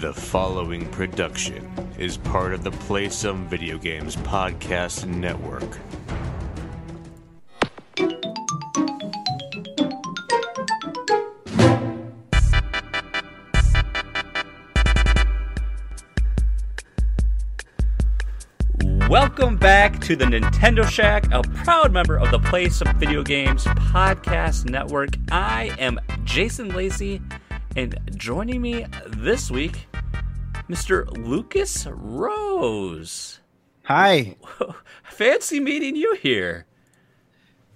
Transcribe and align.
The 0.00 0.12
following 0.12 0.90
production 0.90 1.70
is 1.98 2.16
part 2.16 2.52
of 2.52 2.64
the 2.64 2.72
Play 2.72 3.08
Some 3.08 3.46
Video 3.48 3.78
Games 3.78 4.16
Podcast 4.16 5.06
Network. 5.06 5.62
Welcome 19.08 19.56
back 19.56 20.00
to 20.00 20.16
the 20.16 20.24
Nintendo 20.24 20.84
Shack, 20.84 21.30
a 21.30 21.42
proud 21.42 21.92
member 21.92 22.18
of 22.18 22.32
the 22.32 22.40
Play 22.40 22.68
Some 22.68 22.98
Video 22.98 23.22
Games 23.22 23.64
Podcast 23.64 24.68
Network. 24.68 25.10
I 25.30 25.70
am 25.78 26.00
Jason 26.24 26.74
Lacy, 26.74 27.22
and 27.76 27.98
joining 28.16 28.60
me 28.60 28.86
this 29.24 29.50
week, 29.50 29.88
Mr. 30.68 31.10
Lucas 31.16 31.86
Rose. 31.86 33.40
Hi. 33.84 34.36
Fancy 35.04 35.60
meeting 35.60 35.96
you 35.96 36.14
here. 36.16 36.66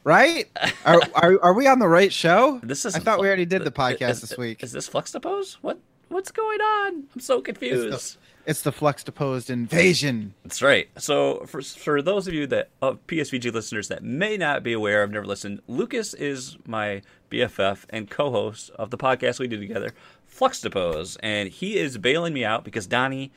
Right? 0.04 0.44
Are, 0.84 1.00
are, 1.14 1.42
are 1.42 1.54
we 1.54 1.66
on 1.66 1.78
the 1.78 1.88
right 1.88 2.12
show? 2.12 2.60
This 2.62 2.84
is 2.84 2.94
I 2.94 2.98
thought 2.98 3.18
we 3.18 3.28
already 3.28 3.46
did 3.46 3.64
the 3.64 3.70
podcast 3.86 4.10
is, 4.10 4.20
this 4.20 4.36
week. 4.36 4.62
Is 4.62 4.72
this 4.72 4.90
Fluxtapose? 4.90 5.54
What 5.62 5.78
what's 6.08 6.30
going 6.30 6.60
on? 6.60 7.04
I'm 7.14 7.20
so 7.20 7.40
confused. 7.40 7.94
It's 7.94 8.12
the, 8.12 8.18
it's 8.44 8.62
the 8.62 8.72
Fluxtaposed 8.72 9.48
Invasion. 9.48 10.34
That's 10.42 10.60
right. 10.60 10.88
So 10.98 11.46
for 11.46 11.62
for 11.62 12.02
those 12.02 12.28
of 12.28 12.34
you 12.34 12.46
that 12.48 12.68
of 12.82 13.06
PSVG 13.06 13.54
listeners 13.54 13.88
that 13.88 14.02
may 14.02 14.36
not 14.36 14.62
be 14.62 14.74
aware, 14.74 15.02
I've 15.02 15.10
never 15.10 15.26
listened. 15.26 15.62
Lucas 15.66 16.12
is 16.12 16.58
my 16.66 17.00
BFF 17.30 17.84
and 17.90 18.10
co-host 18.10 18.70
of 18.70 18.90
the 18.90 18.98
podcast 18.98 19.38
we 19.38 19.48
do 19.48 19.58
together, 19.58 19.92
Fluxtapose, 20.38 21.16
and 21.22 21.48
he 21.48 21.76
is 21.78 21.98
bailing 21.98 22.32
me 22.32 22.44
out 22.44 22.64
because 22.64 22.86
Donnie 22.86 23.32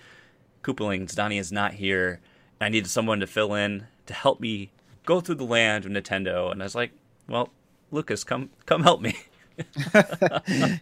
Koopalings, 0.64 1.16
Donnie 1.16 1.38
is 1.38 1.52
not 1.52 1.74
here. 1.74 2.20
And 2.60 2.68
I 2.68 2.70
needed 2.70 2.90
someone 2.90 3.20
to 3.20 3.28
fill 3.28 3.54
in 3.54 3.88
to 4.06 4.14
help 4.14 4.40
me 4.40 4.72
go 5.06 5.20
through 5.20 5.36
the 5.36 5.44
land 5.44 5.86
of 5.86 5.92
Nintendo, 5.92 6.52
and 6.52 6.62
I 6.62 6.66
was 6.66 6.76
like, 6.76 6.92
well, 7.28 7.50
Lucas, 7.92 8.24
come 8.24 8.50
come 8.66 8.84
help 8.84 9.02
me. 9.02 9.16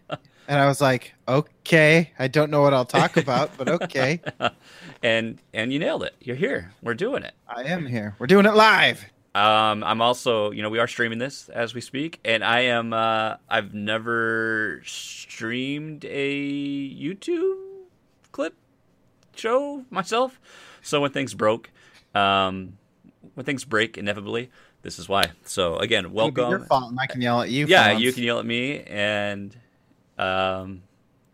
And 0.49 0.59
I 0.59 0.65
was 0.65 0.81
like, 0.81 1.13
okay, 1.27 2.09
I 2.17 2.27
don't 2.27 2.49
know 2.49 2.63
what 2.63 2.73
I'll 2.73 2.83
talk 2.83 3.17
about, 3.17 3.55
but 3.55 3.69
okay. 3.69 4.19
and 5.03 5.39
and 5.53 5.71
you 5.71 5.77
nailed 5.77 6.01
it. 6.01 6.15
You're 6.21 6.35
here. 6.35 6.73
We're 6.81 6.95
doing 6.95 7.21
it. 7.21 7.35
I 7.47 7.65
am 7.65 7.85
here. 7.85 8.15
We're 8.17 8.25
doing 8.25 8.47
it 8.47 8.55
live. 8.55 9.05
Um, 9.35 9.83
I'm 9.83 10.01
also, 10.01 10.51
you 10.51 10.63
know, 10.63 10.69
we 10.69 10.79
are 10.79 10.87
streaming 10.87 11.19
this 11.19 11.49
as 11.49 11.75
we 11.75 11.81
speak, 11.81 12.19
and 12.25 12.43
I 12.43 12.61
am. 12.61 12.93
Uh, 12.93 13.35
I've 13.47 13.73
never 13.73 14.81
streamed 14.85 16.03
a 16.05 16.89
YouTube 16.89 17.57
clip 18.31 18.55
show 19.35 19.85
myself, 19.91 20.39
so 20.81 21.01
when 21.01 21.11
things 21.11 21.35
broke, 21.35 21.69
um, 22.15 22.77
when 23.35 23.45
things 23.45 23.65
break 23.65 23.99
inevitably, 23.99 24.49
this 24.81 24.97
is 24.97 25.07
why. 25.07 25.25
So 25.43 25.77
again, 25.77 26.11
welcome. 26.11 26.49
Your 26.49 26.59
fault, 26.61 26.89
and 26.89 26.99
I 26.99 27.05
can 27.05 27.21
yell 27.21 27.41
at 27.41 27.49
you. 27.49 27.67
yeah, 27.67 27.91
once. 27.91 28.01
you 28.01 28.11
can 28.11 28.23
yell 28.23 28.39
at 28.39 28.45
me, 28.47 28.81
and 28.81 29.55
um, 30.17 30.81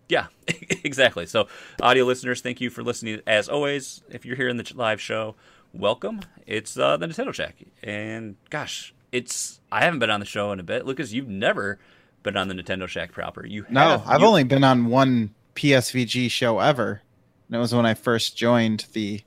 yeah, 0.10 0.28
exactly. 0.84 1.26
So, 1.26 1.48
audio 1.82 2.06
listeners, 2.06 2.42
thank 2.42 2.62
you 2.62 2.70
for 2.70 2.84
listening. 2.84 3.22
As 3.26 3.50
always, 3.50 4.04
if 4.10 4.26
you're 4.26 4.36
here 4.36 4.50
in 4.50 4.58
the 4.58 4.72
live 4.76 5.02
show, 5.02 5.36
welcome. 5.80 6.22
It's 6.48 6.78
uh, 6.78 6.98
the 6.98 7.08
Nintendo 7.08 7.34
Shack, 7.34 7.56
and 7.84 8.36
gosh, 8.50 8.94
it's 9.12 9.59
I 9.72 9.84
haven't 9.84 10.00
been 10.00 10.09
on 10.09 10.20
the 10.20 10.26
show 10.26 10.52
in 10.52 10.59
a 10.59 10.64
bit. 10.64 10.86
Lucas, 10.86 11.12
you've 11.14 11.28
never 11.28 11.80
been 12.23 12.38
on 12.38 12.48
the 12.48 12.54
Nintendo 12.56 12.88
Shack 12.88 13.12
proper. 13.12 13.45
You 13.45 13.66
No, 13.70 13.82
have, 13.82 14.04
I've 14.08 14.22
you- 14.22 14.28
only 14.28 14.44
been 14.44 14.64
on 14.64 14.86
one 14.88 15.34
PSVG 15.56 16.30
show 16.32 16.59
ever. 16.59 17.02
And 17.48 17.56
it 17.56 17.59
was 17.59 17.73
when 17.76 17.86
I 17.86 17.94
first 17.94 18.36
joined 18.36 18.88
the 18.94 19.22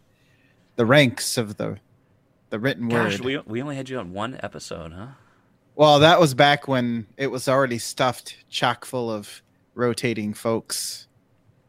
the 0.76 0.84
ranks 0.86 1.38
of 1.38 1.56
the 1.56 1.78
the 2.50 2.58
written 2.58 2.88
Gosh, 2.88 3.18
word. 3.18 3.24
we 3.24 3.38
we 3.38 3.62
only 3.62 3.76
had 3.76 3.88
you 3.88 3.98
on 3.98 4.12
one 4.12 4.38
episode, 4.42 4.92
huh? 4.92 5.06
Well, 5.76 6.00
that 6.00 6.18
was 6.18 6.34
back 6.34 6.66
when 6.66 7.06
it 7.16 7.28
was 7.28 7.46
already 7.48 7.78
stuffed 7.78 8.36
chock 8.50 8.84
full 8.84 9.08
of 9.10 9.42
rotating 9.74 10.34
folks 10.34 11.06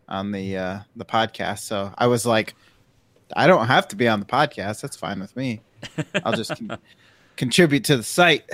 on 0.08 0.32
the 0.32 0.58
uh, 0.58 0.80
the 0.96 1.06
podcast. 1.06 1.60
So 1.60 1.94
I 1.96 2.08
was 2.08 2.26
like, 2.26 2.56
I 3.36 3.48
don't 3.48 3.68
have 3.68 3.88
to 3.90 3.96
be 3.96 4.08
on 4.08 4.20
the 4.20 4.26
podcast. 4.26 4.82
That's 4.82 4.96
fine 4.96 5.20
with 5.20 5.36
me. 5.36 5.62
I'll 6.26 6.34
just 6.34 6.56
con- 6.56 6.80
contribute 7.36 7.84
to 7.86 7.98
the 7.98 8.04
site. 8.04 8.50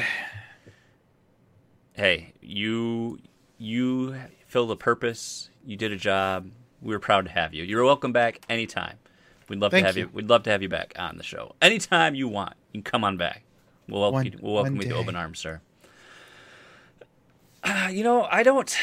Hey, 1.93 2.33
you 2.41 3.19
you 3.57 4.15
filled 4.47 4.71
a 4.71 4.75
purpose. 4.75 5.49
You 5.65 5.77
did 5.77 5.91
a 5.91 5.95
job. 5.97 6.49
We 6.81 6.93
were 6.93 6.99
proud 6.99 7.25
to 7.25 7.31
have 7.31 7.53
you. 7.53 7.63
You're 7.63 7.83
welcome 7.85 8.11
back 8.11 8.41
anytime. 8.49 8.97
We'd 9.47 9.59
love 9.59 9.71
Thank 9.71 9.83
to 9.83 9.87
have 9.87 9.97
you. 9.97 10.03
you. 10.05 10.09
We'd 10.13 10.29
love 10.29 10.43
to 10.43 10.49
have 10.51 10.61
you 10.61 10.69
back 10.69 10.93
on 10.97 11.17
the 11.17 11.23
show 11.23 11.55
anytime 11.61 12.15
you 12.15 12.27
want. 12.27 12.53
You 12.71 12.81
can 12.81 12.91
come 12.91 13.03
on 13.03 13.17
back. 13.17 13.43
We'll 13.87 14.01
welcome 14.01 14.13
One- 14.15 14.25
you. 14.25 14.37
We'll 14.41 14.53
welcome 14.55 14.75
you 14.77 14.83
to 14.89 14.95
open 14.95 15.15
arms, 15.15 15.39
sir. 15.39 15.61
Uh, 17.65 17.89
you 17.91 18.03
know, 18.03 18.27
I 18.29 18.43
don't. 18.43 18.77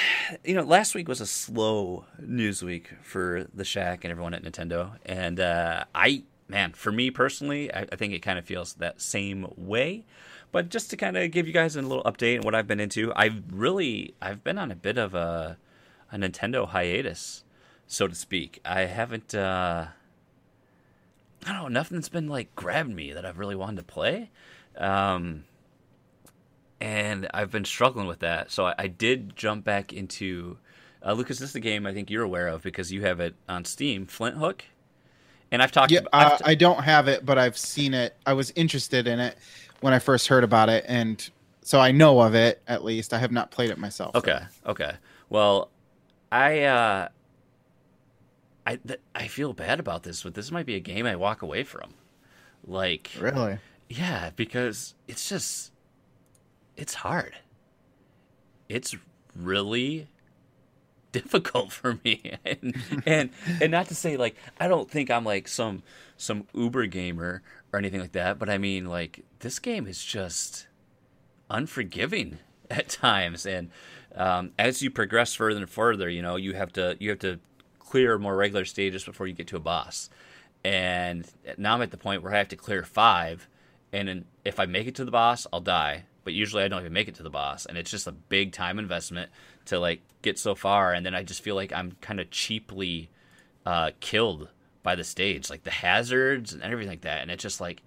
You 0.45 0.57
know, 0.57 0.65
last 0.65 0.97
week 0.97 1.07
was 1.07 1.21
a 1.21 1.27
slow 1.27 2.05
news 2.19 2.65
week 2.65 2.91
for 3.01 3.47
the 3.55 3.65
Shack 3.65 4.05
and 4.05 4.11
everyone 4.11 4.35
at 4.35 4.43
Nintendo, 4.43 4.97
and 5.07 5.39
uh, 5.39 5.85
I, 5.95 6.25
man, 6.49 6.73
for 6.73 6.91
me 6.91 7.13
personally, 7.13 7.73
I, 7.73 7.87
I 7.93 7.97
think 7.97 8.13
it 8.13 8.23
kind 8.23 8.41
of 8.41 8.45
feels 8.45 8.75
that 8.75 9.01
same 9.01 9.47
way. 9.57 10.05
But 10.51 10.69
just 10.69 10.91
to 10.91 10.97
kind 10.97 11.17
of 11.17 11.31
give 11.31 11.47
you 11.47 11.53
guys 11.53 11.77
a 11.77 11.83
little 11.83 12.03
update 12.03 12.39
on 12.39 12.43
what 12.43 12.57
I've 12.57 12.67
been 12.67 12.81
into, 12.81 13.13
I've 13.15 13.43
really, 13.53 14.15
I've 14.21 14.43
been 14.43 14.59
on 14.59 14.73
a 14.73 14.77
bit 14.77 14.99
of 14.99 15.15
a, 15.15 15.59
a 16.11 16.17
Nintendo 16.17 16.69
hiatus, 16.69 17.45
so 17.87 18.09
to 18.09 18.17
speak. 18.17 18.61
I 18.65 18.81
haven't. 18.81 19.33
Uh, 19.33 19.87
I 21.47 21.53
don't 21.53 21.63
know. 21.63 21.69
Nothing's 21.69 22.09
been 22.09 22.27
like 22.27 22.53
grabbing 22.57 22.97
me 22.97 23.13
that 23.13 23.25
I've 23.25 23.39
really 23.39 23.57
wanted 23.57 23.77
to 23.77 23.85
play. 23.85 24.31
Um, 24.77 25.45
and 26.83 27.29
I've 27.33 27.53
been 27.53 27.65
struggling 27.65 28.09
with 28.09 28.19
that. 28.19 28.51
So 28.51 28.67
I, 28.67 28.75
I 28.77 28.87
did 28.89 29.37
jump 29.37 29.65
back 29.65 29.93
into 29.93 30.59
uh, 31.07 31.13
Lucas. 31.13 31.39
This 31.39 31.51
is 31.51 31.53
the 31.53 31.61
game 31.61 31.87
I 31.87 31.95
think 31.95 32.11
you're 32.11 32.25
aware 32.25 32.49
of 32.49 32.63
because 32.63 32.91
you 32.91 33.03
have 33.03 33.21
it 33.21 33.37
on 33.49 33.65
Steam, 33.65 34.05
Flinthook. 34.05 34.63
And 35.53 35.63
I've 35.63 35.71
talked. 35.71 35.93
Yeah, 35.93 36.01
I've 36.13 36.33
uh, 36.33 36.39
I 36.45 36.55
don't 36.57 36.83
have 36.83 37.07
it, 37.07 37.25
but 37.25 37.39
I've 37.39 37.57
seen 37.57 37.95
it. 37.95 38.17
I 38.27 38.33
was 38.33 38.51
interested 38.57 39.07
in 39.07 39.21
it 39.21 39.39
when 39.81 39.95
I 39.95 40.01
first 40.01 40.27
heard 40.27 40.43
about 40.43 40.69
it, 40.71 40.85
and 40.89 41.31
so 41.61 41.79
I 41.79 41.93
know 41.93 42.21
of 42.21 42.35
it 42.35 42.61
at 42.67 42.83
least. 42.83 43.15
I 43.15 43.19
have 43.19 43.31
not 43.31 43.53
played 43.53 43.71
it 43.71 43.79
myself. 43.79 44.17
Okay. 44.17 44.41
Okay. 44.67 44.93
Well, 45.29 45.71
I 46.33 46.63
uh, 46.63 47.09
I 48.67 48.77
th- 48.77 49.01
I 49.15 49.29
feel 49.29 49.53
bad 49.53 49.79
about 49.79 50.03
this, 50.03 50.23
but 50.25 50.35
this 50.35 50.51
might 50.51 50.67
be 50.67 50.75
a 50.75 50.81
game 50.81 51.07
I 51.07 51.15
walk 51.15 51.43
away 51.43 51.63
from. 51.65 51.95
Like, 52.67 53.11
Really? 53.21 53.59
yeah, 53.89 54.31
because 54.35 54.95
it's 55.07 55.29
just 55.29 55.72
it's 56.77 56.95
hard. 56.95 57.37
It's 58.69 58.95
really 59.37 60.09
difficult 61.13 61.73
for 61.73 61.99
me, 62.05 62.37
and 62.45 62.75
and 63.07 63.31
and 63.61 63.71
not 63.71 63.87
to 63.89 63.95
say 63.95 64.17
like 64.17 64.37
I 64.59 64.69
don't 64.69 64.91
think 64.91 65.11
I'm 65.11 65.25
like 65.25 65.49
some 65.49 65.83
some 66.17 66.47
uber 66.55 66.87
gamer 66.87 67.43
or 67.73 67.79
anything 67.79 68.01
like 68.01 68.13
that, 68.13 68.39
but 68.39 68.49
I 68.49 68.59
mean 68.59 68.87
like 68.87 69.25
this 69.41 69.59
game 69.59 69.87
is 69.87 70.05
just 70.05 70.67
unforgiving 71.51 72.39
at 72.71 72.89
times. 72.89 73.47
And 73.47 73.71
um, 74.15 74.53
as 74.59 74.83
you 74.83 74.91
progress 74.91 75.35
further 75.35 75.61
and 75.61 75.71
further 75.71 76.09
you 76.09 76.23
know 76.23 76.37
you 76.37 76.55
have 76.55 76.73
to 76.75 76.97
you 76.99 77.11
have 77.11 77.19
to 77.21 77.39
clear 77.79 78.19
more 78.19 78.37
regular 78.37 78.65
stages 78.65 79.05
before 79.05 79.27
you 79.27 79.35
get 79.35 79.47
to 79.49 79.57
a 79.57 79.61
boss. 79.61 80.09
And 80.65 81.27
now 81.59 81.75
i'm 81.75 81.83
at 81.83 81.91
the 81.91 81.97
point 81.97 82.23
where 82.23 82.33
i 82.33 82.39
have 82.39 82.49
to 82.49 82.57
clear 82.57 82.85
five 82.85 83.49
and 83.93 84.07
then 84.07 84.25
if 84.45 84.61
i 84.61 84.65
make 84.65 84.87
it 84.87 84.95
to 84.95 85.05
the 85.05 85.11
boss 85.11 85.45
i'll 85.53 85.61
die 85.61 86.05
but 86.25 86.33
usually 86.33 86.63
i 86.63 86.69
don't 86.69 86.81
even 86.81 86.93
make 86.93 87.09
it 87.09 87.15
to 87.15 87.23
the 87.23 87.31
boss 87.31 87.67
and 87.67 87.77
it's 87.77 87.91
just 87.91 88.07
a 88.07 88.13
big 88.13 88.53
time 88.53 88.79
investment 88.79 89.31
to 89.65 89.79
like 89.79 90.01
get 90.23 90.39
so 90.39 90.55
far 90.55 90.93
and 90.93 91.05
then 91.05 91.15
i 91.15 91.23
just 91.23 91.43
feel 91.43 91.55
like 91.55 91.73
i'm 91.73 91.93
kind 92.01 92.21
of 92.21 92.31
cheaply 92.31 93.09
uh, 93.65 93.91
killed 94.01 94.49
by 94.83 94.97
the 94.97 95.05
stage 95.05 95.49
like 95.49 95.63
the 95.63 95.71
hazards 95.71 96.53
and 96.53 96.63
everything 96.63 96.89
like 96.89 97.03
that 97.03 97.23
and 97.23 97.31
it's 97.31 97.43
just 97.43 97.61
like 97.61 97.83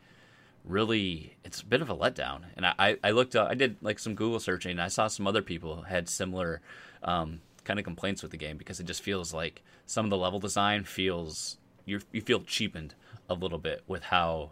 really 0.63 1.35
it's 1.43 1.61
a 1.61 1.65
bit 1.65 1.81
of 1.81 1.89
a 1.89 1.95
letdown 1.95 2.43
and 2.55 2.65
i 2.65 2.95
i, 3.03 3.11
looked 3.11 3.35
up 3.35 3.49
i 3.49 3.53
did 3.53 3.75
like 3.81 3.99
some 3.99 4.15
google 4.15 4.39
searching 4.39 4.71
and 4.71 4.81
i 4.81 4.87
saw 4.87 5.07
some 5.07 5.27
other 5.27 5.41
people 5.41 5.83
had 5.83 6.07
similar 6.07 6.61
um, 7.03 7.41
kind 7.65 7.77
of 7.77 7.85
complaints 7.85 8.21
with 8.21 8.31
the 8.31 8.37
game 8.37 8.57
because 8.57 8.79
it 8.79 8.85
just 8.85 9.01
feels 9.01 9.33
like 9.33 9.61
some 9.85 10.05
of 10.05 10.09
the 10.09 10.17
level 10.17 10.39
design 10.39 10.83
feels 10.83 11.57
you 11.85 11.99
you 12.11 12.21
feel 12.21 12.41
cheapened 12.41 12.95
a 13.29 13.33
little 13.33 13.59
bit 13.59 13.83
with 13.87 14.03
how 14.03 14.51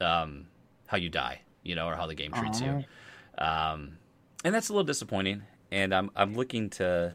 um 0.00 0.46
how 0.86 0.96
you 0.96 1.08
die 1.08 1.40
you 1.62 1.74
know 1.74 1.86
or 1.86 1.96
how 1.96 2.06
the 2.06 2.14
game 2.14 2.32
treats 2.32 2.60
you 2.60 2.84
um 3.38 3.96
and 4.44 4.54
that's 4.54 4.68
a 4.68 4.72
little 4.72 4.84
disappointing 4.84 5.42
and 5.70 5.94
i'm 5.94 6.10
i'm 6.16 6.34
looking 6.34 6.68
to 6.68 7.12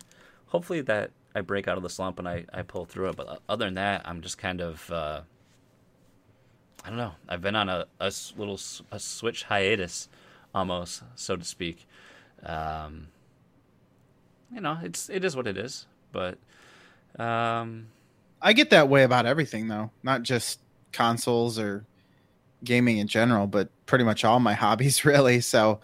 hopefully 0.47 0.81
that 0.81 1.11
i 1.35 1.41
break 1.41 1.67
out 1.67 1.77
of 1.77 1.83
the 1.83 1.89
slump 1.89 2.19
and 2.19 2.27
i 2.27 2.45
i 2.53 2.61
pull 2.61 2.85
through 2.85 3.09
it 3.09 3.15
but 3.15 3.41
other 3.49 3.65
than 3.65 3.75
that 3.75 4.01
i'm 4.05 4.21
just 4.21 4.37
kind 4.37 4.61
of 4.61 4.89
uh 4.91 5.21
I 6.83 6.89
don't 6.89 6.97
know. 6.97 7.13
I've 7.29 7.41
been 7.41 7.55
on 7.55 7.69
a, 7.69 7.85
a 7.99 8.11
little 8.37 8.59
a 8.91 8.99
switch 8.99 9.43
hiatus, 9.43 10.09
almost 10.53 11.03
so 11.15 11.35
to 11.35 11.45
speak. 11.45 11.87
Um, 12.45 13.07
you 14.53 14.59
know, 14.59 14.77
it's 14.83 15.09
it 15.09 15.23
is 15.23 15.35
what 15.35 15.47
it 15.47 15.57
is. 15.57 15.85
But 16.11 16.37
um, 17.17 17.87
I 18.41 18.51
get 18.51 18.69
that 18.71 18.89
way 18.89 19.03
about 19.03 19.25
everything 19.25 19.69
though, 19.69 19.91
not 20.03 20.23
just 20.23 20.59
consoles 20.91 21.57
or 21.57 21.85
gaming 22.65 22.97
in 22.97 23.07
general, 23.07 23.47
but 23.47 23.69
pretty 23.85 24.03
much 24.03 24.25
all 24.25 24.41
my 24.41 24.53
hobbies 24.53 25.05
really. 25.05 25.39
So, 25.39 25.79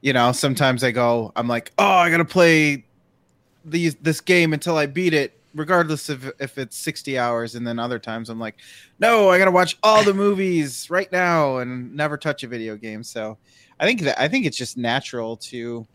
you 0.00 0.12
know, 0.12 0.32
sometimes 0.32 0.84
I 0.84 0.90
go, 0.90 1.32
I'm 1.36 1.48
like, 1.48 1.72
oh, 1.78 1.84
I 1.84 2.10
gotta 2.10 2.24
play 2.24 2.84
these 3.64 3.94
this 3.96 4.20
game 4.20 4.52
until 4.52 4.76
I 4.76 4.86
beat 4.86 5.14
it, 5.14 5.38
regardless 5.54 6.08
of 6.08 6.32
if 6.38 6.58
it's 6.58 6.76
60 6.76 7.18
hours. 7.18 7.54
And 7.54 7.66
then 7.66 7.78
other 7.78 7.98
times 7.98 8.30
I'm 8.30 8.38
like, 8.38 8.56
no, 9.00 9.28
I 9.30 9.38
gotta 9.38 9.50
watch 9.50 9.78
all 9.82 10.02
the 10.04 10.14
movies 10.14 10.88
right 10.90 11.10
now 11.10 11.58
and 11.58 11.94
never 11.94 12.16
touch 12.16 12.44
a 12.44 12.48
video 12.48 12.76
game. 12.76 13.02
So, 13.02 13.38
I 13.80 13.86
think 13.86 14.00
that 14.02 14.20
I 14.20 14.28
think 14.28 14.46
it's 14.46 14.56
just 14.56 14.76
natural 14.76 15.36
to, 15.36 15.86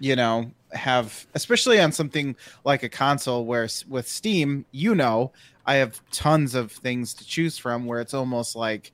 you 0.00 0.16
know, 0.16 0.50
have 0.72 1.26
especially 1.34 1.80
on 1.80 1.92
something 1.92 2.34
like 2.64 2.82
a 2.82 2.88
console 2.88 3.44
where 3.44 3.68
with 3.88 4.08
Steam, 4.08 4.64
you 4.72 4.94
know, 4.94 5.32
I 5.66 5.74
have 5.74 6.00
tons 6.10 6.54
of 6.54 6.72
things 6.72 7.14
to 7.14 7.26
choose 7.26 7.58
from 7.58 7.86
where 7.86 8.00
it's 8.00 8.14
almost 8.14 8.56
like 8.56 8.92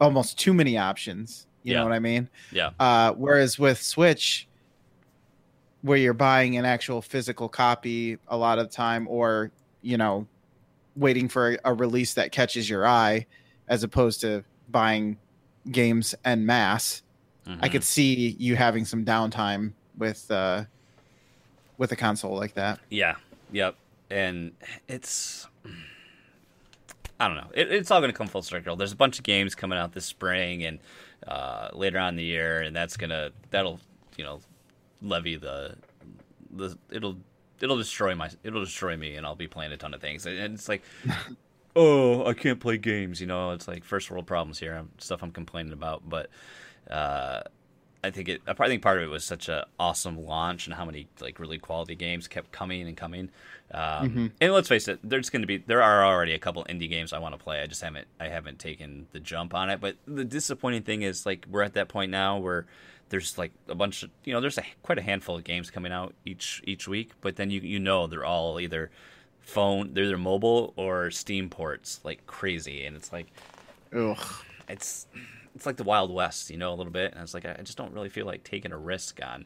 almost 0.00 0.38
too 0.38 0.54
many 0.54 0.78
options. 0.78 1.47
You 1.62 1.72
Yeah. 1.72 1.78
know 1.80 1.84
what 1.84 1.92
I 1.94 1.98
mean? 1.98 2.28
Yeah. 2.52 2.70
Uh, 2.78 3.12
whereas 3.12 3.58
with 3.58 3.80
Switch, 3.82 4.46
where 5.82 5.98
you're 5.98 6.12
buying 6.14 6.56
an 6.56 6.64
actual 6.64 7.00
physical 7.02 7.48
copy 7.48 8.18
a 8.28 8.36
lot 8.36 8.58
of 8.58 8.68
the 8.68 8.74
time, 8.74 9.06
or 9.08 9.50
you 9.82 9.96
know, 9.96 10.26
waiting 10.96 11.28
for 11.28 11.56
a, 11.64 11.72
release 11.72 12.14
that 12.14 12.32
catches 12.32 12.68
your 12.68 12.84
eye, 12.86 13.24
as 13.68 13.84
opposed 13.84 14.20
to 14.20 14.42
buying 14.70 15.16
games 15.70 16.14
en 16.24 16.44
masse, 16.44 17.02
I 17.46 17.68
Mhm. 17.68 17.72
could 17.72 17.84
see 17.84 18.36
you 18.38 18.56
having 18.56 18.84
some 18.84 19.04
downtime 19.04 19.72
with 19.96 20.28
uh, 20.30 20.64
with 21.78 21.92
a 21.92 21.96
console 21.96 22.36
like 22.36 22.54
that. 22.54 22.80
Yeah. 22.90 23.16
Yep. 23.52 23.76
And 24.10 24.52
it's 24.88 25.46
I 27.20 27.26
don't 27.26 27.36
know. 27.36 27.50
It, 27.54 27.72
it's 27.72 27.90
all 27.90 28.00
going 28.00 28.12
to 28.12 28.16
come 28.16 28.26
full 28.28 28.42
circle. 28.42 28.76
There's 28.76 28.92
a 28.92 28.96
bunch 28.96 29.18
of 29.18 29.24
games 29.24 29.54
coming 29.54 29.78
out 29.78 29.92
this 29.92 30.06
spring 30.06 30.64
and 30.64 30.78
uh, 31.26 31.68
later 31.72 31.98
on 31.98 32.10
in 32.10 32.16
the 32.16 32.24
year, 32.24 32.60
and 32.60 32.74
that's 32.74 32.96
gonna 32.96 33.30
that'll 33.50 33.80
you 34.16 34.24
know 34.24 34.40
levy 35.02 35.36
the 35.36 35.76
the 36.50 36.76
it'll 36.90 37.16
it'll 37.60 37.76
destroy 37.76 38.14
my 38.14 38.30
it'll 38.44 38.64
destroy 38.64 38.96
me, 38.96 39.16
and 39.16 39.26
I'll 39.26 39.34
be 39.34 39.48
playing 39.48 39.72
a 39.72 39.76
ton 39.76 39.94
of 39.94 40.00
things. 40.00 40.26
And 40.26 40.54
it's 40.54 40.68
like, 40.68 40.82
oh, 41.76 42.26
I 42.26 42.34
can't 42.34 42.60
play 42.60 42.78
games. 42.78 43.20
You 43.20 43.26
know, 43.26 43.52
it's 43.52 43.68
like 43.68 43.84
first 43.84 44.10
world 44.10 44.26
problems 44.26 44.58
here. 44.58 44.84
Stuff 44.98 45.22
I'm 45.22 45.32
complaining 45.32 45.72
about, 45.72 46.08
but. 46.08 46.30
Uh, 46.90 47.42
I 48.02 48.10
think 48.10 48.28
it. 48.28 48.42
I 48.46 48.54
think 48.54 48.82
part 48.82 48.98
of 48.98 49.04
it 49.04 49.08
was 49.08 49.24
such 49.24 49.48
a 49.48 49.66
awesome 49.78 50.24
launch 50.24 50.66
and 50.66 50.74
how 50.74 50.84
many 50.84 51.08
like 51.20 51.38
really 51.38 51.58
quality 51.58 51.94
games 51.94 52.28
kept 52.28 52.52
coming 52.52 52.86
and 52.86 52.96
coming. 52.96 53.30
Um, 53.72 54.32
And 54.40 54.52
let's 54.52 54.68
face 54.68 54.88
it, 54.88 55.00
there's 55.02 55.30
going 55.30 55.42
to 55.42 55.46
be 55.46 55.58
there 55.58 55.82
are 55.82 56.04
already 56.04 56.32
a 56.32 56.38
couple 56.38 56.64
indie 56.64 56.88
games 56.88 57.12
I 57.12 57.18
want 57.18 57.36
to 57.36 57.42
play. 57.42 57.60
I 57.60 57.66
just 57.66 57.82
haven't 57.82 58.06
I 58.20 58.28
haven't 58.28 58.58
taken 58.58 59.06
the 59.12 59.20
jump 59.20 59.52
on 59.54 59.68
it. 59.70 59.80
But 59.80 59.96
the 60.06 60.24
disappointing 60.24 60.82
thing 60.82 61.02
is 61.02 61.26
like 61.26 61.46
we're 61.50 61.62
at 61.62 61.74
that 61.74 61.88
point 61.88 62.10
now 62.10 62.38
where 62.38 62.66
there's 63.08 63.36
like 63.38 63.52
a 63.68 63.74
bunch 63.74 64.02
of 64.02 64.10
you 64.24 64.32
know 64.32 64.40
there's 64.40 64.58
a, 64.58 64.64
quite 64.82 64.98
a 64.98 65.02
handful 65.02 65.36
of 65.36 65.44
games 65.44 65.70
coming 65.70 65.92
out 65.92 66.14
each 66.24 66.62
each 66.64 66.86
week. 66.86 67.12
But 67.20 67.36
then 67.36 67.50
you 67.50 67.60
you 67.60 67.78
know 67.80 68.06
they're 68.06 68.24
all 68.24 68.60
either 68.60 68.90
phone 69.40 69.94
they're 69.94 70.04
either 70.04 70.18
mobile 70.18 70.72
or 70.76 71.10
Steam 71.10 71.48
ports 71.50 72.00
like 72.04 72.26
crazy, 72.26 72.84
and 72.84 72.96
it's 72.96 73.12
like 73.12 73.26
Ugh. 73.92 74.18
it's 74.68 75.06
it's 75.58 75.66
like 75.66 75.76
the 75.76 75.82
Wild 75.82 76.14
West, 76.14 76.50
you 76.50 76.56
know, 76.56 76.72
a 76.72 76.76
little 76.76 76.92
bit. 76.92 77.12
And 77.12 77.22
it's 77.22 77.34
like 77.34 77.44
I 77.44 77.60
just 77.64 77.76
don't 77.76 77.92
really 77.92 78.08
feel 78.08 78.26
like 78.26 78.44
taking 78.44 78.70
a 78.70 78.78
risk 78.78 79.18
on 79.20 79.44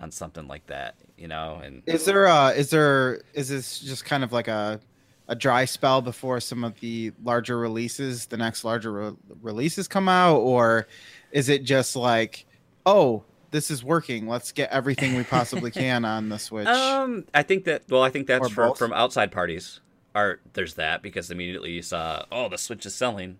on 0.00 0.10
something 0.10 0.48
like 0.48 0.66
that, 0.66 0.96
you 1.16 1.28
know. 1.28 1.60
And 1.62 1.84
Is 1.86 2.04
there 2.04 2.26
uh 2.26 2.50
is 2.50 2.70
there 2.70 3.22
is 3.34 3.48
this 3.48 3.78
just 3.78 4.04
kind 4.04 4.24
of 4.24 4.32
like 4.32 4.48
a 4.48 4.80
a 5.28 5.36
dry 5.36 5.64
spell 5.64 6.02
before 6.02 6.40
some 6.40 6.64
of 6.64 6.80
the 6.80 7.12
larger 7.22 7.56
releases, 7.56 8.26
the 8.26 8.36
next 8.36 8.64
larger 8.64 8.92
re- 8.92 9.16
releases 9.40 9.86
come 9.86 10.08
out, 10.08 10.38
or 10.38 10.88
is 11.30 11.48
it 11.48 11.62
just 11.62 11.94
like, 11.94 12.46
oh, 12.84 13.22
this 13.52 13.70
is 13.70 13.84
working. 13.84 14.26
Let's 14.26 14.50
get 14.50 14.70
everything 14.70 15.14
we 15.14 15.22
possibly 15.22 15.70
can 15.70 16.04
on 16.04 16.28
the 16.30 16.38
Switch. 16.40 16.66
um, 16.66 17.24
I 17.32 17.44
think 17.44 17.64
that 17.66 17.84
well, 17.88 18.02
I 18.02 18.10
think 18.10 18.26
that's 18.26 18.48
from 18.48 18.74
from 18.74 18.92
outside 18.92 19.30
parties. 19.30 19.80
Are 20.16 20.40
there's 20.54 20.74
that 20.74 21.02
because 21.02 21.30
immediately 21.30 21.70
you 21.70 21.82
saw, 21.82 22.24
oh, 22.32 22.48
the 22.48 22.58
Switch 22.58 22.84
is 22.84 22.94
selling. 22.96 23.38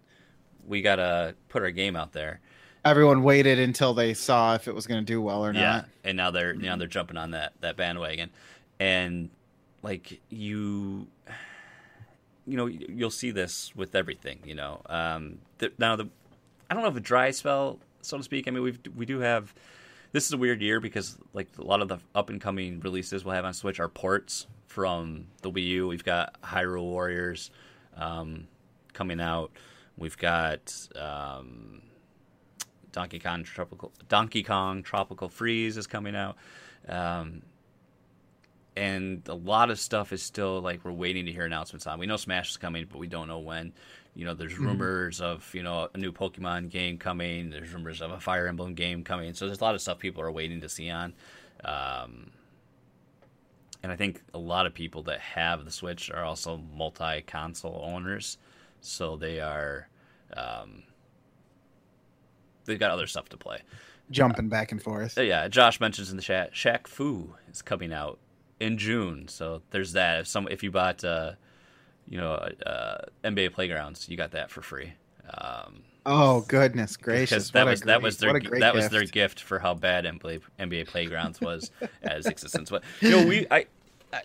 We 0.67 0.83
gotta 0.83 1.35
put 1.49 1.63
our 1.63 1.71
game 1.71 1.97
out 1.97 2.13
there. 2.13 2.41
Everyone 2.85 3.23
waited 3.23 3.59
until 3.59 3.95
they 3.95 4.13
saw 4.13 4.55
if 4.55 4.69
it 4.69 4.75
was 4.75 4.87
going 4.87 5.01
to 5.01 5.07
do 5.07 5.23
well 5.23 5.45
or 5.45 5.55
yeah, 5.55 5.61
not. 5.61 5.89
and 6.05 6.17
now 6.19 6.31
they're 6.31 6.53
now 6.53 6.77
they're 6.77 6.87
jumping 6.87 7.17
on 7.17 7.31
that 7.31 7.55
that 7.63 7.79
bandwagon, 7.79 8.29
and 8.79 9.31
like 9.83 10.21
you, 10.29 11.07
you 12.47 12.57
know, 12.57 12.67
you'll 12.67 13.11
see 13.11 13.31
this 13.31 13.75
with 13.75 13.95
everything. 13.95 14.41
You 14.45 14.55
know, 14.55 14.83
um, 14.87 15.39
the, 15.59 15.73
now 15.79 15.97
the 15.97 16.09
I 16.71 16.75
don't 16.75 16.83
know 16.83 16.91
if 16.91 16.97
a 16.97 17.01
dry 17.01 17.31
spell, 17.31 17.79
so 18.03 18.19
to 18.19 18.23
speak. 18.23 18.49
I 18.49 18.51
mean, 18.51 18.63
we 18.63 18.79
we 18.95 19.07
do 19.07 19.21
have. 19.21 19.55
This 20.13 20.27
is 20.27 20.33
a 20.33 20.37
weird 20.37 20.61
year 20.63 20.79
because 20.79 21.17
like 21.33 21.49
a 21.59 21.65
lot 21.65 21.81
of 21.81 21.89
the 21.89 21.99
up 22.15 22.31
and 22.31 22.41
coming 22.41 22.81
releases 22.81 23.25
we'll 23.25 23.35
have 23.35 23.45
on 23.45 23.53
Switch 23.53 23.81
are 23.81 23.89
ports 23.89 24.47
from 24.67 25.27
the 25.43 25.51
Wii 25.51 25.67
U. 25.69 25.89
We've 25.89 26.05
got 26.05 26.41
Hyrule 26.43 26.83
Warriors 26.83 27.51
um, 27.97 28.47
coming 28.93 29.21
out. 29.21 29.53
We've 29.97 30.17
got 30.17 30.75
um, 30.97 31.83
Donkey 32.93 33.19
Kong 33.19 33.45
Tropical 33.45 33.93
Donkey 34.09 34.43
Kong 34.43 34.83
Tropical 34.83 35.29
Freeze 35.29 35.77
is 35.77 35.87
coming 35.87 36.17
out. 36.17 36.37
Um, 36.89 37.43
and 38.77 39.23
a 39.29 39.35
lot 39.35 39.71
of 39.71 39.79
stuff 39.79 40.13
is 40.13 40.23
still 40.23 40.61
like 40.61 40.85
we're 40.85 40.93
waiting 40.93 41.27
to 41.27 41.33
hear 41.33 41.45
announcements 41.45 41.87
on. 41.87 41.99
We 41.99 42.07
know 42.07 42.17
Smash 42.17 42.51
is 42.51 42.57
coming, 42.57 42.87
but 42.91 42.99
we 42.99 43.07
don't 43.07 43.29
know 43.29 43.39
when. 43.39 43.73
You 44.15 44.25
know, 44.25 44.35
there's 44.35 44.59
rumors 44.59 45.21
of 45.21 45.49
you 45.55 45.63
know 45.63 45.89
a 45.95 45.99
new 45.99 46.13
Pokemon 46.13 46.71
game 46.71 46.99
coming. 46.99 47.51
There's 47.51 47.73
rumors 47.73 48.01
of 48.01 48.11
a 48.11 48.21
Fire 48.21 48.47
Emblem 48.47 48.75
game 48.75 49.05
coming. 49.05 49.35
So 49.35 49.47
there's 49.47 49.61
a 49.61 49.65
lot 49.65 49.75
of 49.75 49.81
stuff 49.81 49.99
people 49.99 50.23
are 50.23 50.33
waiting 50.33 50.61
to 50.61 50.69
see 50.69 50.91
on. 50.91 51.15
Um, 51.65 52.31
and 53.83 53.93
I 53.93 53.97
think 53.97 54.23
a 54.33 54.39
lot 54.39 54.67
of 54.67 54.75
people 54.75 55.03
that 55.05 55.21
have 55.21 55.65
the 55.65 55.71
Switch 55.71 56.11
are 56.11 56.25
also 56.25 56.61
multi-console 56.75 57.83
owners, 57.85 58.39
so 58.87 59.17
they 59.17 59.41
are 59.41 59.89
um, 60.37 60.83
they've 62.65 62.79
got 62.79 62.91
other 62.91 63.07
stuff 63.07 63.29
to 63.31 63.37
play. 63.37 63.61
Jumping 64.11 64.49
back 64.49 64.71
and 64.71 64.83
forth. 64.83 65.17
Yeah, 65.19 65.49
Josh 65.49 65.81
mentions 65.81 66.11
in 66.11 66.17
the 66.17 66.23
chat, 66.23 66.53
Shaq 66.53 66.87
Fu 66.87 67.35
is 67.51 67.63
coming 67.63 67.93
out 67.93 68.19
in 68.61 68.77
June. 68.77 69.29
So 69.29 69.63
there's 69.71 69.93
that. 69.93 70.21
If 70.21 70.27
some 70.27 70.47
if 70.49 70.63
you 70.63 70.71
bought 70.71 71.05
uh, 71.05 71.33
you 72.07 72.19
know 72.19 72.33
uh, 72.35 72.99
NBA 73.25 73.53
Playgrounds, 73.53 74.09
you 74.09 74.17
got 74.17 74.33
that 74.33 74.51
for 74.51 74.63
free. 74.63 74.93
Um, 75.39 75.83
Oh 76.07 76.43
goodness 76.43 76.99
gracious! 76.99 77.31
because 77.31 77.51
that 77.53 77.65
was 77.67 77.81
that 77.83 78.03
was 78.03 78.19
their 78.19 78.39
great 78.39 78.61
that 78.61 78.75
was 78.75 78.91
their 78.91 79.01
gift. 79.03 79.15
gift 79.15 79.41
for 79.41 79.59
how 79.59 79.73
bad 79.73 80.05
NBA, 80.05 80.43
NBA 80.61 80.87
Playgrounds 80.87 81.41
was 81.41 81.71
as 82.03 82.27
existence. 82.27 82.69
But 82.69 82.85
you 83.01 83.11
know, 83.11 83.27
we 83.27 83.47
I. 83.51 83.67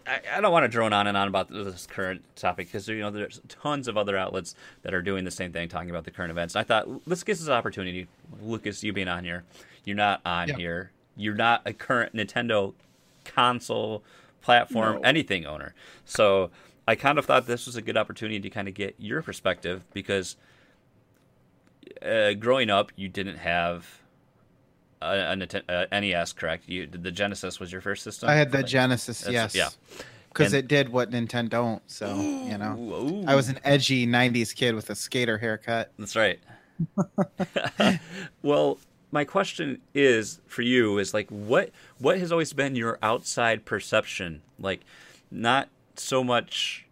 I, 0.07 0.19
I 0.37 0.41
don't 0.41 0.51
want 0.51 0.63
to 0.63 0.67
drone 0.67 0.93
on 0.93 1.07
and 1.07 1.15
on 1.17 1.27
about 1.27 1.49
this 1.49 1.87
current 1.87 2.23
topic 2.35 2.67
because 2.67 2.87
you 2.87 2.99
know 2.99 3.09
there's 3.11 3.41
tons 3.47 3.87
of 3.87 3.97
other 3.97 4.17
outlets 4.17 4.55
that 4.83 4.93
are 4.93 5.01
doing 5.01 5.23
the 5.25 5.31
same 5.31 5.51
thing, 5.51 5.69
talking 5.69 5.89
about 5.89 6.03
the 6.05 6.11
current 6.11 6.31
events. 6.31 6.55
I 6.55 6.63
thought 6.63 6.87
let's 7.07 7.23
get 7.23 7.37
this 7.37 7.49
opportunity, 7.49 8.07
Lucas, 8.41 8.83
you 8.83 8.93
being 8.93 9.07
on 9.07 9.23
here, 9.23 9.43
you're 9.85 9.95
not 9.97 10.21
on 10.25 10.49
Yeah. 10.49 10.57
here, 10.57 10.91
you're 11.15 11.35
not 11.35 11.61
a 11.65 11.73
current 11.73 12.13
Nintendo 12.13 12.73
console 13.25 14.03
platform 14.41 14.95
No. 14.95 15.01
anything 15.01 15.45
owner, 15.45 15.73
so 16.05 16.49
I 16.87 16.95
kind 16.95 17.17
of 17.19 17.25
thought 17.25 17.45
this 17.45 17.65
was 17.65 17.75
a 17.75 17.81
good 17.81 17.97
opportunity 17.97 18.39
to 18.39 18.49
kind 18.49 18.67
of 18.67 18.73
get 18.73 18.95
your 18.97 19.21
perspective 19.21 19.85
because 19.93 20.35
uh, 22.01 22.33
growing 22.33 22.69
up, 22.69 22.91
you 22.95 23.09
didn't 23.09 23.37
have 23.37 23.98
uh 25.01 25.35
NES, 25.91 26.33
correct? 26.33 26.67
You 26.67 26.87
the 26.87 27.11
Genesis 27.11 27.59
was 27.59 27.71
your 27.71 27.81
first 27.81 28.03
system. 28.03 28.29
I 28.29 28.35
had 28.35 28.51
the 28.51 28.63
Genesis, 28.63 29.21
That's- 29.21 29.55
yes, 29.55 29.55
yeah. 29.55 30.03
because 30.29 30.53
it 30.53 30.67
did 30.67 30.89
what 30.89 31.11
Nintendo 31.11 31.49
don't. 31.49 31.81
So 31.87 32.15
you 32.15 32.57
know, 32.57 32.75
Ooh, 32.77 32.93
ooh. 32.93 33.23
I 33.27 33.35
was 33.35 33.49
an 33.49 33.59
edgy 33.63 34.05
'90s 34.05 34.55
kid 34.55 34.75
with 34.75 34.89
a 34.89 34.95
skater 34.95 35.37
haircut. 35.37 35.91
That's 35.97 36.15
right. 36.15 36.39
well, 38.41 38.77
my 39.11 39.25
question 39.25 39.81
is 39.93 40.39
for 40.47 40.61
you 40.61 40.97
is 40.97 41.13
like 41.13 41.29
what 41.29 41.71
what 41.97 42.17
has 42.19 42.31
always 42.31 42.53
been 42.53 42.75
your 42.75 42.97
outside 43.01 43.65
perception? 43.65 44.41
Like 44.59 44.81
not 45.31 45.69
so 45.95 46.23
much 46.23 46.85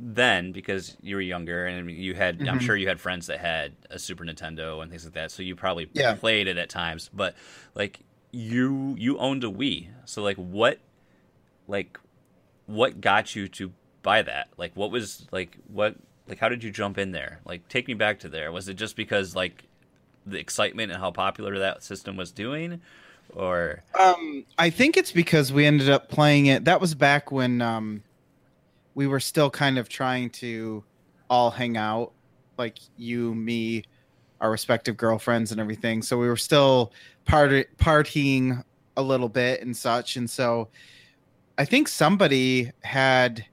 then 0.00 0.52
because 0.52 0.96
you 1.02 1.14
were 1.16 1.22
younger 1.22 1.66
and 1.66 1.90
you 1.90 2.14
had 2.14 2.40
I'm 2.48 2.58
Mhm. 2.58 2.62
sure 2.62 2.76
you 2.76 2.88
had 2.88 3.00
friends 3.00 3.26
that 3.28 3.38
had 3.40 3.72
a 3.90 3.98
Super 3.98 4.24
Nintendo 4.24 4.82
and 4.82 4.90
things 4.90 5.04
like 5.04 5.14
that, 5.14 5.30
so 5.30 5.42
you 5.42 5.54
probably 5.54 5.88
Yeah. 5.92 6.14
played 6.14 6.48
it 6.48 6.56
at 6.56 6.68
times, 6.68 7.10
but 7.12 7.34
like 7.74 8.00
you 8.32 8.96
you 8.98 9.18
owned 9.18 9.44
a 9.44 9.48
Wii. 9.48 9.88
So 10.04 10.22
like 10.22 10.36
what 10.36 10.78
like 11.68 11.98
what 12.66 13.00
got 13.00 13.36
you 13.36 13.48
to 13.48 13.72
buy 14.02 14.22
that? 14.22 14.48
Like 14.56 14.74
what 14.74 14.90
was 14.90 15.26
like 15.30 15.58
what 15.68 15.96
like 16.28 16.38
how 16.38 16.48
did 16.48 16.64
you 16.64 16.70
jump 16.70 16.98
in 16.98 17.12
there? 17.12 17.40
Like 17.44 17.68
take 17.68 17.86
me 17.88 17.94
back 17.94 18.18
to 18.20 18.28
there. 18.28 18.50
Was 18.50 18.68
it 18.68 18.74
just 18.74 18.96
because 18.96 19.36
like 19.36 19.64
the 20.26 20.38
excitement 20.38 20.92
and 20.92 21.00
how 21.00 21.10
popular 21.10 21.58
that 21.58 21.82
system 21.82 22.16
was 22.16 22.30
doing 22.30 22.80
or 23.34 23.82
Um, 23.98 24.44
I 24.58 24.70
think 24.70 24.96
it's 24.96 25.10
because 25.12 25.52
we 25.52 25.66
ended 25.66 25.88
up 25.90 26.08
playing 26.08 26.46
it. 26.46 26.64
That 26.64 26.80
was 26.80 26.94
back 26.94 27.32
when 27.32 27.60
um, 27.60 28.02
we 28.94 29.06
were 29.06 29.20
still 29.20 29.50
kind 29.50 29.78
of 29.78 29.88
trying 29.88 30.30
to 30.30 30.84
all 31.30 31.50
hang 31.50 31.76
out, 31.76 32.12
like 32.58 32.78
you, 32.96 33.34
me, 33.34 33.84
our 34.40 34.50
respective 34.50 34.96
girlfriends, 34.96 35.52
and 35.52 35.60
everything. 35.60 36.02
So 36.02 36.18
we 36.18 36.28
were 36.28 36.36
still 36.36 36.92
party 37.24 37.64
partying 37.78 38.62
a 38.96 39.02
little 39.02 39.28
bit 39.28 39.62
and 39.62 39.74
such. 39.76 40.16
And 40.16 40.28
so 40.28 40.68
I 41.56 41.64
think 41.64 41.88
somebody 41.88 42.70
had 42.82 43.44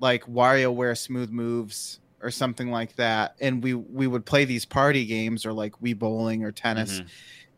like 0.00 0.24
WarioWare 0.26 0.96
Smooth 0.98 1.30
Moves 1.30 2.00
or 2.20 2.30
something 2.30 2.70
like 2.70 2.94
that, 2.96 3.34
and 3.40 3.62
we 3.62 3.74
we 3.74 4.06
would 4.06 4.24
play 4.24 4.44
these 4.44 4.64
party 4.64 5.04
games 5.04 5.44
or 5.44 5.52
like 5.52 5.72
Wii 5.82 5.98
Bowling 5.98 6.44
or 6.44 6.52
tennis, 6.52 7.00
Mhm. 7.00 7.06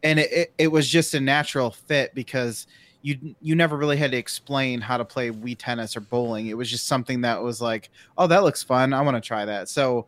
and 0.02 0.18
it, 0.20 0.32
it, 0.32 0.54
it 0.58 0.68
was 0.68 0.88
just 0.88 1.12
a 1.14 1.20
natural 1.20 1.70
fit 1.70 2.14
because 2.14 2.66
you 3.04 3.37
you 3.42 3.54
never 3.54 3.76
really 3.76 3.99
had 3.99 4.12
to 4.12 4.16
explain 4.16 4.80
how 4.80 4.96
to 4.96 5.04
play 5.04 5.30
Wii 5.30 5.56
tennis 5.58 5.94
or 5.94 6.00
bowling. 6.00 6.46
It 6.46 6.56
was 6.56 6.70
just 6.70 6.87
something 6.87 7.20
that 7.20 7.42
was 7.42 7.61
like, 7.61 7.90
oh, 8.16 8.26
that 8.26 8.42
looks 8.42 8.62
fun. 8.62 8.94
I 8.94 9.02
want 9.02 9.14
to 9.14 9.20
try 9.20 9.44
that. 9.44 9.68
So, 9.68 10.06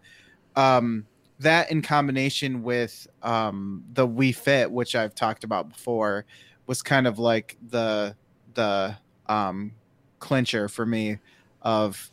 um, 0.57 1.07
that 1.41 1.71
in 1.71 1.83
combination 1.83 2.63
with 2.63 3.07
um, 3.23 3.85
the 3.93 4.09
Wii 4.09 4.35
Fit, 4.35 4.71
which 4.71 4.97
I've 4.97 5.15
talked 5.15 5.45
about 5.45 5.69
before, 5.69 6.25
was 6.67 6.81
kind 6.81 7.07
of 7.07 7.19
like 7.19 7.59
the 7.69 8.17
the 8.55 8.97
um, 9.27 9.73
clincher 10.19 10.67
for 10.67 10.87
me 10.87 11.19
of 11.61 12.11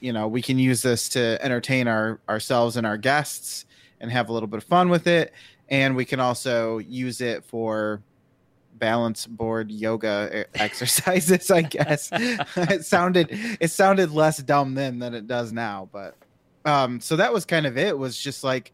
you 0.00 0.12
know 0.12 0.26
we 0.26 0.42
can 0.42 0.58
use 0.58 0.82
this 0.82 1.08
to 1.10 1.38
entertain 1.40 1.86
our 1.86 2.18
ourselves 2.28 2.76
and 2.76 2.84
our 2.84 2.96
guests 2.96 3.66
and 4.00 4.10
have 4.10 4.30
a 4.30 4.32
little 4.32 4.48
bit 4.48 4.56
of 4.56 4.64
fun 4.64 4.88
with 4.88 5.06
it 5.06 5.32
and 5.68 5.94
we 5.94 6.04
can 6.04 6.18
also 6.18 6.78
use 6.78 7.20
it 7.20 7.44
for 7.44 8.02
balance 8.80 9.26
board 9.26 9.70
yoga 9.70 10.40
e- 10.40 10.58
exercises 10.58 11.50
i 11.50 11.62
guess 11.62 12.08
it 12.12 12.84
sounded 12.84 13.28
it 13.60 13.70
sounded 13.70 14.10
less 14.10 14.38
dumb 14.38 14.74
then 14.74 14.98
than 14.98 15.14
it 15.14 15.26
does 15.28 15.52
now 15.52 15.88
but 15.92 16.16
um 16.64 17.00
so 17.00 17.14
that 17.14 17.32
was 17.32 17.44
kind 17.44 17.66
of 17.66 17.78
it 17.78 17.96
was 17.96 18.18
just 18.18 18.42
like 18.42 18.72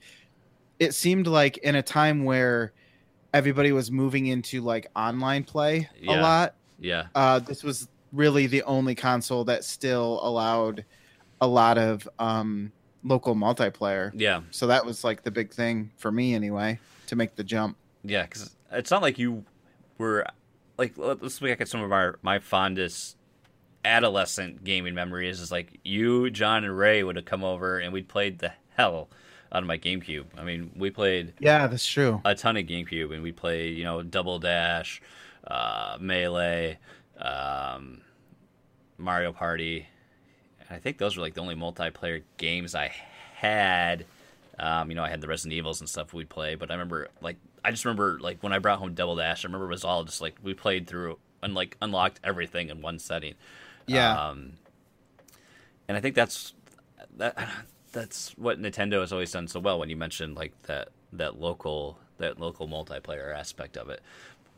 it 0.79 0.95
seemed 0.95 1.27
like 1.27 1.59
in 1.59 1.75
a 1.75 1.83
time 1.83 2.25
where 2.25 2.73
everybody 3.35 3.73
was 3.73 3.91
moving 3.91 4.27
into 4.27 4.63
like 4.63 4.87
online 4.97 5.45
play 5.45 5.89
a 6.09 6.17
lot 6.21 6.55
Yeah. 6.79 7.07
uh, 7.15 7.39
this 7.41 7.63
was 7.63 7.89
really 8.13 8.47
the 8.47 8.63
only 8.63 8.95
console 8.95 9.45
that 9.45 9.65
still 9.65 10.21
allowed 10.23 10.85
a 11.41 11.47
lot 11.47 11.77
of 11.77 12.09
um, 12.19 12.73
local 13.05 13.35
multiplayer. 13.35 14.11
Yeah. 14.15 14.41
So 14.53 14.69
that 14.69 14.87
was 14.87 15.05
like 15.05 15.23
the 15.23 15.31
big 15.31 15.53
thing 15.53 15.91
for 15.99 16.11
me, 16.11 16.35
anyway, 16.35 16.79
to 17.09 17.17
make 17.17 17.37
the 17.37 17.45
jump. 17.45 17.77
Yeah, 18.05 18.23
because 18.23 18.57
it's 18.73 18.91
not 18.91 19.03
like 19.03 19.19
you 19.19 19.45
were 19.99 20.27
like 20.79 20.97
let- 20.99 21.23
let's 21.23 21.41
look 21.41 21.61
at 21.61 21.69
some 21.69 21.83
of 21.83 21.93
our 21.93 22.19
my 22.23 22.39
fondest 22.39 23.17
adolescent 23.85 24.65
gaming 24.65 24.95
memories. 24.95 25.41
Is 25.41 25.51
like 25.53 25.79
you, 25.85 26.31
John, 26.31 26.65
and 26.65 26.77
Ray 26.77 27.03
would 27.03 27.17
have 27.17 27.25
come 27.25 27.45
over 27.45 27.79
and 27.79 27.93
we'd 27.93 28.09
played 28.09 28.39
the 28.41 28.53
hell 28.77 29.09
out 29.53 29.63
of 29.63 29.67
my 29.69 29.79
GameCube. 29.79 30.25
I 30.37 30.43
mean, 30.45 30.73
we 30.77 30.91
played 30.91 31.33
Yeah, 31.39 31.67
that's 31.69 31.87
true. 31.87 32.21
a 32.25 32.35
ton 32.35 32.57
of 32.57 32.67
GameCube, 32.67 33.13
and 33.15 33.23
we 33.23 33.33
played 33.33 33.77
you 33.77 33.85
know 33.85 34.03
Double 34.03 34.39
Dash, 34.39 35.01
uh, 35.47 35.97
Melee, 36.01 36.79
um, 37.19 38.01
Mario 38.99 39.33
Party. 39.33 39.87
I 40.69 40.79
think 40.79 40.99
those 40.99 41.17
were 41.17 41.23
like 41.23 41.35
the 41.35 41.41
only 41.41 41.55
multiplayer 41.55 42.23
games 42.39 42.75
I 42.75 42.93
had. 43.35 44.05
Um, 44.59 44.91
you 44.91 44.97
know, 44.97 45.05
I 45.05 45.11
had 45.11 45.21
the 45.21 45.29
Resident 45.29 45.53
Evils 45.53 45.81
and 45.81 45.89
stuff 45.89 46.13
we'd 46.13 46.29
play, 46.29 46.55
but 46.57 46.71
I 46.71 46.75
remember 46.75 47.09
like 47.21 47.37
I 47.67 47.73
just 47.73 47.85
remember 47.85 48.19
like 48.21 48.45
when 48.45 48.53
I 48.53 48.61
brought 48.61 48.79
home 48.79 48.95
Double 48.95 49.17
Dash, 49.17 49.45
I 49.45 49.49
remember 49.49 49.67
it 49.67 49.71
was 49.71 49.85
all 49.85 50.05
just 50.05 50.21
like 50.21 50.37
we 50.41 50.55
played 50.55 50.87
through 50.87 51.19
and 51.43 51.53
like 51.53 51.77
unlocked 51.83 52.21
everything 52.23 52.69
in 52.69 52.81
one 52.81 53.01
setting. 53.01 53.35
Yeah. 53.89 54.29
Um, 54.29 54.53
and 55.89 55.97
I 55.97 56.01
think 56.01 56.15
that's 56.15 56.55
that 57.17 57.37
that's 57.93 58.31
what 58.39 58.63
Nintendo 58.63 59.01
has 59.01 59.13
always 59.13 59.33
done 59.33 59.49
so 59.49 59.59
well 59.59 59.81
when 59.81 59.91
you 59.91 59.97
mentioned 59.97 60.37
like 60.37 60.53
that 60.63 60.91
that 61.15 61.41
local 61.41 61.99
that 62.19 62.39
local 62.39 62.69
multiplayer 62.69 63.37
aspect 63.37 63.77
of 63.77 63.91
it. 63.91 64.01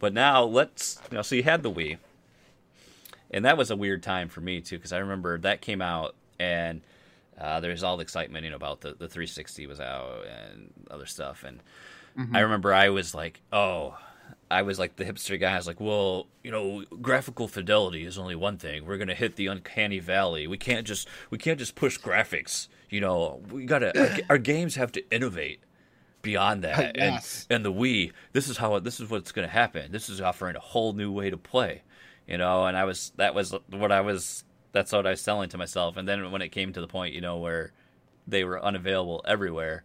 But 0.01 0.13
now 0.13 0.45
let's 0.45 1.01
you 1.11 1.17
know 1.17 1.23
so 1.23 1.35
you 1.35 1.43
had 1.43 1.63
the 1.63 1.71
Wii. 1.71 1.97
And 3.31 3.47
that 3.47 3.57
was 3.57 3.71
a 3.71 3.77
weird 3.77 4.03
time 4.03 4.29
for 4.29 4.43
me 4.43 4.61
too 4.61 4.77
because 4.77 4.93
I 4.93 4.99
remember 4.99 5.39
that 5.39 5.63
came 5.63 5.81
out 5.81 6.15
and 6.39 6.83
uh, 7.41 7.61
there's 7.61 7.83
all 7.83 7.97
the 7.97 8.03
excitement 8.03 8.45
you 8.45 8.51
know, 8.51 8.57
about 8.57 8.83
the, 8.83 8.89
the 8.89 9.09
360 9.09 9.67
was 9.67 9.81
out 9.81 10.27
and 10.27 10.73
other 10.91 11.07
stuff 11.07 11.45
and 11.45 11.61
I 12.19 12.21
mm-hmm. 12.23 12.37
remember 12.37 12.75
I 12.75 12.89
was 12.89 13.15
like, 13.15 13.43
oh, 13.53 13.97
I 14.51 14.63
was 14.63 14.77
like 14.77 14.97
the 14.97 15.05
hipster 15.05 15.39
guy. 15.39 15.53
I 15.53 15.57
was 15.57 15.69
like, 15.69 15.79
well, 15.79 16.27
you 16.43 16.51
know, 16.51 16.85
graphical 17.01 17.47
fidelity 17.47 18.05
is 18.05 18.19
only 18.19 18.35
one 18.35 18.59
thing. 18.59 18.87
We're 18.87 18.99
gonna 18.99 19.15
hit 19.15 19.37
the 19.37 19.47
uncanny 19.47 20.01
valley. 20.01 20.49
We 20.49 20.59
can't 20.59 20.85
just 20.85 21.09
we 21.31 21.39
can't 21.39 21.61
just 21.61 21.77
push 21.77 21.97
graphics. 21.97 22.67
You 22.91 23.01
know, 23.01 23.41
we 23.53 23.67
gotta 23.67 23.97
our, 23.97 24.19
our 24.31 24.39
games 24.39 24.75
have 24.75 24.91
to 24.93 25.15
innovate 25.15 25.61
beyond 26.23 26.65
that. 26.65 26.97
Yes. 26.97 27.47
And 27.49 27.57
and 27.57 27.65
the 27.65 27.73
Wii, 27.73 28.13
this 28.33 28.49
is 28.49 28.57
how 28.57 28.77
this 28.81 28.99
is 28.99 29.09
what's 29.09 29.31
gonna 29.31 29.47
happen. 29.47 29.93
This 29.93 30.09
is 30.09 30.21
offering 30.21 30.57
a 30.57 30.61
whole 30.61 30.95
new 30.95 31.13
way 31.13 31.31
to 31.31 31.37
play. 31.37 31.83
You 32.27 32.39
know, 32.39 32.67
and 32.67 32.77
I 32.77 32.85
was 32.85 33.13
that 33.17 33.37
was 33.37 33.55
what 33.71 33.93
I 33.93 34.01
was. 34.01 34.43
That's 34.73 34.91
what 34.91 35.07
I 35.07 35.11
was 35.11 35.21
selling 35.21 35.51
to 35.51 35.59
myself. 35.59 35.97
And 35.97 36.09
then 36.09 36.33
when 36.33 36.43
it 36.43 36.49
came 36.49 36.73
to 36.73 36.81
the 36.81 36.89
point, 36.89 37.15
you 37.15 37.21
know, 37.21 37.37
where 37.39 37.73
they 38.27 38.45
were 38.45 38.63
unavailable 38.63 39.23
everywhere, 39.27 39.85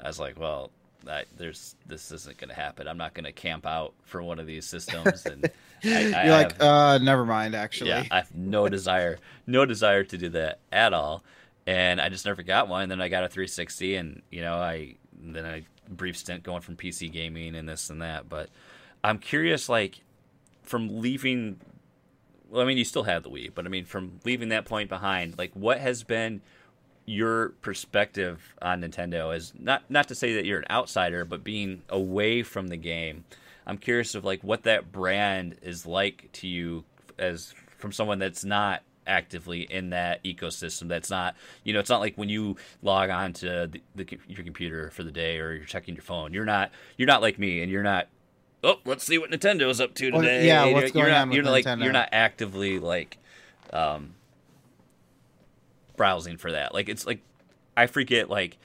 I 0.00 0.08
was 0.08 0.18
like, 0.18 0.38
well, 0.38 0.70
I, 1.08 1.24
there's 1.36 1.74
this 1.86 2.10
isn't 2.12 2.38
going 2.38 2.48
to 2.48 2.54
happen. 2.54 2.86
I'm 2.86 2.96
not 2.96 3.14
going 3.14 3.24
to 3.24 3.32
camp 3.32 3.66
out 3.66 3.94
for 4.04 4.22
one 4.22 4.38
of 4.38 4.46
these 4.46 4.66
systems. 4.66 5.26
And 5.26 5.50
I, 5.84 5.88
I 5.88 6.00
You're 6.24 6.34
like, 6.34 6.52
have, 6.52 6.62
uh, 6.62 6.98
never 6.98 7.24
mind. 7.24 7.54
Actually, 7.54 7.90
yeah, 7.90 8.04
I 8.10 8.16
have 8.18 8.34
no 8.34 8.68
desire, 8.70 9.18
no 9.46 9.66
desire 9.66 10.04
to 10.04 10.18
do 10.18 10.28
that 10.30 10.60
at 10.70 10.92
all. 10.92 11.22
And 11.66 12.00
I 12.00 12.08
just 12.08 12.26
never 12.26 12.42
got 12.42 12.68
one. 12.68 12.82
And 12.82 12.90
then 12.90 13.00
I 13.00 13.08
got 13.08 13.24
a 13.24 13.28
360, 13.28 13.94
and 13.96 14.22
you 14.30 14.40
know, 14.40 14.54
I 14.54 14.96
then 15.20 15.44
I 15.44 15.64
brief 15.88 16.16
stint 16.16 16.42
going 16.42 16.60
from 16.60 16.76
PC 16.76 17.10
gaming 17.12 17.54
and 17.54 17.68
this 17.68 17.90
and 17.90 18.02
that. 18.02 18.28
But 18.28 18.50
I'm 19.04 19.18
curious, 19.18 19.68
like 19.68 20.00
from 20.62 21.00
leaving. 21.00 21.60
Well, 22.48 22.62
I 22.62 22.66
mean, 22.66 22.76
you 22.76 22.84
still 22.84 23.04
have 23.04 23.22
the 23.22 23.30
Wii, 23.30 23.52
but 23.54 23.64
I 23.64 23.70
mean, 23.70 23.86
from 23.86 24.20
leaving 24.24 24.50
that 24.50 24.66
point 24.66 24.90
behind, 24.90 25.38
like 25.38 25.52
what 25.54 25.78
has 25.78 26.02
been 26.02 26.42
your 27.12 27.50
perspective 27.60 28.54
on 28.62 28.80
Nintendo 28.80 29.34
is 29.36 29.52
not 29.58 29.82
not 29.90 30.08
to 30.08 30.14
say 30.14 30.34
that 30.34 30.44
you're 30.44 30.58
an 30.58 30.66
outsider, 30.70 31.24
but 31.24 31.44
being 31.44 31.82
away 31.88 32.42
from 32.42 32.68
the 32.68 32.76
game. 32.76 33.24
I'm 33.66 33.78
curious 33.78 34.14
of 34.14 34.24
like 34.24 34.42
what 34.42 34.64
that 34.64 34.90
brand 34.90 35.56
is 35.62 35.86
like 35.86 36.30
to 36.34 36.48
you 36.48 36.84
as 37.18 37.54
from 37.78 37.92
someone 37.92 38.18
that's 38.18 38.44
not 38.44 38.82
actively 39.06 39.62
in 39.62 39.90
that 39.90 40.22
ecosystem 40.22 40.86
that's 40.86 41.10
not 41.10 41.34
you 41.64 41.72
know 41.72 41.80
it's 41.80 41.90
not 41.90 41.98
like 41.98 42.14
when 42.14 42.28
you 42.28 42.56
log 42.82 43.10
on 43.10 43.32
to 43.32 43.68
the, 43.72 43.80
the, 43.96 44.18
your 44.28 44.44
computer 44.44 44.90
for 44.90 45.02
the 45.02 45.10
day 45.10 45.38
or 45.38 45.52
you're 45.54 45.64
checking 45.64 45.96
your 45.96 46.04
phone 46.04 46.32
you're 46.32 46.44
not 46.44 46.70
you're 46.96 47.08
not 47.08 47.20
like 47.20 47.36
me 47.36 47.62
and 47.62 47.72
you're 47.72 47.82
not 47.82 48.06
oh 48.62 48.76
let's 48.84 49.04
see 49.04 49.18
what 49.18 49.28
nintendo's 49.28 49.80
up 49.80 49.92
to 49.92 50.12
Well, 50.12 50.22
today 50.22 50.46
yeah, 50.46 50.66
you're, 50.66 50.74
what's 50.74 50.94
you're 50.94 51.02
going 51.02 51.12
not, 51.14 51.22
on 51.22 51.28
with 51.30 51.36
you're 51.36 51.44
like 51.44 51.64
Nintendo? 51.64 51.82
you're 51.82 51.92
not 51.92 52.10
actively 52.12 52.78
like 52.78 53.18
um 53.72 54.14
browsing 55.96 56.36
for 56.36 56.52
that. 56.52 56.74
Like 56.74 56.88
it's 56.88 57.06
like 57.06 57.20
I 57.76 57.86
forget 57.86 58.30
like 58.30 58.58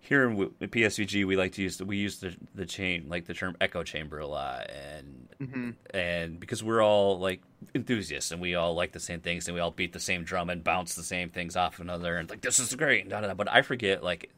here 0.00 0.28
in, 0.28 0.36
PSVG 0.60 1.26
we 1.26 1.34
like 1.36 1.52
to 1.52 1.62
use 1.62 1.78
the, 1.78 1.84
we 1.84 1.96
use 1.96 2.18
the 2.20 2.36
the 2.54 2.66
chain 2.66 3.06
like 3.08 3.24
the 3.26 3.34
term 3.34 3.56
echo 3.60 3.82
chamber 3.82 4.18
a 4.18 4.26
lot. 4.26 4.70
And 4.70 5.28
hmm 5.50 5.70
and 5.92 6.38
because 6.38 6.62
we're 6.62 6.82
all 6.82 7.18
like 7.18 7.42
enthusiasts 7.74 8.30
and 8.30 8.40
we 8.40 8.54
all 8.54 8.74
like 8.74 8.92
the 8.92 9.00
same 9.00 9.20
things 9.20 9.48
and 9.48 9.54
we 9.54 9.60
all 9.60 9.70
beat 9.70 9.92
the 9.92 10.00
same 10.00 10.24
drum 10.24 10.50
and 10.50 10.62
bounce 10.62 10.94
the 10.94 11.02
same 11.02 11.30
things 11.30 11.56
off 11.56 11.80
another 11.80 12.16
and 12.16 12.28
like 12.30 12.42
this 12.42 12.58
is 12.58 12.74
great 12.74 13.02
and 13.02 13.10
da, 13.10 13.20
da, 13.20 13.28
da. 13.28 13.34
but 13.34 13.50
I 13.50 13.62
forget 13.62 14.04
like 14.04 14.30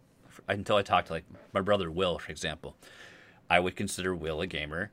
until 0.49 0.77
I 0.77 0.83
talked 0.83 1.09
to 1.09 1.15
like 1.15 1.25
my 1.53 1.61
brother 1.61 1.91
Will 1.91 2.19
for 2.19 2.31
example 2.31 2.77
I 3.51 3.61
would 3.61 3.77
consider 3.77 4.15
Will 4.15 4.41
a 4.41 4.47
gamer. 4.47 4.91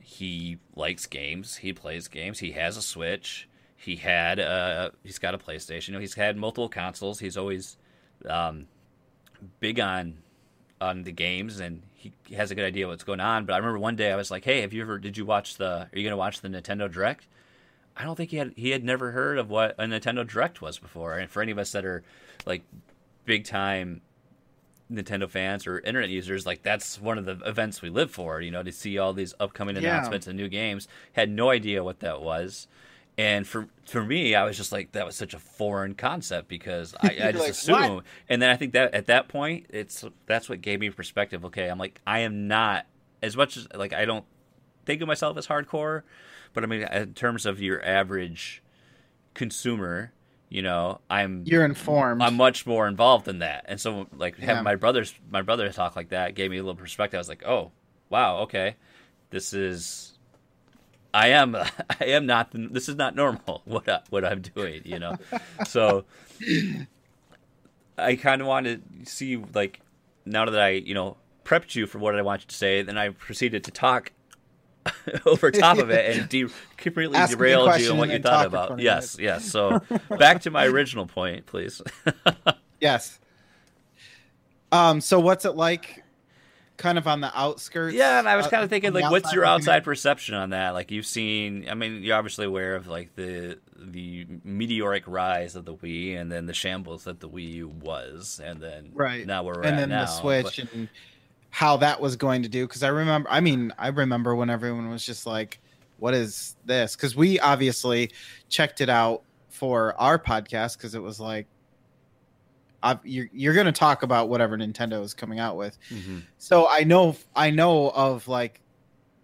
He 0.00 0.58
likes 0.76 1.06
games. 1.06 1.56
He 1.56 1.72
plays 1.72 2.08
games. 2.08 2.40
He 2.40 2.52
has 2.52 2.76
a 2.76 2.82
Switch 2.82 3.48
he 3.84 3.96
had 3.96 4.40
uh 4.40 4.90
he's 5.02 5.18
got 5.18 5.34
a 5.34 5.38
PlayStation 5.38 5.88
you 5.88 5.94
know 5.94 6.00
he's 6.00 6.14
had 6.14 6.36
multiple 6.36 6.68
consoles 6.68 7.18
he's 7.20 7.36
always 7.36 7.76
um 8.28 8.66
big 9.60 9.78
on 9.78 10.18
on 10.80 11.02
the 11.02 11.12
games 11.12 11.60
and 11.60 11.82
he 11.94 12.12
has 12.34 12.50
a 12.50 12.54
good 12.54 12.64
idea 12.66 12.86
what's 12.86 13.04
going 13.04 13.20
on. 13.20 13.46
But 13.46 13.54
I 13.54 13.56
remember 13.56 13.78
one 13.78 13.96
day 13.96 14.12
I 14.12 14.16
was 14.16 14.30
like, 14.30 14.44
"Hey, 14.44 14.60
have 14.60 14.74
you 14.74 14.82
ever? 14.82 14.98
Did 14.98 15.16
you 15.16 15.24
watch 15.24 15.56
the? 15.56 15.70
Are 15.84 15.88
you 15.94 16.02
going 16.02 16.10
to 16.10 16.16
watch 16.18 16.42
the 16.42 16.48
Nintendo 16.48 16.90
Direct?" 16.92 17.26
I 17.96 18.04
don't 18.04 18.14
think 18.16 18.30
he 18.30 18.36
had 18.36 18.52
he 18.56 18.70
had 18.70 18.84
never 18.84 19.12
heard 19.12 19.38
of 19.38 19.48
what 19.48 19.74
a 19.78 19.84
Nintendo 19.84 20.26
Direct 20.26 20.60
was 20.60 20.78
before. 20.78 21.16
And 21.16 21.30
for 21.30 21.40
any 21.40 21.50
of 21.52 21.56
us 21.58 21.72
that 21.72 21.86
are 21.86 22.02
like 22.44 22.62
big 23.24 23.44
time 23.46 24.02
Nintendo 24.92 25.26
fans 25.30 25.66
or 25.66 25.78
internet 25.80 26.10
users, 26.10 26.44
like 26.44 26.62
that's 26.62 27.00
one 27.00 27.16
of 27.16 27.24
the 27.24 27.38
events 27.48 27.80
we 27.80 27.88
live 27.88 28.10
for. 28.10 28.42
You 28.42 28.50
know, 28.50 28.62
to 28.62 28.72
see 28.72 28.98
all 28.98 29.14
these 29.14 29.32
upcoming 29.40 29.76
Yeah. 29.76 29.80
announcements 29.82 30.26
and 30.26 30.36
new 30.36 30.48
games. 30.48 30.86
Had 31.14 31.30
no 31.30 31.48
idea 31.48 31.82
what 31.82 32.00
that 32.00 32.20
was. 32.20 32.68
And 33.16 33.46
for 33.46 33.68
for 33.86 34.02
me, 34.04 34.34
I 34.34 34.44
was 34.44 34.56
just 34.56 34.72
like 34.72 34.92
that 34.92 35.06
was 35.06 35.14
such 35.16 35.34
a 35.34 35.38
foreign 35.38 35.94
concept 35.94 36.48
because 36.48 36.94
I, 37.00 37.06
I 37.10 37.32
just 37.32 37.38
like, 37.38 37.50
assume. 37.50 37.94
"What?" 37.96 38.04
And 38.28 38.42
then 38.42 38.50
I 38.50 38.56
think 38.56 38.72
that 38.72 38.92
at 38.94 39.06
that 39.06 39.28
point, 39.28 39.66
it's 39.70 40.04
that's 40.26 40.48
what 40.48 40.60
gave 40.60 40.80
me 40.80 40.90
perspective. 40.90 41.44
Okay, 41.44 41.68
I'm 41.68 41.78
like 41.78 42.00
I 42.06 42.20
am 42.20 42.48
not 42.48 42.86
as 43.22 43.36
much 43.36 43.56
as 43.56 43.68
like 43.74 43.92
I 43.92 44.04
don't 44.04 44.24
think 44.84 45.00
of 45.00 45.08
myself 45.08 45.36
as 45.38 45.46
hardcore, 45.46 46.02
but 46.54 46.64
I 46.64 46.66
mean 46.66 46.82
in 46.82 47.14
terms 47.14 47.46
of 47.46 47.60
your 47.62 47.84
average 47.84 48.62
consumer, 49.34 50.12
you 50.48 50.62
know, 50.62 51.00
I'm 51.10 51.42
You're 51.46 51.64
informed. 51.64 52.22
I'm 52.22 52.34
much 52.34 52.66
more 52.66 52.86
involved 52.88 53.28
in 53.28 53.40
that. 53.40 53.64
And 53.68 53.80
so 53.80 54.06
like 54.16 54.38
having 54.38 54.56
Yeah. 54.56 54.62
my 54.62 54.74
brothers 54.76 55.14
my 55.30 55.42
brother 55.42 55.70
talk 55.70 55.96
like 55.96 56.10
that 56.10 56.34
gave 56.34 56.50
me 56.50 56.58
a 56.58 56.62
little 56.62 56.74
perspective. 56.76 57.18
I 57.18 57.20
was 57.20 57.28
like, 57.28 57.44
"Oh, 57.46 57.72
wow, 58.10 58.38
okay. 58.38 58.76
This 59.30 59.52
is 59.52 60.13
I 61.14 61.28
am 61.28 61.54
I 62.00 62.04
am 62.06 62.26
not 62.26 62.50
this 62.52 62.88
is 62.88 62.96
not 62.96 63.14
normal 63.14 63.62
what 63.64 63.88
I, 63.88 64.00
what 64.10 64.24
I'm 64.24 64.42
doing, 64.42 64.82
you 64.84 64.98
know." 64.98 65.16
so 65.66 66.04
I 67.96 68.16
kind 68.16 68.42
of 68.42 68.46
wanted 68.48 68.82
to 69.04 69.10
see 69.10 69.36
like 69.36 69.80
now 70.26 70.44
that 70.44 70.60
I, 70.60 70.70
you 70.70 70.94
know, 70.94 71.16
prepped 71.44 71.74
you 71.74 71.86
for 71.86 71.98
what 71.98 72.16
I 72.16 72.22
want 72.22 72.42
you 72.42 72.48
to 72.48 72.54
say, 72.54 72.82
then 72.82 72.98
I 72.98 73.10
proceeded 73.10 73.64
to 73.64 73.70
talk 73.70 74.12
over 75.26 75.50
top 75.50 75.78
of 75.78 75.90
it 75.90 76.16
and 76.16 76.28
de- 76.28 76.46
completely 76.76 77.16
Ask 77.16 77.36
derailed 77.38 77.78
you 77.80 77.90
and 77.90 77.98
what 77.98 78.10
you 78.10 78.18
thought 78.18 78.46
about. 78.46 78.78
Yes, 78.80 79.16
yes. 79.18 79.44
So 79.50 79.80
back 80.18 80.42
to 80.42 80.50
my 80.50 80.66
original 80.66 81.06
point, 81.06 81.46
please. 81.46 81.80
yes. 82.80 83.20
Um. 84.72 85.00
So 85.00 85.20
what's 85.20 85.44
it 85.44 85.54
like? 85.54 86.03
Kind 86.76 86.98
of 86.98 87.06
on 87.06 87.20
the 87.20 87.30
outskirts. 87.38 87.94
yeah, 87.94 88.18
and 88.18 88.28
I 88.28 88.34
was 88.36 88.48
kind 88.48 88.64
of 88.64 88.68
thinking, 88.70 88.92
like, 88.92 89.08
what's 89.10 89.32
your 89.32 89.44
outside 89.44 89.84
perception 89.84 90.34
on 90.34 90.50
that? 90.50 90.70
Like, 90.70 90.90
you've 90.90 91.06
seen. 91.06 91.68
I 91.70 91.74
mean, 91.74 92.02
you're 92.02 92.16
obviously 92.16 92.46
aware 92.46 92.74
of 92.74 92.86
like 92.88 93.14
the 93.14 93.58
the 93.78 94.26
meteoric 94.42 95.04
rise 95.06 95.54
of 95.56 95.64
the 95.66 95.74
Wii, 95.74 96.18
and 96.20 96.32
then 96.32 96.46
the 96.46 96.54
shambles 96.54 97.04
that 97.04 97.20
the 97.20 97.28
Wii 97.28 97.52
U 97.54 97.68
was, 97.68 98.40
and 98.42 98.60
then 98.60 98.90
Right. 98.92 99.24
now 99.26 99.44
we're 99.44 99.54
and 99.62 99.66
at 99.66 99.76
then 99.76 99.88
now. 99.90 100.00
the 100.00 100.06
Switch 100.06 100.56
but- 100.62 100.72
and 100.72 100.88
how 101.50 101.76
that 101.76 102.00
was 102.00 102.16
going 102.16 102.42
to 102.42 102.48
do. 102.48 102.66
Because 102.66 102.82
I 102.82 102.88
remember, 102.88 103.28
I 103.30 103.40
mean, 103.40 103.72
I 103.78 103.88
remember 103.88 104.34
when 104.34 104.50
everyone 104.50 104.90
was 104.90 105.06
just 105.06 105.26
like, 105.26 105.60
"What 105.98 106.12
is 106.14 106.56
this?" 106.64 106.96
Because 106.96 107.14
we 107.14 107.38
obviously 107.38 108.10
checked 108.48 108.80
it 108.80 108.88
out 108.88 109.22
for 109.48 109.94
our 110.00 110.18
podcast 110.18 110.76
because 110.76 110.96
it 110.96 111.02
was 111.02 111.20
like, 111.20 111.46
you're 113.04 113.28
you're 113.32 113.54
going 113.54 113.66
to 113.66 113.72
talk 113.72 114.02
about 114.02 114.28
whatever 114.28 114.56
Nintendo 114.56 115.02
is 115.02 115.14
coming 115.14 115.38
out 115.38 115.56
with. 115.56 115.78
Mhm. 115.90 116.22
So 116.38 116.68
I 116.68 116.84
know 116.84 117.16
I 117.34 117.50
know 117.50 117.90
of 117.90 118.28
like 118.28 118.60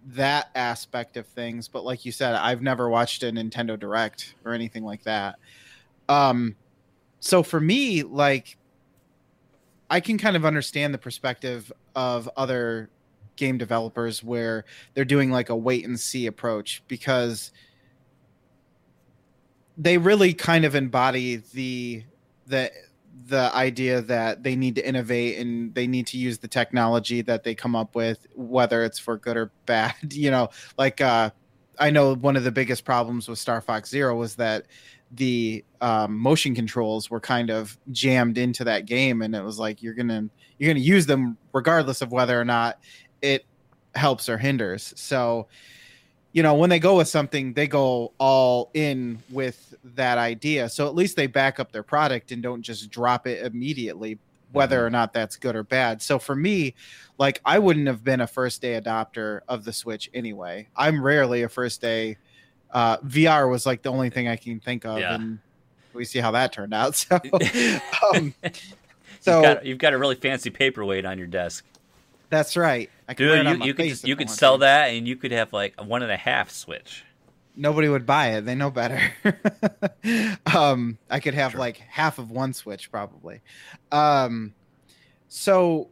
that 0.07 0.49
aspect 0.55 1.17
of 1.17 1.27
things, 1.27 1.69
but 1.69 1.85
like 1.85 2.05
you 2.05 2.13
said, 2.13 2.35
I've 2.35 2.63
never 2.63 2.89
watched 2.89 3.23
a 3.23 3.27
Nintendo 3.27 3.79
Direct 3.79 4.35
or 4.45 4.53
anything 4.53 4.85
like 4.85 5.03
that. 5.05 5.37
Um 6.09 6.57
so 7.21 7.43
for 7.43 7.61
me, 7.61 8.03
like 8.03 8.57
I 9.91 10.01
can 10.01 10.17
kind 10.19 10.37
of 10.37 10.45
understand 10.47 10.95
the 10.95 10.99
perspective 10.99 11.71
of 11.95 12.31
other 12.37 12.89
game 13.37 13.59
developers 13.59 14.23
where 14.23 14.65
they're 14.95 15.05
doing 15.05 15.31
like 15.31 15.49
a 15.49 15.57
wait 15.57 15.85
and 15.85 15.99
see 15.99 16.27
approach 16.27 16.83
because 16.89 17.53
they 19.77 19.99
really 19.99 20.35
kind 20.35 20.65
of 20.65 20.75
embody 20.75 21.37
the 21.55 22.05
the 22.47 22.71
the 23.27 23.55
idea 23.55 24.01
that 24.01 24.43
they 24.43 24.57
need 24.57 24.75
to 24.75 24.87
innovate 24.87 25.39
and 25.39 25.75
they 25.75 25.87
need 25.87 26.07
to 26.07 26.19
use 26.19 26.39
the 26.39 26.49
technology 26.49 27.23
that 27.23 27.45
they 27.45 27.55
come 27.55 27.77
up 27.77 27.95
with 27.95 28.27
whether 28.35 28.85
it's 28.85 28.99
for 28.99 29.17
good 29.17 29.37
or 29.37 29.53
bad 29.67 29.95
you 30.11 30.31
know 30.31 30.49
like 30.79 31.01
uh 31.01 31.31
i 31.79 31.91
know 31.91 32.15
one 32.15 32.37
of 32.37 32.45
the 32.45 32.51
biggest 32.51 32.85
problems 32.85 33.29
with 33.29 33.39
star 33.39 33.61
fox 33.61 33.89
zero 33.91 34.17
was 34.17 34.35
that 34.37 34.67
the 35.13 35.65
um, 35.81 36.17
motion 36.17 36.55
controls 36.55 37.11
were 37.11 37.19
kind 37.19 37.51
of 37.51 37.77
jammed 37.91 38.39
into 38.39 38.63
that 38.63 38.87
game 38.87 39.23
and 39.23 39.35
it 39.35 39.43
was 39.43 39.59
like 39.59 39.83
you're 39.83 39.95
gonna 39.95 40.29
you're 40.59 40.73
gonna 40.73 40.79
use 40.79 41.07
them 41.07 41.37
regardless 41.53 42.01
of 42.01 42.13
whether 42.13 42.41
or 42.41 42.45
not 42.45 42.79
it 43.23 43.45
helps 43.95 44.29
or 44.29 44.39
hinders. 44.39 44.93
So 44.97 45.49
you 46.33 46.43
know 46.43 46.55
when 46.55 46.71
they 46.71 46.79
go 46.79 46.97
with 46.97 47.09
something 47.09 47.53
they 47.55 47.67
go 47.67 48.13
all 48.19 48.71
in 48.75 49.19
with 49.31 49.75
that 49.97 50.19
idea. 50.19 50.69
So 50.69 50.87
at 50.87 50.95
least 50.95 51.17
they 51.17 51.27
back 51.27 51.59
up 51.59 51.73
their 51.73 51.83
product 51.83 52.31
and 52.33 52.43
don't 52.43 52.63
just 52.63 52.91
drop 52.91 53.27
it 53.27 53.45
immediately 53.45 54.19
whether 54.53 54.85
or 54.85 54.91
not 54.91 55.13
that's 55.13 55.37
good 55.37 55.55
or 55.55 55.63
bad. 55.63 56.03
So 56.03 56.19
for 56.19 56.35
me 56.35 56.75
like 57.19 57.41
i 57.45 57.59
wouldn't 57.59 57.87
have 57.87 58.03
been 58.03 58.21
a 58.23 58.27
first 58.27 58.63
day 58.63 58.81
adopter 58.81 59.41
of 59.49 59.65
the 59.65 59.73
switch 59.73 60.09
anyway. 60.15 60.67
I'm 60.77 61.03
rarely 61.03 61.43
a 61.43 61.49
first 61.49 61.81
day 61.81 62.17
uh, 62.73 62.99
vr 62.99 63.51
was 63.51 63.67
like 63.67 63.83
the 63.83 63.91
only 63.91 64.11
thing 64.11 64.29
i 64.29 64.37
can 64.37 64.61
think 64.61 64.85
of 64.87 64.99
Yeah. 65.01 65.17
and 65.17 65.39
we 65.93 66.05
see 66.05 66.21
how 66.21 66.31
that 66.31 66.53
turned 66.53 66.73
out. 66.73 66.95
So 67.11 67.21
um, 68.15 68.35
so 69.21 69.37
you've, 69.37 69.43
got, 69.43 69.67
you've 69.67 69.79
got 69.79 69.93
a 69.93 69.99
really 69.99 70.15
fancy 70.15 70.49
paperweight 70.51 71.05
on 71.05 71.19
your 71.19 71.27
desk. 71.27 71.65
that's 72.31 72.57
right 72.57 72.89
I 73.19 73.23
wear 73.23 73.43
Dude, 73.43 73.59
you, 73.61 73.65
you 73.67 73.75
could 73.75 73.87
just, 73.89 74.07
you 74.07 74.17
could 74.17 74.31
sell 74.31 74.55
to. 74.57 74.61
that 74.61 74.89
and 74.89 75.07
you 75.09 75.17
could 75.17 75.33
have 75.33 75.53
like 75.53 75.75
a 75.79 75.85
one 75.85 76.03
and 76.03 76.13
a 76.13 76.17
half 76.17 76.51
switch. 76.51 77.05
nobody 77.57 77.89
would 77.89 78.07
buy 78.07 78.29
it. 78.37 78.43
They 78.47 78.55
know 78.55 78.71
better. 78.71 79.01
um, 80.55 80.99
I 81.11 81.21
could 81.21 81.35
have 81.35 81.53
Sure. 81.53 81.61
like 81.61 81.79
half 81.79 82.19
of 82.19 82.31
one 82.31 82.53
Switch 82.53 82.91
probably. 82.91 83.41
Um, 83.93 84.55
so 85.29 85.91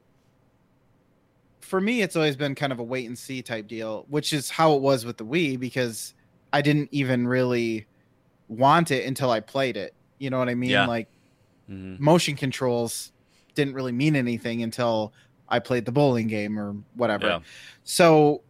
for 1.61 1.81
me, 1.81 2.01
it's 2.03 2.17
always 2.17 2.37
been 2.37 2.55
kind 2.55 2.73
of 2.73 2.79
a 2.79 2.83
wait 2.83 3.07
and 3.07 3.19
see 3.19 3.43
type 3.43 3.67
deal, 3.67 4.07
which 4.09 4.33
is 4.33 4.49
how 4.51 4.75
it 4.75 4.81
was 4.81 5.05
with 5.05 5.17
the 5.19 5.25
Wii 5.27 5.59
because 5.61 6.15
I 6.53 6.63
didn't 6.63 6.89
even 6.93 7.27
really 7.29 7.87
want 8.49 8.91
it 8.91 9.05
until 9.07 9.31
I 9.31 9.41
played 9.41 9.77
it. 9.77 9.95
You 10.19 10.31
know 10.31 10.39
what 10.39 10.49
I 10.49 10.55
mean? 10.55 10.71
Yeah. 10.71 10.87
Like 10.87 11.09
hmm 11.67 11.97
motion 11.99 12.35
controls 12.37 13.13
didn't 13.55 13.75
really 13.75 13.93
mean 13.93 14.17
anything 14.17 14.63
until 14.63 15.13
I 15.49 15.59
played 15.59 15.85
the 15.85 15.93
bowling 15.93 16.27
game 16.27 16.59
or 16.59 16.75
whatever. 16.95 17.27
Yeah. 17.27 17.39
So 17.85 18.43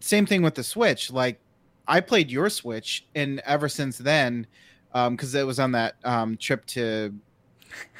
same 0.00 0.26
thing 0.26 0.42
with 0.42 0.54
the 0.54 0.62
Switch. 0.64 1.10
Like 1.10 1.38
I 1.86 2.00
played 2.00 2.30
your 2.30 2.48
Switch, 2.50 3.04
and 3.14 3.40
ever 3.40 3.68
since 3.68 3.98
then, 3.98 4.46
because 4.92 5.34
it 5.34 5.46
was 5.46 5.58
on 5.58 5.72
that 5.72 5.96
um, 6.04 6.36
trip 6.36 6.64
to 6.66 7.14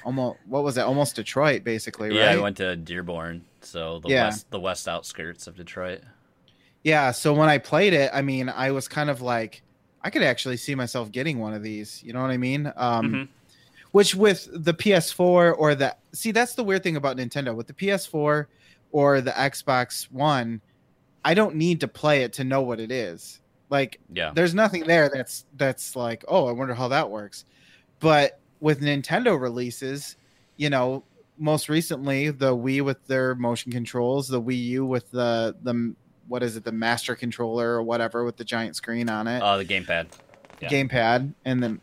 almost 0.04 0.38
what 0.46 0.62
was 0.64 0.76
it? 0.76 0.82
Almost 0.82 1.16
Detroit, 1.16 1.64
basically, 1.64 2.14
Yeah, 2.14 2.26
right? 2.26 2.38
I 2.38 2.40
went 2.40 2.56
to 2.58 2.76
Dearborn, 2.76 3.44
so 3.60 3.98
the 4.00 4.08
Yeah. 4.10 4.24
west 4.26 4.50
the 4.50 4.60
west 4.60 4.88
outskirts 4.88 5.46
of 5.46 5.56
Detroit. 5.56 6.00
Yeah, 6.84 7.12
so 7.12 7.32
when 7.32 7.48
I 7.48 7.58
played 7.58 7.92
it, 7.92 8.10
I 8.12 8.22
mean, 8.22 8.48
I 8.48 8.72
was 8.72 8.88
kind 8.88 9.08
of 9.08 9.20
like, 9.22 9.62
I 10.02 10.10
could 10.10 10.22
actually 10.22 10.56
see 10.56 10.74
myself 10.74 11.12
getting 11.12 11.38
one 11.38 11.54
of 11.54 11.62
these. 11.62 12.02
You 12.02 12.12
know 12.12 12.20
what 12.20 12.32
I 12.32 12.36
mean? 12.38 12.72
Um, 12.76 13.12
Mhm. 13.12 13.28
Which 13.92 14.14
with 14.14 14.48
the 14.52 14.74
PS4 14.74 15.54
or 15.56 15.74
the 15.74 15.94
see, 16.12 16.30
that's 16.32 16.54
the 16.54 16.64
weird 16.64 16.82
thing 16.82 16.96
about 16.96 17.16
Nintendo 17.16 17.54
with 17.54 17.66
the 17.66 17.74
PS4 17.74 18.46
or 18.90 19.20
the 19.20 19.30
Xbox 19.32 20.10
One. 20.10 20.60
I 21.24 21.34
don't 21.34 21.54
need 21.56 21.80
to 21.80 21.88
play 21.88 22.22
it 22.24 22.32
to 22.34 22.44
know 22.44 22.62
what 22.62 22.80
it 22.80 22.90
is. 22.90 23.40
Like, 23.70 24.00
Yeah. 24.12 24.32
there's 24.34 24.54
nothing 24.54 24.84
there 24.84 25.08
that's 25.12 25.44
that's 25.56 25.94
like, 25.94 26.24
oh, 26.28 26.46
I 26.48 26.52
wonder 26.52 26.74
how 26.74 26.88
that 26.88 27.10
works. 27.10 27.44
But 28.00 28.40
with 28.60 28.80
Nintendo 28.80 29.38
releases, 29.40 30.16
you 30.56 30.70
know, 30.70 31.04
most 31.38 31.68
recently 31.68 32.30
the 32.30 32.54
Wii 32.56 32.82
with 32.82 33.06
their 33.06 33.34
motion 33.34 33.72
controls, 33.72 34.28
the 34.28 34.40
Wii 34.40 34.62
U 34.68 34.86
with 34.86 35.10
the 35.10 35.54
the 35.62 35.94
what 36.28 36.42
is 36.42 36.56
it, 36.56 36.64
the 36.64 36.72
Master 36.72 37.14
Controller 37.14 37.74
or 37.74 37.82
whatever 37.82 38.24
with 38.24 38.36
the 38.36 38.44
giant 38.44 38.74
screen 38.76 39.10
on 39.10 39.26
it, 39.26 39.42
Oh, 39.44 39.58
the 39.58 39.64
gamepad. 39.66 40.06
yeah. 40.60 40.68
gamepad, 40.70 41.34
and 41.44 41.62
then 41.62 41.80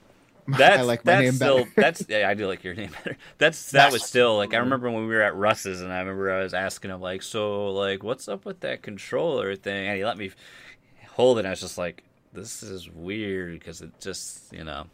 That's 0.58 0.80
I 0.80 0.82
like 0.84 1.06
my 1.06 1.12
that's 1.14 1.24
name 1.24 1.34
still 1.34 1.58
better. 1.60 1.72
that's 1.76 2.06
yeah, 2.10 2.30
I 2.30 2.34
do 2.34 2.48
like 2.48 2.64
your 2.64 2.74
name 2.74 2.92
better. 2.92 3.18
That's 3.38 3.72
that 3.72 3.92
was 3.92 4.04
still 4.04 4.38
like 4.38 4.54
I 4.54 4.58
remember 4.58 4.90
when 4.90 5.08
we 5.08 5.14
were 5.16 5.22
at 5.22 5.36
Russ's 5.36 5.82
and 5.82 5.92
I 5.92 6.00
remember 6.00 6.32
I 6.32 6.42
was 6.44 6.54
asking 6.54 6.92
him 6.92 7.02
like, 7.02 7.22
so 7.22 7.72
like 7.72 8.04
what's 8.04 8.28
up 8.28 8.46
with 8.46 8.60
that 8.62 8.82
controller 8.82 9.56
thing? 9.56 9.88
And 9.88 9.98
he 9.98 10.06
let 10.06 10.18
me 10.18 10.32
hold 11.12 11.38
it. 11.38 11.42
and 11.42 11.48
I 11.48 11.52
was 11.52 11.62
just 11.62 11.78
like, 11.78 12.04
this 12.34 12.64
is 12.64 12.90
weird 12.90 13.60
because 13.60 13.82
it 13.82 13.92
just 14.00 14.52
you 14.54 14.64
know. 14.64 14.86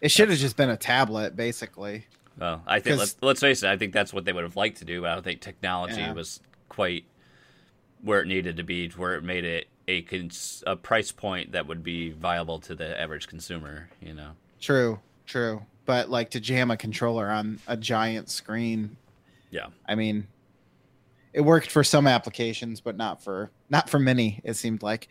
it 0.00 0.10
should 0.10 0.28
have 0.30 0.38
just 0.38 0.56
been 0.56 0.70
a 0.70 0.76
tablet, 0.76 1.36
basically. 1.36 2.06
Well, 2.38 2.62
I 2.66 2.80
think 2.80 2.98
let's, 2.98 3.16
let's 3.22 3.40
face 3.40 3.62
it. 3.62 3.70
I 3.70 3.76
think 3.78 3.92
that's 3.94 4.12
what 4.12 4.24
they 4.26 4.32
would 4.32 4.44
have 4.44 4.56
liked 4.56 4.78
to 4.78 4.84
do, 4.84 5.00
but 5.00 5.10
I 5.10 5.14
don't 5.14 5.22
think 5.24 5.40
technology 5.40 6.00
Yeah. 6.00 6.12
was 6.12 6.40
quite 6.68 7.04
where 8.02 8.20
it 8.20 8.26
needed 8.26 8.56
to 8.58 8.62
be, 8.62 8.88
where 8.90 9.14
it 9.14 9.24
made 9.24 9.44
it 9.44 9.68
a 9.88 10.02
cons- 10.02 10.62
a 10.66 10.76
price 10.76 11.12
point 11.12 11.52
that 11.52 11.66
would 11.66 11.82
be 11.82 12.10
viable 12.10 12.58
to 12.60 12.74
the 12.74 13.00
average 13.00 13.26
consumer. 13.26 13.88
You 14.02 14.12
know. 14.14 14.30
True, 14.66 14.98
true. 15.26 15.62
But 15.84 16.10
like 16.10 16.30
to 16.30 16.40
jam 16.40 16.72
a 16.72 16.76
controller 16.76 17.30
on 17.30 17.60
a 17.68 17.76
giant 17.76 18.28
screen, 18.28 18.96
Yeah. 19.52 19.68
I 19.86 19.94
mean, 19.94 20.26
it 21.32 21.42
worked 21.42 21.70
for 21.70 21.84
some 21.84 22.08
applications, 22.08 22.80
but 22.80 22.96
not 22.96 23.22
for 23.22 23.52
not 23.70 23.88
for 23.88 24.00
many. 24.00 24.40
It 24.42 24.54
seemed 24.54 24.82
like, 24.82 25.06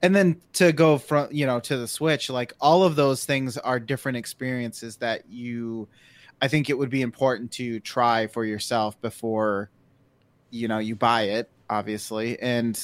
and 0.00 0.14
then 0.14 0.40
to 0.52 0.70
go 0.70 0.96
from 0.96 1.26
you 1.32 1.44
know 1.44 1.58
to 1.58 1.76
the 1.76 1.88
Switch, 1.88 2.30
like 2.30 2.52
all 2.60 2.84
of 2.84 2.94
those 2.94 3.24
things 3.24 3.58
are 3.58 3.80
different 3.80 4.16
experiences 4.16 4.98
that 4.98 5.28
you. 5.28 5.88
I 6.40 6.46
think 6.46 6.70
it 6.70 6.78
would 6.78 6.88
be 6.88 7.02
important 7.02 7.50
to 7.54 7.80
try 7.80 8.28
for 8.28 8.44
yourself 8.44 9.00
before, 9.00 9.70
you 10.50 10.68
know, 10.68 10.78
you 10.78 10.94
buy 10.94 11.22
it. 11.22 11.50
Obviously, 11.68 12.38
and 12.38 12.78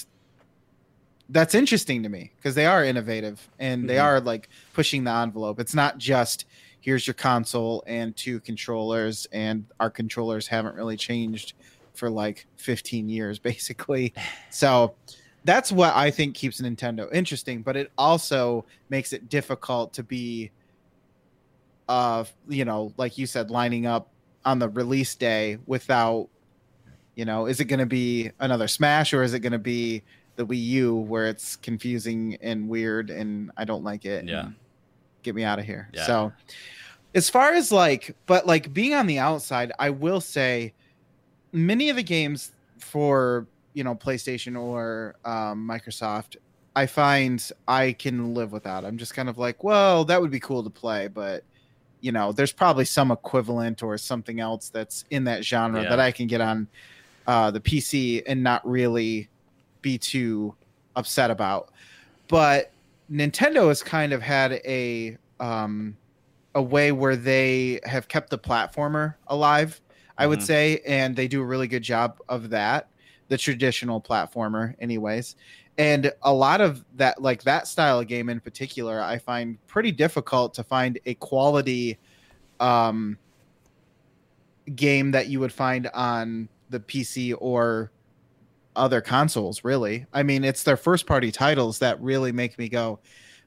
that's 1.31 1.55
interesting 1.55 2.03
to 2.05 2.09
me 2.09 2.33
because 2.37 2.55
they 2.55 2.67
are 2.67 2.85
innovative 2.85 3.49
and 3.59 3.89
they 3.89 3.97
Mhm. 3.97 4.05
are 4.05 4.21
like 4.21 4.49
pushing 4.73 5.05
the 5.05 5.11
envelope. 5.11 5.59
It's 5.59 5.75
not 5.75 5.99
just 5.99 6.45
here's 6.81 7.07
your 7.07 7.15
console 7.15 7.83
and 7.87 8.15
two 8.17 8.39
controllers, 8.41 9.27
and 9.33 9.65
our 9.81 9.91
controllers 9.91 10.47
haven't 10.47 10.77
really 10.77 10.97
changed 10.97 11.55
for 11.95 12.09
like 12.09 12.47
15 12.57 13.09
years, 13.09 13.39
basically. 13.51 14.15
So 14.51 14.95
that's 15.45 15.73
what 15.73 15.95
I 15.97 16.11
think 16.13 16.35
keeps 16.37 16.61
Nintendo 16.61 17.13
interesting, 17.13 17.63
but 17.63 17.77
it 17.77 17.91
also 17.99 18.65
makes 18.89 19.13
it 19.13 19.29
difficult 19.29 19.93
to 19.95 20.03
be 20.05 20.51
uh 21.89 22.25
you 22.49 22.65
know, 22.65 22.93
like 22.97 23.17
you 23.19 23.27
said 23.27 23.51
lining 23.51 23.87
up 23.87 24.11
on 24.45 24.59
the 24.59 24.69
release 24.69 25.15
day 25.15 25.59
without 25.67 26.29
you 27.15 27.25
know, 27.25 27.47
is 27.47 27.61
it 27.61 27.65
going 27.65 27.81
to 27.81 27.87
be 27.87 28.31
another 28.41 28.69
Smash 28.69 29.15
or 29.15 29.23
is 29.23 29.33
it 29.33 29.41
going 29.41 29.53
to 29.53 29.59
be 29.59 30.03
the 30.37 30.47
Wii 30.47 30.63
U 30.63 30.95
where 30.97 31.27
it's 31.27 31.57
confusing 31.57 32.37
and 32.41 32.69
weird 32.69 33.11
and 33.11 33.51
I 33.57 33.65
don't 33.65 33.85
like 33.85 34.05
it. 34.05 34.27
Yeah. 34.27 34.51
Get 35.23 35.35
me 35.35 35.45
out 35.45 35.59
of 35.59 35.65
here. 35.65 35.89
Yeah. 35.93 36.07
So 36.07 36.33
as 37.15 37.29
far 37.31 37.53
as 37.55 37.73
like 37.73 38.15
but 38.27 38.47
like 38.47 38.73
being 38.73 38.95
on 38.95 39.07
the 39.07 39.19
outside, 39.19 39.73
I 39.79 39.91
will 39.91 40.21
say 40.21 40.73
many 41.53 41.89
of 41.91 41.97
the 41.97 42.03
games 42.03 42.53
for, 42.79 43.47
you 43.73 43.83
know, 43.83 43.95
PlayStation 43.95 44.59
or 44.61 45.17
um, 45.25 45.67
Microsoft, 45.69 46.37
I 46.75 46.87
find 46.87 47.43
I 47.67 47.93
can 47.93 48.35
live 48.35 48.53
without. 48.53 48.85
I'm 48.85 48.99
just 48.99 49.15
kind 49.15 49.29
of 49.31 49.39
like, 49.39 49.65
well, 49.65 50.05
that 50.05 50.21
would 50.21 50.31
be 50.31 50.41
cool 50.41 50.63
to 50.63 50.71
play, 50.71 51.09
but 51.09 51.43
you 52.03 52.13
know, 52.13 52.31
there's 52.31 52.53
probably 52.53 52.85
some 52.85 53.11
equivalent 53.11 53.83
or 53.83 53.97
something 53.97 54.39
else 54.39 54.69
that's 54.69 55.07
in 55.11 55.25
that 55.25 55.43
genre 55.45 55.83
Yeah. 55.83 55.89
that 55.89 55.99
I 55.99 56.13
can 56.13 56.27
get 56.27 56.43
on 56.43 56.69
uh, 57.27 57.51
the 57.51 57.59
PC 57.61 58.23
and 58.27 58.43
not 58.43 58.65
really 58.69 59.29
be 59.87 59.97
too 59.97 60.53
upset 60.97 61.31
about. 61.31 61.71
But 62.27 62.73
Nintendo 63.09 63.69
has 63.69 63.85
kind 63.85 64.13
of 64.13 64.21
had 64.21 64.55
a 64.65 65.17
um, 65.39 65.97
a 66.57 66.63
way 66.63 66.91
where 66.91 67.15
they 67.15 67.79
have 67.85 68.09
kept 68.09 68.31
the 68.31 68.39
platformer 68.39 69.15
alive, 69.29 69.81
I 70.19 70.27
would 70.27 70.41
Mhm. 70.41 70.43
say, 70.43 70.81
and 70.85 71.15
they 71.15 71.29
do 71.29 71.41
a 71.41 71.45
really 71.45 71.69
good 71.69 71.85
job 71.85 72.19
of 72.29 72.51
that. 72.51 72.89
The 73.29 73.39
traditional 73.39 74.01
platformer, 74.01 74.75
anyways. 74.81 75.37
And 75.79 76.11
a 76.23 76.33
lot 76.33 76.61
of 76.61 76.85
that, 76.97 77.23
like 77.23 77.45
that 77.45 77.69
style 77.69 78.01
of 78.01 78.09
game 78.09 78.29
in 78.29 78.41
particular, 78.41 79.01
I 79.01 79.19
find 79.19 79.65
pretty 79.69 79.93
difficult 79.93 80.55
to 80.55 80.65
find 80.65 80.99
a 81.07 81.15
quality 81.15 81.99
um, 82.59 83.19
game 84.75 85.13
that 85.13 85.29
you 85.29 85.39
would 85.39 85.53
find 85.53 85.87
on 85.89 86.49
the 86.71 86.81
PC 86.81 87.35
or 87.39 87.93
other 88.77 89.01
consoles 89.01 89.65
really 89.65 90.07
i 90.13 90.23
mean 90.23 90.45
it's 90.45 90.63
their 90.63 90.77
first 90.77 91.07
party 91.07 91.33
titles 91.33 91.79
that 91.81 92.01
really 92.01 92.33
make 92.33 92.59
me 92.59 92.69
go 92.69 92.99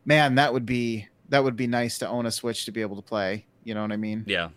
man 0.05 0.35
that 0.35 0.51
would 0.53 0.65
be 0.65 1.07
that 1.29 1.43
would 1.43 1.55
be 1.55 1.67
nice 1.67 1.99
to 1.99 2.07
own 2.07 2.25
a 2.25 2.31
switch 2.31 2.65
to 2.65 2.71
be 2.71 2.81
able 2.81 2.95
to 2.95 3.01
play 3.01 3.45
you 3.63 3.73
know 3.73 3.81
what 3.81 3.91
i 3.91 3.97
mean 3.97 4.23
Yeah. 4.27 4.49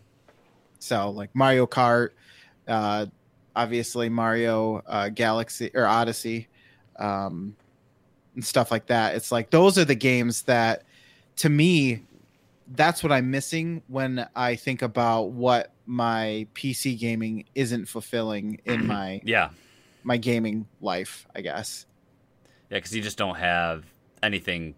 so 0.79 1.11
like 1.11 1.31
mario 1.35 1.67
kart 1.67 2.11
uh 2.67 3.07
obviously 3.55 4.09
mario 4.09 4.83
uh 4.87 5.09
galaxy 5.11 5.71
or 5.75 5.87
odyssey 5.87 6.49
um 6.99 7.55
and 8.35 8.45
stuff 8.45 8.71
like 8.71 8.87
that 8.87 9.15
it's 9.15 9.31
like 9.31 9.51
those 9.51 9.77
are 9.79 9.85
the 9.85 9.95
games 9.95 10.43
that 10.43 10.85
to 11.37 11.49
me 11.49 12.03
that's 12.75 13.03
what 13.03 13.13
i'm 13.13 13.31
missing 13.31 13.83
when 13.89 14.27
i 14.35 14.55
think 14.55 14.81
about 14.81 15.31
what 15.33 15.73
my 15.85 16.47
pc 16.55 16.99
gaming 16.99 17.45
isn't 17.55 17.87
fulfilling 17.87 18.59
in 18.65 18.87
my 18.87 19.21
Yeah. 19.25 19.51
My 20.03 20.17
gaming 20.17 20.67
life, 20.81 21.27
I 21.35 21.41
guess. 21.41 21.87
Yeah, 22.71 22.79
because 22.79 22.95
you 22.95 23.03
just 23.03 23.19
don't 23.19 23.37
have 23.37 23.85
anything 24.23 24.75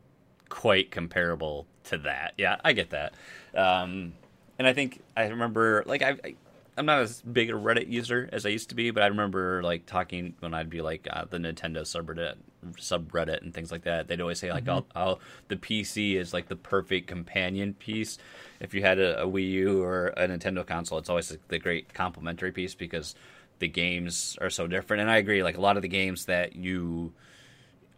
quite 0.48 0.90
comparable 0.90 1.66
to 1.84 1.98
that. 1.98 2.34
Yeah, 2.38 2.56
I 2.64 2.72
get 2.72 2.90
that. 2.90 3.14
Um, 3.54 4.14
and 4.58 4.66
I 4.66 4.72
think 4.72 5.02
I 5.16 5.26
remember, 5.26 5.82
like, 5.86 6.02
I, 6.02 6.16
I, 6.24 6.34
I'm 6.76 6.86
not 6.86 7.00
as 7.00 7.22
big 7.22 7.50
a 7.50 7.54
Reddit 7.54 7.88
user 7.88 8.28
as 8.32 8.44
I 8.44 8.48
used 8.48 8.68
to 8.70 8.74
be, 8.74 8.90
but 8.90 9.02
I 9.02 9.06
remember 9.06 9.62
like 9.62 9.86
talking 9.86 10.34
when 10.40 10.54
I'd 10.54 10.70
be 10.70 10.80
like 10.80 11.06
uh, 11.08 11.24
the 11.28 11.38
Nintendo 11.38 11.82
subreddit, 11.82 12.34
subreddit 12.72 13.42
and 13.42 13.54
things 13.54 13.70
like 13.70 13.84
that. 13.84 14.08
They'd 14.08 14.20
always 14.20 14.40
say 14.40 14.50
like, 14.50 14.66
oh, 14.68 14.84
oh, 14.96 15.18
the 15.48 15.56
PC 15.56 16.16
is 16.16 16.32
like 16.32 16.48
the 16.48 16.56
perfect 16.56 17.06
companion 17.06 17.74
piece. 17.74 18.18
If 18.58 18.74
you 18.74 18.82
had 18.82 18.98
a, 18.98 19.22
a 19.22 19.26
Wii 19.26 19.50
U 19.50 19.82
or 19.82 20.08
a 20.08 20.26
Nintendo 20.26 20.66
console, 20.66 20.98
it's 20.98 21.08
always 21.08 21.36
the 21.46 21.58
great 21.60 21.94
complementary 21.94 22.50
piece 22.50 22.74
because 22.74 23.14
the 23.58 23.68
games 23.68 24.36
are 24.40 24.50
so 24.50 24.66
different. 24.66 25.00
And 25.02 25.10
I 25.10 25.16
agree, 25.18 25.42
like 25.42 25.56
a 25.56 25.60
lot 25.60 25.76
of 25.76 25.82
the 25.82 25.88
games 25.88 26.26
that 26.26 26.56
you 26.56 27.12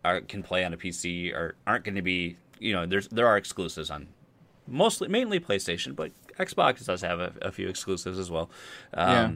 are, 0.04 0.20
can 0.20 0.42
play 0.42 0.64
on 0.64 0.72
a 0.72 0.76
PC 0.76 1.32
are 1.34 1.56
aren't 1.66 1.84
going 1.84 1.94
to 1.96 2.02
be 2.02 2.36
you 2.58 2.72
know 2.72 2.86
there's 2.86 3.08
there 3.08 3.26
are 3.26 3.36
exclusives 3.36 3.90
on 3.90 4.08
mostly 4.66 5.08
mainly 5.08 5.40
PlayStation, 5.40 5.94
but 5.96 6.12
Xbox 6.38 6.84
does 6.84 7.00
have 7.02 7.18
a, 7.20 7.32
a 7.42 7.52
few 7.52 7.68
exclusives 7.68 8.18
as 8.18 8.30
well. 8.30 8.50
Um, 8.94 9.10
Yeah. 9.10 9.30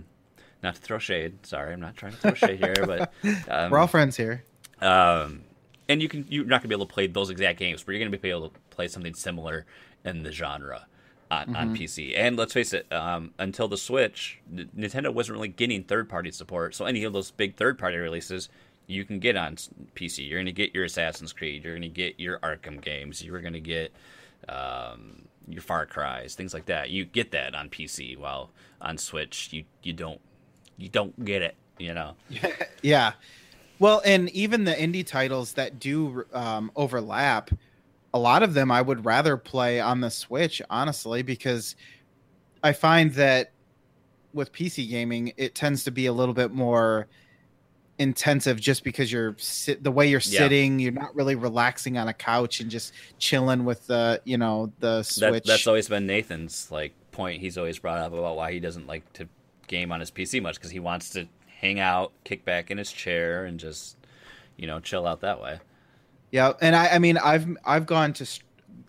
Not 0.63 0.75
to 0.75 0.81
throw 0.83 0.99
shade. 0.99 1.47
Sorry, 1.47 1.73
I'm 1.73 1.81
not 1.81 1.97
trying 1.97 2.13
to 2.13 2.19
throw 2.19 2.35
shade 2.35 2.59
here, 2.63 2.85
but 2.87 3.13
um, 3.49 3.71
We're 3.71 3.79
all 3.79 3.87
friends 3.87 4.17
here. 4.17 4.45
um, 4.83 5.43
and 5.89 6.01
you 6.03 6.09
can 6.09 6.27
you're 6.29 6.45
not 6.45 6.61
gonna 6.61 6.69
be 6.69 6.75
able 6.75 6.87
to 6.87 6.93
play 6.93 7.07
those 7.07 7.31
exact 7.31 7.59
games, 7.59 7.83
but 7.83 7.93
you're 7.93 8.05
gonna 8.05 8.17
be 8.17 8.29
able 8.31 8.51
to 8.51 8.61
play 8.71 8.87
something 8.87 9.15
similar 9.15 9.65
in 10.05 10.23
the 10.23 10.31
genre 10.33 10.87
on, 11.31 11.55
on 11.55 11.77
PC. 11.77 12.13
And 12.17 12.37
let's 12.37 12.53
face 12.53 12.73
it, 12.73 12.93
um, 12.93 13.33
until 13.39 13.69
the 13.69 13.77
Switch, 13.77 14.41
N- 14.53 14.71
Nintendo 14.77 15.13
wasn't 15.13 15.37
really 15.37 15.49
getting 15.49 15.85
third 15.85 16.09
party 16.09 16.31
support. 16.31 16.75
So 16.75 16.85
any 16.87 17.05
of 17.05 17.13
those 17.13 17.31
big 17.31 17.57
third 17.57 17.79
party 17.79 17.97
releases, 17.97 18.49
you 18.87 19.05
can 19.05 19.21
get 19.21 19.37
on 19.37 19.57
PC. 19.95 20.29
You're 20.29 20.41
gonna 20.41 20.53
get 20.53 20.75
your 20.75 20.85
Assassin's 20.85 21.33
Creed. 21.33 21.65
You're 21.65 21.75
gonna 21.75 21.89
get 21.89 22.19
your 22.19 22.39
Arkham 22.41 22.81
games. 22.81 23.23
You're 23.23 23.41
gonna 23.41 23.61
get 23.61 23.93
um, 24.49 25.23
your 25.49 25.63
Far 25.63 25.87
Cries, 25.87 26.35
things 26.35 26.53
like 26.53 26.67
that. 26.67 26.91
You 26.91 27.05
get 27.05 27.31
that 27.31 27.55
on 27.55 27.69
PC, 27.69 28.19
while 28.19 28.51
on 28.81 28.99
Switch 28.99 29.53
you 29.53 29.65
you 29.83 29.93
don't 29.93 30.21
you 30.77 30.89
don't 30.89 31.25
get 31.25 31.43
it. 31.43 31.55
You 31.79 31.95
know. 31.95 32.17
Yeah. 32.83 33.13
Well, 33.79 34.03
and 34.05 34.29
even 34.31 34.65
the 34.65 34.73
indie 34.73 35.07
titles 35.07 35.55
that 35.55 35.79
do 35.79 36.25
um, 36.35 36.71
overlap, 36.77 37.51
a 38.13 38.19
lot 38.19 38.43
of 38.43 38.55
them 38.55 38.71
I 38.71 38.83
would 38.83 39.05
rather 39.05 39.37
play 39.37 39.81
on 39.81 40.01
the 40.01 40.11
Switch, 40.11 40.61
honestly, 40.69 41.23
because 41.23 41.77
I 42.63 42.73
find 42.73 43.13
that 43.15 43.53
with 44.33 44.53
PC 44.53 44.89
gaming, 44.89 45.33
it 45.37 45.55
tends 45.55 45.85
to 45.85 45.91
be 45.91 46.07
a 46.07 46.13
little 46.13 46.35
bit 46.35 46.51
more 46.53 47.07
intensive 47.99 48.59
just 48.59 48.83
because 48.83 49.13
you're 49.13 49.35
sit 49.39 49.85
the 49.85 49.91
way 49.91 50.09
you're 50.09 50.23
Yeah. 50.25 50.39
sitting 50.39 50.79
you're 50.79 50.91
not 50.91 51.15
really 51.15 51.35
relaxing 51.35 51.99
on 51.99 52.09
a 52.09 52.15
couch 52.15 52.61
and 52.61 52.71
just 52.71 52.95
chilling 53.19 53.67
with 53.67 53.87
the 53.89 54.23
you 54.25 54.39
know 54.39 54.73
the 54.79 55.03
switch 55.03 55.33
That, 55.33 55.45
that's 55.45 55.67
always 55.67 55.87
been 55.87 56.07
Nathan's 56.07 56.71
like 56.71 56.95
point. 57.13 57.43
He's 57.43 57.59
always 57.59 57.79
brought 57.79 57.99
up 57.99 58.15
about 58.15 58.37
why 58.37 58.53
he 58.53 58.61
doesn't 58.61 58.87
like 58.87 59.13
to 59.15 59.29
game 59.67 59.93
on 59.93 60.01
his 60.01 60.11
PC 60.11 60.41
much 60.41 60.55
because 60.55 60.71
he 60.71 60.81
wants 60.81 61.11
to 61.11 61.29
hang 61.61 61.79
out, 61.79 62.13
kick 62.25 62.43
back 62.47 62.71
in 62.71 62.79
his 62.79 62.91
chair, 62.91 63.45
and 63.45 63.61
just 63.61 63.99
you 64.57 64.67
know 64.67 64.81
chill 64.81 65.07
out 65.07 65.21
that 65.21 65.39
way. 65.43 65.59
Yeah, 66.31 66.53
and 66.61 66.77
I, 66.77 66.89
I 66.89 66.99
mean, 66.99 67.19
I've 67.19 67.47
I've 67.65 67.87
gone 67.87 68.13
to 68.15 68.27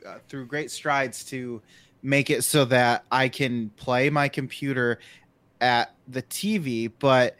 uh, 0.06 0.18
through 0.28 0.46
great 0.46 0.72
strides 0.72 1.24
to 1.26 1.62
make 2.04 2.30
it 2.30 2.44
so 2.44 2.66
that 2.66 3.04
I 3.12 3.30
can 3.30 3.70
play 3.78 4.10
my 4.10 4.28
computer 4.28 5.00
at 5.60 5.94
the 6.08 6.24
TV, 6.24 6.92
but 7.00 7.38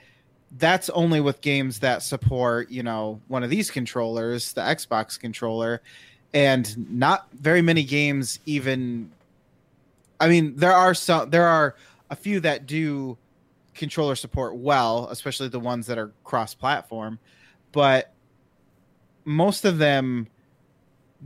that's 0.58 0.90
only 0.90 1.22
with 1.22 1.42
games 1.42 1.80
that 1.80 2.04
support, 2.04 2.70
you 2.70 2.84
know, 2.84 3.22
one 3.28 3.44
of 3.44 3.50
these 3.50 3.72
controllers, 3.72 4.54
the 4.54 4.62
Xbox 4.62 5.20
controller, 5.20 5.82
and 6.34 6.90
not 6.92 7.28
very 7.34 7.62
many 7.62 7.84
games 7.84 8.40
even. 8.46 9.12
I 10.20 10.28
mean, 10.28 10.56
there 10.56 10.74
are 10.74 10.94
some, 10.94 11.32
there 11.32 11.48
are 11.48 11.76
a 12.12 12.16
few 12.16 12.40
that 12.42 12.68
do 12.68 13.18
controller 13.74 14.16
support 14.16 14.56
well, 14.56 15.08
especially 15.10 15.48
the 15.48 15.60
ones 15.60 15.88
that 15.88 15.98
are 15.98 16.12
cross-platform, 16.24 17.18
but 17.72 18.14
most 19.26 19.66
of 19.66 19.78
them 19.78 20.28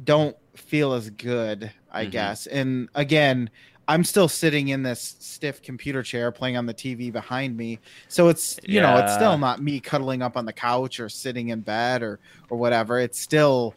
don't 0.03 0.35
feel 0.55 0.93
as 0.93 1.09
good, 1.09 1.71
I 1.91 2.05
Mhm. 2.05 2.11
guess. 2.11 2.47
And 2.47 2.89
again, 2.95 3.49
I'm 3.87 4.03
still 4.03 4.27
sitting 4.27 4.69
in 4.69 4.81
this 4.83 5.15
stiff 5.19 5.61
computer 5.61 6.01
chair 6.01 6.31
playing 6.31 6.57
on 6.57 6.65
the 6.65 6.73
TV 6.73 7.11
behind 7.11 7.55
me. 7.55 7.79
So 8.07 8.29
it's, 8.29 8.59
you 8.63 8.81
know, 8.81 8.97
it's 8.97 9.13
still 9.13 9.37
not 9.37 9.61
me 9.61 9.79
cuddling 9.79 10.21
up 10.23 10.35
on 10.35 10.45
the 10.45 10.53
couch 10.53 10.99
or 10.99 11.07
sitting 11.07 11.49
in 11.49 11.61
bed 11.61 12.01
or 12.01 12.19
or 12.49 12.57
whatever. 12.57 12.99
It's 12.99 13.19
still 13.19 13.75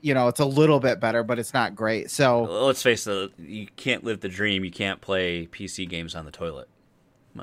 you 0.00 0.14
know, 0.14 0.28
it's 0.28 0.38
a 0.38 0.44
little 0.44 0.78
bit 0.78 1.00
better, 1.00 1.24
but 1.24 1.40
it's 1.40 1.52
not 1.52 1.74
great. 1.74 2.08
So 2.08 2.44
Let's 2.44 2.80
face 2.84 3.04
it, 3.08 3.32
you 3.36 3.66
can't 3.74 4.04
live 4.04 4.20
the 4.20 4.28
dream. 4.28 4.64
You 4.64 4.70
can't 4.70 5.00
play 5.00 5.46
PC 5.48 5.88
games 5.88 6.14
on 6.14 6.24
the 6.24 6.30
toilet. 6.30 6.68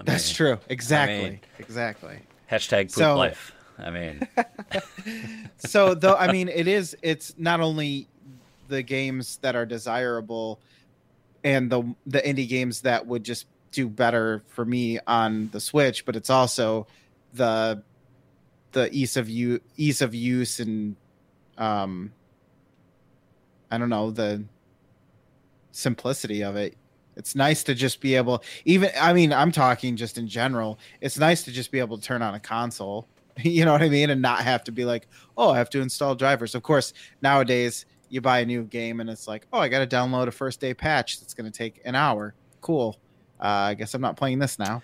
That's 0.06 0.32
true. 0.32 0.58
Exactly. 0.70 1.42
exactly. 1.60 2.20
Hashtag 2.50 2.84
poop 2.84 2.92
So- 2.92 3.18
life. 3.18 3.52
I 3.78 3.90
mean, 3.90 4.28
so 5.58 5.94
though 5.94 6.16
i 6.16 6.32
mean 6.32 6.48
it 6.48 6.68
is 6.68 6.96
it's 7.02 7.34
not 7.38 7.60
only 7.60 8.08
the 8.68 8.82
games 8.82 9.38
that 9.38 9.56
are 9.56 9.66
desirable 9.66 10.60
and 11.44 11.70
the 11.70 11.96
the 12.06 12.22
indie 12.22 12.48
games 12.48 12.82
that 12.82 13.06
would 13.06 13.24
just 13.24 13.48
do 13.72 13.88
better 13.88 14.44
for 14.48 14.66
me 14.66 15.00
on 15.08 15.50
the 15.52 15.60
switch 15.60 16.06
but 16.06 16.16
it's 16.16 16.30
also 16.30 16.88
the 17.34 17.82
the 18.72 18.94
ease 18.94 19.18
of 19.18 19.30
you 19.30 19.60
ease 19.78 20.02
of 20.02 20.14
use 20.16 20.60
and 20.60 20.96
um 21.58 22.12
i 23.72 23.78
don't 23.78 23.90
know 23.90 24.12
the 24.12 24.44
simplicity 25.72 26.42
of 26.42 26.56
it. 26.56 26.74
It's 27.18 27.36
nice 27.36 27.64
to 27.64 27.76
just 27.76 28.02
be 28.02 28.16
able 28.16 28.44
even 28.66 28.90
i 29.00 29.14
mean 29.14 29.32
i'm 29.32 29.54
talking 29.54 29.96
just 29.96 30.18
in 30.18 30.28
general 30.28 30.78
it's 31.00 31.18
nice 31.18 31.44
to 31.44 31.52
just 31.52 31.72
be 31.72 31.80
able 31.80 31.98
to 31.98 32.04
turn 32.04 32.22
on 32.22 32.36
a 32.36 32.42
console 32.42 33.08
you 33.44 33.66
know 33.66 33.72
what 33.74 33.82
I 33.82 33.90
mean, 33.90 34.10
and 34.10 34.22
not 34.22 34.42
have 34.44 34.64
to 34.66 34.72
be 34.72 34.86
like, 34.86 35.08
oh, 35.38 35.52
I 35.52 35.58
have 35.58 35.70
to 35.72 35.82
install 35.82 36.16
drivers. 36.16 36.56
Of 36.56 36.64
course, 36.64 36.94
nowadays 37.22 37.86
you 38.10 38.22
buy 38.22 38.40
a 38.40 38.46
new 38.46 38.64
game 38.64 39.00
and 39.00 39.10
it's 39.10 39.28
like, 39.28 39.48
oh, 39.52 39.60
I 39.60 39.68
got 39.68 39.80
to 39.80 39.96
download 39.96 40.28
a 40.28 40.32
first 40.32 40.62
day 40.62 40.74
patch 40.74 41.20
that's 41.20 41.34
going 41.34 41.52
to 41.52 41.58
take 41.58 41.82
an 41.86 41.96
hour. 41.96 42.36
Cool. 42.62 42.98
Uh, 43.40 43.48
I 43.48 43.74
guess 43.74 43.94
I'm 43.94 44.02
not 44.02 44.16
playing 44.16 44.40
this 44.40 44.58
now. 44.60 44.84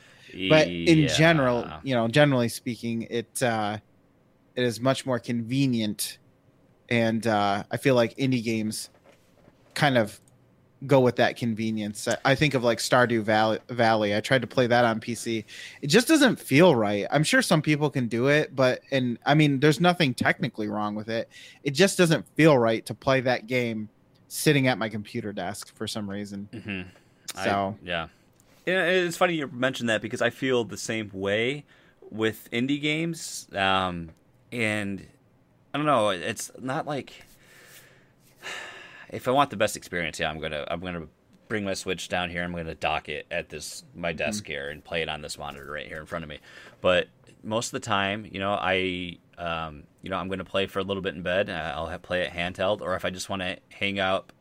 But 0.49 0.67
in 0.67 0.99
Yeah. 0.99 1.07
general, 1.07 1.67
you 1.83 1.95
know, 1.95 2.07
generally 2.07 2.49
speaking, 2.49 3.03
it 3.03 3.41
uh, 3.41 3.77
it 4.55 4.63
is 4.63 4.79
much 4.81 5.05
more 5.05 5.19
convenient, 5.19 6.19
and 6.89 7.25
uh, 7.25 7.63
I 7.71 7.77
feel 7.77 7.95
like 7.95 8.15
indie 8.17 8.43
games 8.43 8.89
kind 9.73 9.97
of 9.97 10.19
go 10.87 10.99
with 10.99 11.17
that 11.17 11.37
convenience. 11.37 12.07
I- 12.07 12.17
I 12.25 12.35
think 12.35 12.53
of 12.55 12.63
like 12.63 12.79
Stardew 12.79 13.21
Valley. 13.23 13.59
Valley. 13.69 14.15
I 14.15 14.19
tried 14.21 14.41
to 14.41 14.47
play 14.47 14.65
that 14.67 14.83
on 14.83 14.99
PC. 14.99 15.45
It 15.81 15.87
just 15.87 16.07
doesn't 16.07 16.39
feel 16.39 16.75
right. 16.75 17.05
I'm 17.11 17.23
sure 17.23 17.41
some 17.41 17.61
people 17.61 17.89
can 17.89 18.07
do 18.07 18.27
it, 18.27 18.55
but 18.55 18.81
and 18.91 19.19
I 19.25 19.35
mean, 19.35 19.59
there's 19.59 19.79
nothing 19.79 20.13
technically 20.13 20.67
wrong 20.67 20.95
with 20.95 21.07
it. 21.09 21.29
It 21.63 21.71
just 21.71 21.97
doesn't 21.97 22.25
feel 22.35 22.57
right 22.57 22.85
to 22.87 22.93
play 22.95 23.21
that 23.21 23.45
game 23.47 23.89
sitting 24.27 24.67
at 24.67 24.77
my 24.77 24.89
computer 24.89 25.31
desk 25.33 25.75
for 25.75 25.87
some 25.87 26.09
reason. 26.09 26.49
Mhm. 26.53 26.85
So- 27.43 27.77
yeah, 27.83 28.07
yeah. 28.65 28.85
It's 28.85 29.17
funny 29.17 29.35
you 29.35 29.47
mentioned 29.47 29.89
that 29.89 30.01
because 30.01 30.21
I 30.21 30.29
feel 30.31 30.63
the 30.63 30.77
same 30.77 31.11
way 31.13 31.65
with 32.09 32.49
indie 32.51 32.81
games, 32.81 33.47
um, 33.53 34.09
and 34.51 35.05
I 35.73 35.77
don't 35.77 35.85
know. 35.85 36.09
It's 36.09 36.49
not 36.59 36.85
like 36.87 37.23
if 39.11 39.27
I 39.27 39.31
want 39.31 39.49
the 39.49 39.57
best 39.57 39.75
experience, 39.75 40.19
yeah, 40.19 40.29
I'm 40.29 40.39
gonna 40.39 40.65
I'm 40.69 40.79
gonna 40.79 41.07
bring 41.47 41.65
my 41.65 41.73
Switch 41.73 42.07
down 42.07 42.29
here. 42.29 42.43
I'm 42.43 42.55
gonna 42.55 42.75
dock 42.75 43.09
it 43.09 43.27
at 43.29 43.49
this 43.49 43.83
my 43.93 44.13
desk 44.13 44.47
here 44.47 44.69
and 44.69 44.83
play 44.83 45.01
it 45.01 45.09
on 45.09 45.21
this 45.21 45.37
monitor 45.37 45.69
right 45.69 45.85
here 45.85 45.99
in 45.99 46.05
front 46.05 46.23
of 46.23 46.29
me. 46.29 46.39
But 46.79 47.07
most 47.43 47.67
of 47.67 47.71
the 47.73 47.85
time, 47.85 48.25
you 48.31 48.39
know, 48.39 48.53
I 48.53 49.17
um, 49.37 49.83
you 50.01 50.09
know 50.09 50.17
I'm 50.17 50.29
gonna 50.29 50.45
play 50.45 50.65
for 50.65 50.79
a 50.79 50.83
little 50.83 51.03
bit 51.03 51.13
in 51.13 51.21
bed. 51.21 51.49
I'll 51.49 51.87
have, 51.87 52.01
play 52.01 52.21
it 52.21 52.31
handheld, 52.31 52.81
or 52.81 52.95
if 52.95 53.03
I 53.03 53.09
just 53.09 53.29
want 53.29 53.41
to 53.41 53.57
hang 53.69 53.99
out 53.99 54.31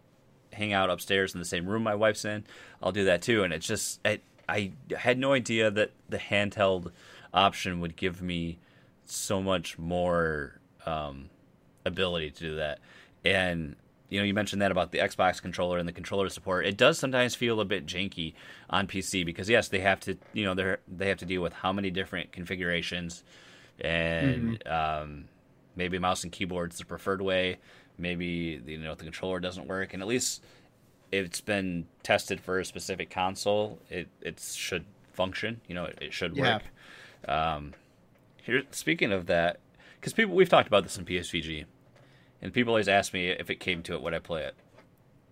hang 0.52 0.72
out 0.72 0.90
upstairs 0.90 1.34
in 1.34 1.40
the 1.40 1.46
same 1.46 1.66
room 1.66 1.82
my 1.82 1.94
wife's 1.94 2.24
in, 2.24 2.44
I'll 2.82 2.92
do 2.92 3.04
that 3.04 3.22
too. 3.22 3.42
And 3.42 3.52
it's 3.52 3.66
just 3.66 4.00
I, 4.04 4.20
I 4.48 4.72
had 4.96 5.18
no 5.18 5.32
idea 5.32 5.70
that 5.70 5.90
the 6.08 6.18
handheld 6.18 6.92
option 7.34 7.80
would 7.80 7.96
give 7.96 8.22
me 8.22 8.58
so 9.04 9.42
much 9.42 9.78
more 9.78 10.60
um, 10.86 11.30
ability 11.84 12.30
to 12.30 12.40
do 12.40 12.56
that. 12.56 12.78
And 13.24 13.76
you 14.10 14.18
know, 14.18 14.24
you 14.24 14.34
mentioned 14.34 14.60
that 14.60 14.70
about 14.70 14.90
the 14.92 14.98
Xbox 14.98 15.40
controller 15.40 15.78
and 15.78 15.88
the 15.88 15.92
controller 15.92 16.28
support. 16.28 16.66
It 16.66 16.76
does 16.76 16.98
sometimes 16.98 17.34
feel 17.34 17.60
a 17.60 17.64
bit 17.64 17.86
janky 17.86 18.34
on 18.68 18.86
PC 18.86 19.24
because 19.24 19.48
yes, 19.48 19.68
they 19.68 19.80
have 19.80 20.00
to 20.00 20.18
you 20.32 20.44
know 20.44 20.54
they 20.54 20.76
they 20.88 21.08
have 21.08 21.18
to 21.18 21.24
deal 21.26 21.40
with 21.40 21.52
how 21.54 21.72
many 21.72 21.90
different 21.90 22.32
configurations 22.32 23.24
and 23.80 24.66
um, 24.66 25.24
maybe 25.76 25.98
mouse 25.98 26.22
and 26.24 26.32
keyboard's 26.32 26.78
the 26.78 26.84
preferred 26.84 27.22
way. 27.22 27.58
Maybe 27.98 28.60
you 28.66 28.78
know 28.78 28.94
the 28.94 29.04
controller 29.04 29.40
doesn't 29.40 29.66
work, 29.66 29.94
and 29.94 30.02
at 30.02 30.08
least 30.08 30.44
if 31.12 31.26
it's 31.26 31.40
been 31.40 31.86
tested 32.02 32.40
for 32.40 32.58
a 32.58 32.64
specific 32.64 33.10
console, 33.10 33.78
it 33.88 34.08
it 34.20 34.40
should 34.40 34.84
function. 35.12 35.60
You 35.68 35.74
know, 35.74 35.84
it, 35.84 35.98
it 36.00 36.12
should 36.12 36.36
Yeah. 36.36 36.54
work. 36.54 36.62
Um, 37.28 37.74
here, 38.42 38.62
speaking 38.70 39.12
of 39.12 39.26
that, 39.26 39.60
because 40.00 40.12
people 40.14 40.34
we've 40.34 40.48
talked 40.48 40.68
about 40.68 40.82
this 40.82 40.96
in 40.96 41.04
PSVG, 41.04 41.66
and 42.42 42.52
people 42.52 42.72
always 42.72 42.88
ask 42.88 43.12
me 43.12 43.28
if 43.28 43.50
it 43.50 43.56
came 43.60 43.82
to 43.84 43.94
it, 43.94 44.02
would 44.02 44.14
I 44.14 44.18
play 44.18 44.44
it? 44.44 44.54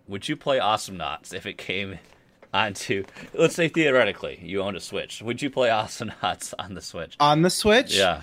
Would 0.07 0.27
you 0.27 0.35
play 0.35 0.57
Awesomenauts 0.59 1.33
if 1.33 1.45
it 1.45 1.57
came 1.57 1.99
onto? 2.53 3.03
Let's 3.33 3.55
say 3.55 3.67
theoretically, 3.69 4.39
you 4.43 4.61
owned 4.61 4.75
a 4.77 4.79
Switch. 4.79 5.21
Would 5.21 5.41
you 5.41 5.49
play 5.49 5.69
Awesome 5.69 6.11
Knots 6.21 6.53
on 6.57 6.73
the 6.73 6.81
Switch? 6.81 7.15
On 7.19 7.41
the 7.41 7.49
Switch, 7.49 7.95
Yeah. 7.95 8.21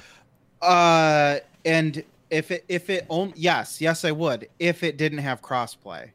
Uh, 0.62 1.38
and 1.64 2.02
if 2.30 2.50
it 2.50 2.64
if 2.68 2.90
it 2.90 3.06
only 3.08 3.34
yes 3.36 3.80
yes 3.80 4.04
I 4.04 4.10
would 4.10 4.48
if 4.58 4.82
it 4.82 4.96
didn't 4.96 5.18
have 5.18 5.42
crossplay, 5.42 6.10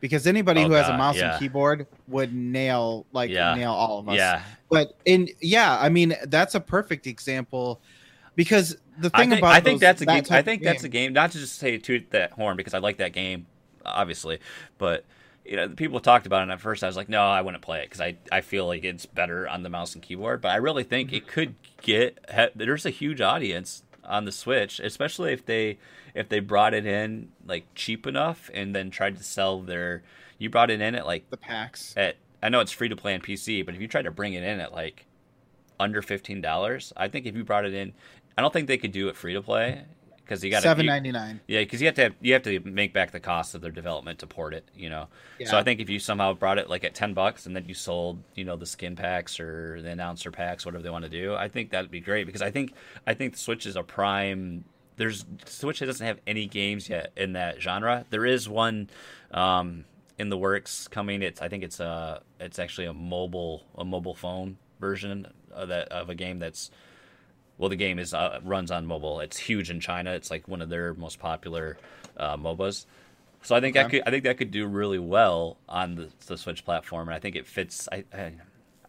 because 0.00 0.26
anybody 0.26 0.62
Oh, 0.62 0.68
who 0.68 0.72
has 0.74 0.88
a 0.88 0.96
mouse 0.96 1.16
yeah. 1.16 1.32
and 1.32 1.40
keyboard 1.40 1.86
would 2.06 2.32
nail 2.34 3.06
like 3.12 3.30
Yeah. 3.30 3.54
nail 3.54 3.72
all 3.72 3.98
of 4.00 4.08
us. 4.08 4.16
Yeah. 4.16 4.42
But 4.70 4.96
in 5.06 5.28
yeah, 5.40 5.76
I 5.80 5.88
mean 5.88 6.14
that's 6.26 6.54
a 6.54 6.60
perfect 6.60 7.06
example 7.06 7.80
because 8.36 8.76
the 8.98 9.10
I 9.12 9.20
thing 9.22 9.30
think, 9.30 9.40
about 9.40 9.52
I 9.52 9.60
think 9.60 9.74
those- 9.76 9.80
that's 9.80 10.02
a 10.02 10.04
that 10.04 10.24
game. 10.24 10.32
I 10.36 10.42
think 10.42 10.62
that's 10.62 10.84
a 10.84 10.88
game- 10.88 11.06
game. 11.08 11.12
Not 11.14 11.32
to 11.32 11.38
just 11.38 11.56
say 11.58 11.76
toot 11.78 12.10
that 12.10 12.32
horn 12.32 12.56
because 12.56 12.74
I 12.74 12.78
like 12.78 12.98
that 12.98 13.12
game, 13.12 13.46
obviously, 13.84 14.38
but 14.78 15.04
you 15.44 15.54
know, 15.56 15.68
people 15.68 16.00
talked 16.00 16.26
about 16.26 16.40
it. 16.40 16.42
and 16.44 16.52
At 16.52 16.60
first, 16.60 16.82
I 16.82 16.88
was 16.88 16.96
like, 16.96 17.08
no, 17.08 17.22
I 17.22 17.40
wouldn't 17.40 17.62
play 17.62 17.80
it 17.80 17.86
because 17.86 18.00
I 18.00 18.16
I 18.32 18.40
feel 18.40 18.66
like 18.66 18.84
it's 18.84 19.06
better 19.06 19.48
on 19.48 19.62
the 19.62 19.68
mouse 19.68 19.94
and 19.94 20.02
keyboard. 20.02 20.40
But 20.40 20.50
I 20.50 20.56
really 20.56 20.82
think 20.84 21.12
it 21.12 21.26
could 21.26 21.54
get. 21.82 22.18
he- 22.34 22.48
There's 22.54 22.84
a 22.86 22.90
huge 22.90 23.20
audience 23.20 23.82
on 24.04 24.24
the 24.24 24.32
Switch, 24.32 24.78
especially 24.80 25.32
if 25.32 25.44
they 25.46 25.78
if 26.14 26.28
they 26.28 26.40
brought 26.40 26.74
it 26.74 26.86
in 26.86 27.28
like 27.46 27.66
cheap 27.74 28.06
enough 28.06 28.50
and 28.54 28.74
then 28.74 28.90
tried 28.90 29.16
to 29.18 29.22
sell 29.24 29.60
their. 29.60 30.02
You 30.38 30.50
brought 30.50 30.70
it 30.70 30.80
in 30.80 30.94
at 30.94 31.06
like 31.06 31.30
the 31.30 31.36
packs. 31.36 31.94
at 31.96 32.16
I 32.42 32.48
know 32.48 32.60
it's 32.60 32.72
free 32.72 32.88
to 32.88 32.96
play 32.96 33.14
on 33.14 33.20
PC, 33.20 33.64
but 33.64 33.74
if 33.74 33.80
you 33.80 33.88
tried 33.88 34.02
to 34.02 34.10
bring 34.10 34.34
it 34.34 34.42
in 34.42 34.60
at 34.60 34.72
like 34.72 35.06
under 35.78 36.02
fifteen 36.02 36.40
dollars, 36.40 36.92
I 36.96 37.06
think 37.08 37.24
if 37.26 37.36
you 37.36 37.44
brought 37.44 37.64
it 37.64 37.72
in, 37.74 37.92
I 38.36 38.42
don't 38.42 38.52
think 38.52 38.68
they 38.68 38.78
could 38.78 38.92
do 38.92 39.08
it 39.08 39.16
free 39.16 39.34
to 39.34 39.42
play 39.42 39.84
because 40.26 40.42
you 40.42 40.50
got 40.50 40.62
Seven 40.62 40.86
ninety 40.86 41.12
nine. 41.12 41.40
Yeah, 41.46 41.60
because 41.60 41.80
you 41.80 41.86
have 41.86 41.94
to 41.96 42.02
have, 42.02 42.14
you 42.20 42.32
have 42.32 42.42
to 42.42 42.60
make 42.60 42.92
back 42.92 43.12
the 43.12 43.20
cost 43.20 43.54
of 43.54 43.60
their 43.60 43.70
development 43.70 44.18
to 44.18 44.26
port 44.26 44.54
it. 44.54 44.68
You 44.74 44.90
know, 44.90 45.08
so 45.44 45.56
I 45.56 45.62
think 45.62 45.80
if 45.80 45.88
you 45.88 45.98
somehow 45.98 46.34
brought 46.34 46.58
it 46.58 46.68
like 46.68 46.84
at 46.84 46.94
ten 46.94 47.14
bucks 47.14 47.46
and 47.46 47.54
then 47.54 47.64
you 47.66 47.74
sold 47.74 48.22
you 48.34 48.44
know 48.44 48.56
the 48.56 48.66
skin 48.66 48.96
packs 48.96 49.38
or 49.38 49.80
the 49.80 49.90
announcer 49.90 50.30
packs, 50.30 50.66
whatever 50.66 50.82
they 50.82 50.90
want 50.90 51.04
to 51.04 51.10
do, 51.10 51.34
I 51.34 51.48
think 51.48 51.70
that'd 51.70 51.90
be 51.90 52.00
great 52.00 52.26
because 52.26 52.42
I 52.42 52.50
think 52.50 52.74
I 53.06 53.14
think 53.14 53.34
the 53.34 53.38
Switch 53.38 53.66
is 53.66 53.76
a 53.76 53.82
prime. 53.82 54.64
There's 54.96 55.24
Switch 55.44 55.80
doesn't 55.80 56.06
have 56.06 56.18
any 56.26 56.46
games 56.46 56.88
yet 56.88 57.12
in 57.16 57.34
that 57.34 57.60
genre. 57.60 58.04
There 58.10 58.26
is 58.26 58.48
one. 58.48 58.90
Um, 59.30 59.84
in 60.18 60.30
the 60.30 60.38
works 60.38 60.88
coming. 60.88 61.22
It's 61.22 61.42
I 61.42 61.48
think 61.48 61.62
it's 61.62 61.78
a 61.78 62.22
it's 62.40 62.58
actually 62.58 62.86
a 62.86 62.94
mobile 62.94 63.64
a 63.76 63.84
mobile 63.84 64.14
phone 64.14 64.56
version 64.80 65.26
of 65.50 65.68
that 65.68 65.88
of 65.88 66.10
a 66.10 66.14
game 66.14 66.38
that's 66.38 66.70
well 67.58 67.68
the 67.68 67.76
game 67.76 67.98
is 67.98 68.12
uh, 68.14 68.40
runs 68.44 68.70
on 68.70 68.86
mobile. 68.86 69.20
It's 69.20 69.36
huge 69.38 69.70
in 69.70 69.80
China. 69.80 70.12
It's 70.12 70.30
like 70.30 70.46
one 70.48 70.60
of 70.62 70.68
their 70.68 70.94
most 70.94 71.18
popular 71.18 71.76
uh, 72.16 72.36
MOBAs. 72.36 72.86
So 73.42 73.54
I 73.54 73.60
think 73.60 73.74
that 73.74 73.86
Okay. 73.86 73.98
could 73.98 74.08
I 74.08 74.10
think 74.10 74.24
that 74.24 74.38
could 74.38 74.50
do 74.50 74.66
really 74.66 74.98
well 74.98 75.56
on 75.68 75.94
the, 75.94 76.08
the 76.26 76.36
Switch 76.36 76.64
platform, 76.64 77.08
and 77.08 77.14
I 77.14 77.18
think 77.20 77.36
it 77.36 77.46
fits. 77.46 77.88
I 77.92 78.04
I, 78.12 78.32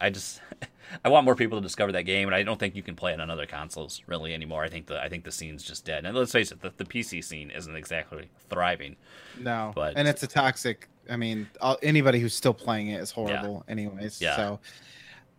I 0.02 0.10
just 0.10 0.42
I 1.06 1.10
want 1.10 1.26
more 1.26 1.36
people 1.36 1.60
to 1.60 1.62
discover 1.62 1.92
that 1.92 2.04
game, 2.04 2.28
and 2.28 2.34
I 2.36 2.44
don't 2.44 2.60
think 2.60 2.76
you 2.76 2.82
can 2.82 2.96
play 2.96 3.14
it 3.14 3.20
on 3.20 3.30
other 3.30 3.46
consoles 3.46 4.02
really 4.08 4.34
anymore. 4.34 4.64
I 4.64 4.70
think 4.70 4.88
the 4.88 5.00
I 5.02 5.10
think 5.10 5.26
the 5.26 5.32
scene's 5.32 5.64
just 5.64 5.86
dead. 5.86 6.06
And 6.06 6.16
let's 6.18 6.32
face 6.32 6.52
it, 6.52 6.62
the, 6.62 6.72
the 6.78 6.86
PC 6.86 7.24
scene 7.24 7.52
isn't 7.52 7.76
exactly 7.76 8.30
thriving. 8.50 8.96
No, 9.40 9.74
But- 9.76 9.94
and 9.98 10.08
it's 10.08 10.24
a 10.24 10.28
toxic. 10.28 10.88
I 11.10 11.16
mean, 11.16 11.48
anybody 11.84 12.20
who's 12.20 12.34
still 12.34 12.54
playing 12.54 12.88
it 12.90 13.00
is 13.00 13.12
horrible, 13.12 13.64
anyways. 13.70 14.20
Yeah. 14.22 14.36
So, 14.36 14.60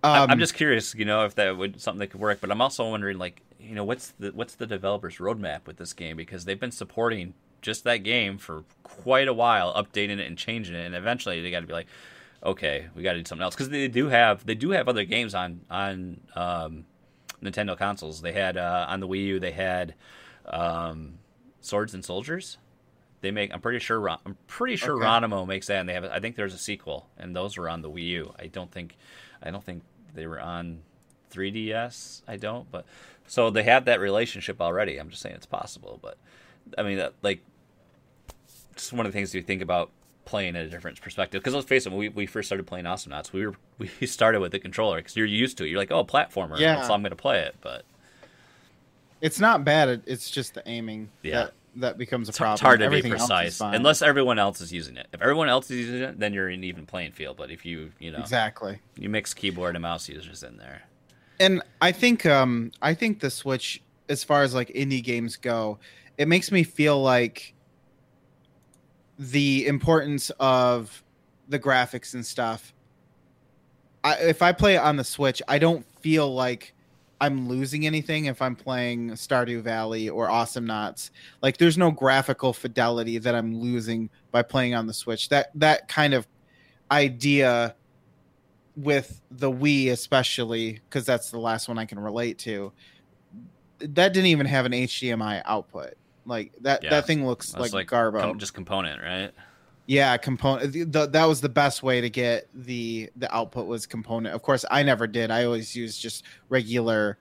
um, 0.02 0.30
I'm 0.30 0.38
just 0.38 0.54
curious, 0.54 0.94
you 0.94 1.04
know, 1.04 1.24
if 1.24 1.34
that 1.37 1.56
would 1.56 1.80
something 1.80 1.98
that 2.00 2.08
could 2.08 2.20
work. 2.20 2.40
But 2.40 2.50
I'm 2.50 2.61
also 2.61 2.88
wondering, 2.90 3.18
like, 3.18 3.42
you 3.58 3.74
know, 3.74 3.84
what's 3.84 4.12
the 4.18 4.30
what's 4.30 4.54
the 4.54 4.66
developers' 4.66 5.16
roadmap 5.18 5.66
with 5.66 5.76
this 5.76 5.92
game 5.92 6.16
because 6.16 6.44
they've 6.44 6.61
been 6.61 6.70
supporting 6.70 7.34
just 7.62 7.84
that 7.84 7.98
game 7.98 8.38
for 8.38 8.64
quite 8.82 9.28
a 9.28 9.34
while, 9.34 9.74
updating 9.74 10.18
it 10.18 10.26
and 10.26 10.38
changing 10.38 10.74
it, 10.74 10.87
and 10.87 10.94
eventually 10.94 11.40
they 11.40 11.50
got 11.50 11.61
to 11.61 11.66
be 11.66 11.72
like, 11.72 11.88
okay, 12.44 12.87
we 12.94 13.02
got 13.02 13.12
to 13.12 13.18
do 13.18 13.24
something 13.24 13.42
else 13.42 13.54
because 13.54 13.70
they 13.70 13.88
do 13.88 14.08
have 14.08 14.46
they 14.46 14.54
do 14.54 14.70
have 14.70 14.88
other 14.88 15.04
games 15.04 15.34
on 15.34 15.61
on 15.70 16.20
um, 16.34 16.84
Nintendo 17.42 17.76
consoles. 17.76 18.20
They 18.20 18.32
had 18.32 18.56
uh, 18.56 18.87
on 18.88 19.00
the 19.00 19.08
Wii 19.08 19.24
U 19.24 19.40
they 19.40 19.52
had 19.52 19.94
um, 20.46 21.18
Swords 21.61 21.94
and 21.94 22.04
Soldiers. 22.04 22.58
They 23.20 23.32
make. 23.32 23.52
I'm 23.52 23.61
pretty 23.61 23.80
sure. 23.80 24.08
I'm 24.08 24.37
pretty 24.46 24.76
sure 24.76 24.96
Okay. 24.96 25.04
Ronimo 25.04 25.44
makes 25.46 25.66
that, 25.66 25.80
and 25.80 25.88
they 25.88 25.94
have. 25.94 26.04
I 26.04 26.20
think 26.20 26.37
there's 26.37 26.54
a 26.54 26.58
sequel, 26.58 27.08
and 27.18 27.34
those 27.34 27.56
were 27.56 27.68
on 27.68 27.82
the 27.82 27.90
Wii 27.90 28.06
U. 28.08 28.34
I 28.38 28.46
don't 28.46 28.70
think. 28.70 28.96
I 29.42 29.50
don't 29.50 29.62
think 29.62 29.82
they 30.14 30.27
were 30.27 30.40
on 30.40 30.81
3DS. 31.33 32.23
I 32.27 32.37
don't. 32.37 32.71
But 32.71 32.85
so 33.27 33.51
they 33.51 33.62
have 33.64 33.85
that 33.87 34.01
relationship 34.01 34.61
already. 34.61 34.99
I'm 34.99 35.11
just 35.11 35.23
saying 35.23 35.37
it's 35.37 35.47
possible. 35.47 35.99
But 36.03 36.16
I 36.77 36.83
mean, 36.83 36.99
that, 36.99 37.14
like, 37.23 37.40
it's 38.73 38.92
one 38.92 39.07
of 39.07 39.12
the 39.12 39.16
things 39.16 39.35
you 39.35 39.42
think 39.42 39.62
about 39.62 39.90
playing 40.25 40.57
at 40.57 40.64
a 40.66 40.68
different 40.68 41.01
perspective. 41.01 41.40
Because 41.40 41.55
let's 41.55 41.66
face 41.66 41.87
it, 41.87 41.90
when 41.90 41.99
we, 41.99 42.09
we 42.11 42.27
first 42.27 42.49
started 42.49 42.66
playing 42.66 42.85
Awesomenauts, 42.85 43.33
we 43.33 43.47
were 43.47 43.55
we 43.79 44.07
started 44.07 44.40
with 44.40 44.53
the 44.53 44.59
controller 44.59 44.99
because 44.99 45.16
you're 45.16 45.27
used 45.27 45.59
to 45.59 45.64
it. 45.64 45.68
You're 45.68 45.79
like, 45.79 45.90
oh, 45.90 46.05
platformer. 46.05 46.59
Yeah. 46.59 46.83
So 46.83 46.94
I'm 46.94 47.03
going 47.03 47.11
to 47.11 47.16
play 47.16 47.40
it. 47.40 47.57
But 47.61 47.85
it's 49.21 49.40
not 49.40 49.64
bad. 49.64 50.03
It's 50.07 50.31
just 50.31 50.55
the 50.55 50.68
aiming. 50.68 51.11
Yeah. 51.23 51.44
That, 51.44 51.55
that 51.76 51.98
becomes 51.98 52.28
a 52.28 52.33
problem. 52.33 52.54
it's 52.54 52.62
hard 52.62 52.81
to 52.81 52.87
Everything 52.87 53.12
be 53.12 53.18
precise 53.18 53.61
unless 53.61 54.02
everyone 54.02 54.38
else 54.38 54.61
is 54.61 54.72
using 54.72 54.96
it. 54.96 55.07
If 55.12 55.22
everyone 55.22 55.48
else 55.48 55.70
is 55.70 55.78
using 55.78 56.02
it, 56.02 56.18
then 56.18 56.33
you're 56.33 56.48
in 56.48 56.64
even 56.64 56.87
playing 56.87 57.12
field. 57.12 57.37
But 57.37 57.50
if 57.50 57.64
you 57.64 57.92
you 57.98 58.11
know 58.11 58.18
exactly. 58.18 58.81
you 58.96 59.09
mix 59.09 59.35
keyboard 59.35 59.76
and 59.76 59.83
mouse 59.83 60.09
users 60.09 60.42
in 60.42 60.57
there, 60.57 60.83
and 61.40 61.62
I 61.81 61.92
think 61.92 62.26
um 62.26 62.72
I 62.83 62.94
think 62.94 63.20
the 63.20 63.31
Switch, 63.31 63.83
as 64.09 64.24
far 64.24 64.42
as 64.42 64.54
like 64.54 64.68
indie 64.68 65.02
games 65.02 65.37
go, 65.37 65.78
it 66.16 66.28
makes 66.28 66.50
me 66.50 66.64
feel 66.64 67.00
like 67.00 67.54
the 69.18 69.66
importance 69.66 70.31
of 70.38 71.02
the 71.48 71.59
graphics 71.59 72.14
and 72.14 72.24
stuff. 72.24 72.72
I, 74.04 74.14
if 74.16 74.42
I 74.42 74.52
play 74.52 74.76
on 74.76 74.96
the 74.96 75.04
Switch, 75.04 75.42
I 75.48 75.59
don't 75.59 75.85
feel 76.00 76.33
like 76.33 76.72
I'm 77.20 77.48
losing 77.48 77.85
anything 77.87 78.26
if 78.26 78.40
I'm 78.40 78.54
playing 78.54 79.11
Stardew 79.11 79.61
Valley 79.62 80.09
or 80.09 80.28
Awesomenauts. 80.28 81.11
Like 81.42 81.57
there's 81.57 81.76
no 81.76 81.90
graphical 81.90 82.52
fidelity 82.52 83.18
that 83.18 83.35
I'm 83.35 83.59
losing 83.61 84.09
by 84.31 84.42
playing 84.42 84.74
on 84.74 84.87
the 84.87 84.94
Switch. 84.94 85.28
That 85.31 85.50
that 85.57 85.88
kind 85.88 86.14
of 86.14 86.26
idea 86.90 87.74
with 88.76 89.20
the 89.31 89.50
Wii 89.50 89.90
especially 89.90 90.81
cuz 90.90 91.04
that's 91.04 91.31
the 91.31 91.38
last 91.38 91.66
one 91.68 91.78
I 91.78 91.85
can 91.85 91.98
relate 91.98 92.38
to. 92.40 92.72
That 93.81 94.12
didn't 94.12 94.26
even 94.26 94.46
have 94.46 94.66
an 94.66 94.72
HDMI 94.72 95.42
output. 95.44 95.94
Like 96.24 96.52
that 96.61 96.85
Yeah. 96.85 96.90
that 96.90 97.07
thing 97.07 97.26
looks 97.26 97.50
That's 97.52 97.61
like, 97.61 97.72
like 97.72 97.88
garbo. 97.88 98.20
com- 98.20 98.38
just 98.38 98.54
component, 98.54 99.02
right? 99.02 99.33
Yeah, 99.88 100.18
component. 100.18 100.70
The, 100.72 100.85
the, 100.85 101.07
that 101.07 101.24
was 101.24 101.40
the 101.40 101.48
best 101.48 101.83
way 101.83 102.03
to 102.03 102.11
get 102.11 102.46
the 102.55 103.09
the 103.16 103.35
output 103.35 103.66
was 103.66 103.87
component. 103.87 104.35
Of 104.35 104.42
course, 104.42 104.66
I 104.70 104.83
never 104.83 105.07
did. 105.07 105.31
I 105.31 105.44
always 105.44 105.74
used 105.74 106.01
just 106.03 106.24
regular 106.51 107.16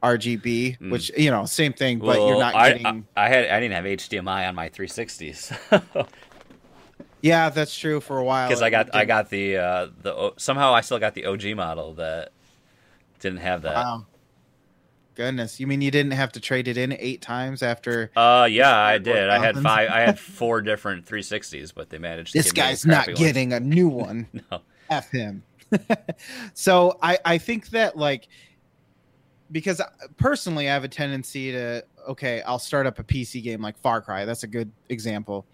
RGB, 0.00 0.78
Mm. 0.78 0.90
which 0.92 1.10
you 1.18 1.32
know, 1.32 1.44
same 1.44 1.72
thing, 1.72 1.98
but 1.98 2.16
you're 2.18 2.38
not 2.38 2.54
getting. 2.54 2.86
I, 3.16 3.24
I 3.24 3.28
had 3.28 3.48
I 3.48 3.58
didn't 3.58 3.74
have 3.74 3.84
HDMI 3.84 4.48
on 4.48 4.54
my 4.54 4.68
360s 4.68 5.58
yeah, 7.20 7.48
that's 7.48 7.76
true 7.76 8.00
for 8.00 8.18
a 8.18 8.24
while. 8.24 8.48
because 8.48 8.62
I 8.62 8.70
got 8.70 8.94
I 8.94 9.06
got 9.06 9.30
the 9.30 9.56
uh, 9.56 9.86
the 10.02 10.32
somehow 10.36 10.72
I 10.72 10.82
still 10.82 10.98
got 11.00 11.14
the 11.14 11.24
OG 11.26 11.56
model 11.56 11.94
that 11.94 12.30
didn't 13.18 13.38
have 13.38 13.62
that. 13.62 13.74
Wow. 13.74 14.06
Goodness, 15.14 15.60
you 15.60 15.66
mean 15.66 15.80
you 15.80 15.90
didn't 15.90 16.12
have 16.12 16.32
to 16.32 16.40
trade 16.40 16.66
it 16.66 16.76
in 16.76 16.92
eight 16.98 17.22
times 17.22 17.62
after? 17.62 18.10
Uh, 18.16 18.48
yeah, 18.50 18.76
I 18.76 18.98
did. 18.98 19.28
I 19.30 19.38
had 19.38 19.56
five. 19.58 19.88
I 19.90 20.00
had 20.00 20.18
four 20.20 20.60
different 20.60 21.06
360s, 21.06 21.72
but 21.74 21.88
they 21.90 21.98
managed. 21.98 22.32
to 22.32 22.38
This 22.38 22.46
give 22.52 22.56
me 22.56 22.60
a 22.60 22.70
guy's 22.70 22.86
not 22.86 23.06
one. 23.06 23.16
getting 23.16 23.52
a 23.52 23.60
new 23.60 23.88
one. 24.06 24.26
No. 24.50 24.60
F 24.90 25.10
him. 25.10 25.42
so 26.54 26.98
I 27.02 27.18
I 27.24 27.38
think 27.38 27.70
that 27.70 27.96
like 27.96 28.28
because 29.52 29.80
personally 30.16 30.68
I 30.68 30.74
have 30.74 30.84
a 30.84 30.88
tendency 30.88 31.52
to 31.52 31.84
okay, 32.08 32.42
I'll 32.42 32.58
start 32.58 32.86
up 32.86 32.98
a 32.98 33.04
PC 33.04 33.42
game 33.42 33.62
like 33.62 33.78
Far 33.78 34.00
Cry. 34.02 34.24
That's 34.24 34.42
a 34.42 34.46
good 34.48 34.70
example. 34.88 35.46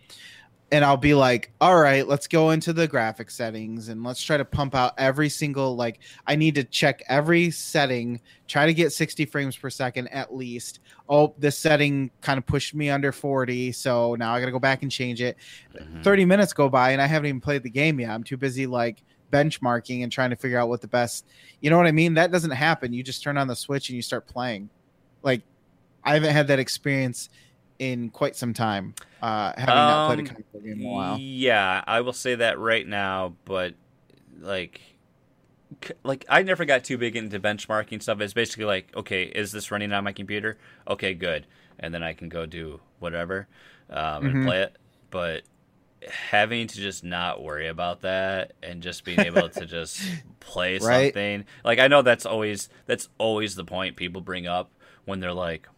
And 0.72 0.84
I'll 0.84 0.96
be 0.96 1.14
like, 1.14 1.50
all 1.60 1.80
right, 1.80 2.06
let's 2.06 2.28
go 2.28 2.50
into 2.50 2.72
the 2.72 2.86
graphic 2.86 3.28
settings 3.30 3.88
and 3.88 4.04
let's 4.04 4.22
try 4.22 4.36
to 4.36 4.44
pump 4.44 4.76
out 4.76 4.92
every 4.98 5.28
single 5.28 5.74
like 5.74 5.98
I 6.28 6.36
need 6.36 6.54
to 6.54 6.64
check 6.64 7.02
every 7.08 7.50
setting, 7.50 8.20
try 8.46 8.66
to 8.66 8.74
get 8.74 8.92
60 8.92 9.24
frames 9.26 9.56
per 9.56 9.68
second 9.68 10.06
at 10.08 10.32
least. 10.32 10.78
Oh, 11.08 11.34
this 11.38 11.58
setting 11.58 12.10
kind 12.20 12.38
of 12.38 12.46
pushed 12.46 12.72
me 12.74 12.88
under 12.88 13.10
40, 13.10 13.72
so 13.72 14.14
now 14.14 14.32
I 14.32 14.38
got 14.38 14.46
to 14.46 14.52
go 14.52 14.60
back 14.60 14.82
and 14.82 14.92
change 14.92 15.20
it. 15.20 15.36
Mhm. 15.74 16.04
30 16.04 16.24
minutes 16.24 16.52
go 16.52 16.68
by 16.68 16.92
and 16.92 17.02
I 17.02 17.06
haven't 17.06 17.26
even 17.26 17.40
played 17.40 17.64
the 17.64 17.70
game 17.70 17.98
yet. 17.98 18.10
I'm 18.10 18.22
too 18.22 18.36
busy 18.36 18.68
like 18.68 19.02
benchmarking 19.32 20.04
and 20.04 20.12
trying 20.12 20.30
to 20.30 20.36
figure 20.36 20.58
out 20.58 20.68
what 20.68 20.80
the 20.80 20.88
best, 20.88 21.26
you 21.60 21.70
know 21.70 21.78
what 21.78 21.86
I 21.86 21.92
mean? 21.92 22.14
That 22.14 22.30
doesn't 22.30 22.50
happen. 22.52 22.92
You 22.92 23.02
just 23.02 23.22
turn 23.24 23.36
on 23.36 23.48
the 23.48 23.56
Switch 23.56 23.88
and 23.88 23.96
you 23.96 24.02
start 24.02 24.26
playing. 24.26 24.70
Like, 25.22 25.42
I 26.04 26.14
haven't 26.14 26.32
had 26.32 26.46
that 26.46 26.58
experience 26.58 27.28
in 27.78 28.10
quite 28.10 28.36
some 28.36 28.52
time, 28.54 28.94
uh, 29.22 29.52
having 29.58 29.86
not 29.86 30.04
played 30.04 30.18
a 30.18 30.22
Um, 30.22 30.24
console 30.24 30.60
game 30.62 30.80
in 30.80 30.86
a 30.86 30.90
while. 30.90 31.24
Yeah, 31.34 31.84
I 31.86 32.00
will 32.02 32.12
say 32.12 32.34
that 32.36 32.58
right 32.58 32.86
now, 32.86 33.34
but 33.44 33.74
like, 34.40 34.80
c- 35.84 35.94
like 36.04 36.24
I 36.28 36.42
never 36.42 36.64
got 36.64 36.84
too 36.84 36.98
big 36.98 37.16
into 37.16 37.40
benchmarking 37.40 38.02
stuff. 38.02 38.20
It's 38.20 38.32
basically 38.32 38.64
like, 38.64 38.94
okay, 38.96 39.24
is 39.24 39.52
this 39.52 39.70
running 39.70 39.92
on 39.92 40.04
my 40.04 40.12
computer? 40.12 40.58
Okay, 40.88 41.14
good, 41.14 41.46
and 41.78 41.92
then 41.94 42.02
I 42.02 42.12
can 42.14 42.28
go 42.28 42.46
do 42.46 42.80
whatever 42.98 43.48
um, 43.90 44.26
and 44.26 44.40
Mhm. 44.40 44.40
play 44.40 44.62
it. 44.62 44.76
But 45.10 45.42
having 46.30 46.66
to 46.68 46.76
just 46.76 47.04
not 47.04 47.42
worry 47.42 47.68
about 47.68 48.02
that 48.02 48.52
and 48.62 48.82
just 48.82 49.04
being 49.04 49.20
able 49.20 49.48
to 49.50 49.66
just 49.66 50.16
play 50.40 50.78
Right. 50.78 50.80
something 50.80 51.44
like 51.64 51.78
I 51.78 51.88
know 51.88 52.02
that's 52.02 52.26
always 52.26 52.68
that's 52.86 53.08
always 53.18 53.54
the 53.56 53.64
point 53.64 53.96
people 53.96 54.20
bring 54.22 54.46
up 54.46 54.70
when 55.06 55.20
they're 55.20 55.32
like 55.34 55.68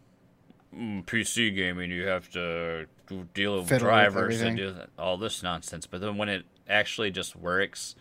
mm, 0.75 1.05
PC 1.05 1.51
gaming 1.51 1.91
you 1.91 2.05
have 2.07 2.29
to 2.31 2.87
deal 3.33 3.57
with 3.59 3.69
Fiddle 3.69 3.69
with 3.69 3.79
drivers 3.79 4.41
and 4.41 4.57
do 4.57 4.75
all 4.97 5.17
this 5.17 5.43
nonsense 5.43 5.85
but 5.85 6.01
then 6.01 6.17
when 6.17 6.29
it 6.29 6.45
actually 6.67 7.11
just 7.11 7.35
works 7.35 7.95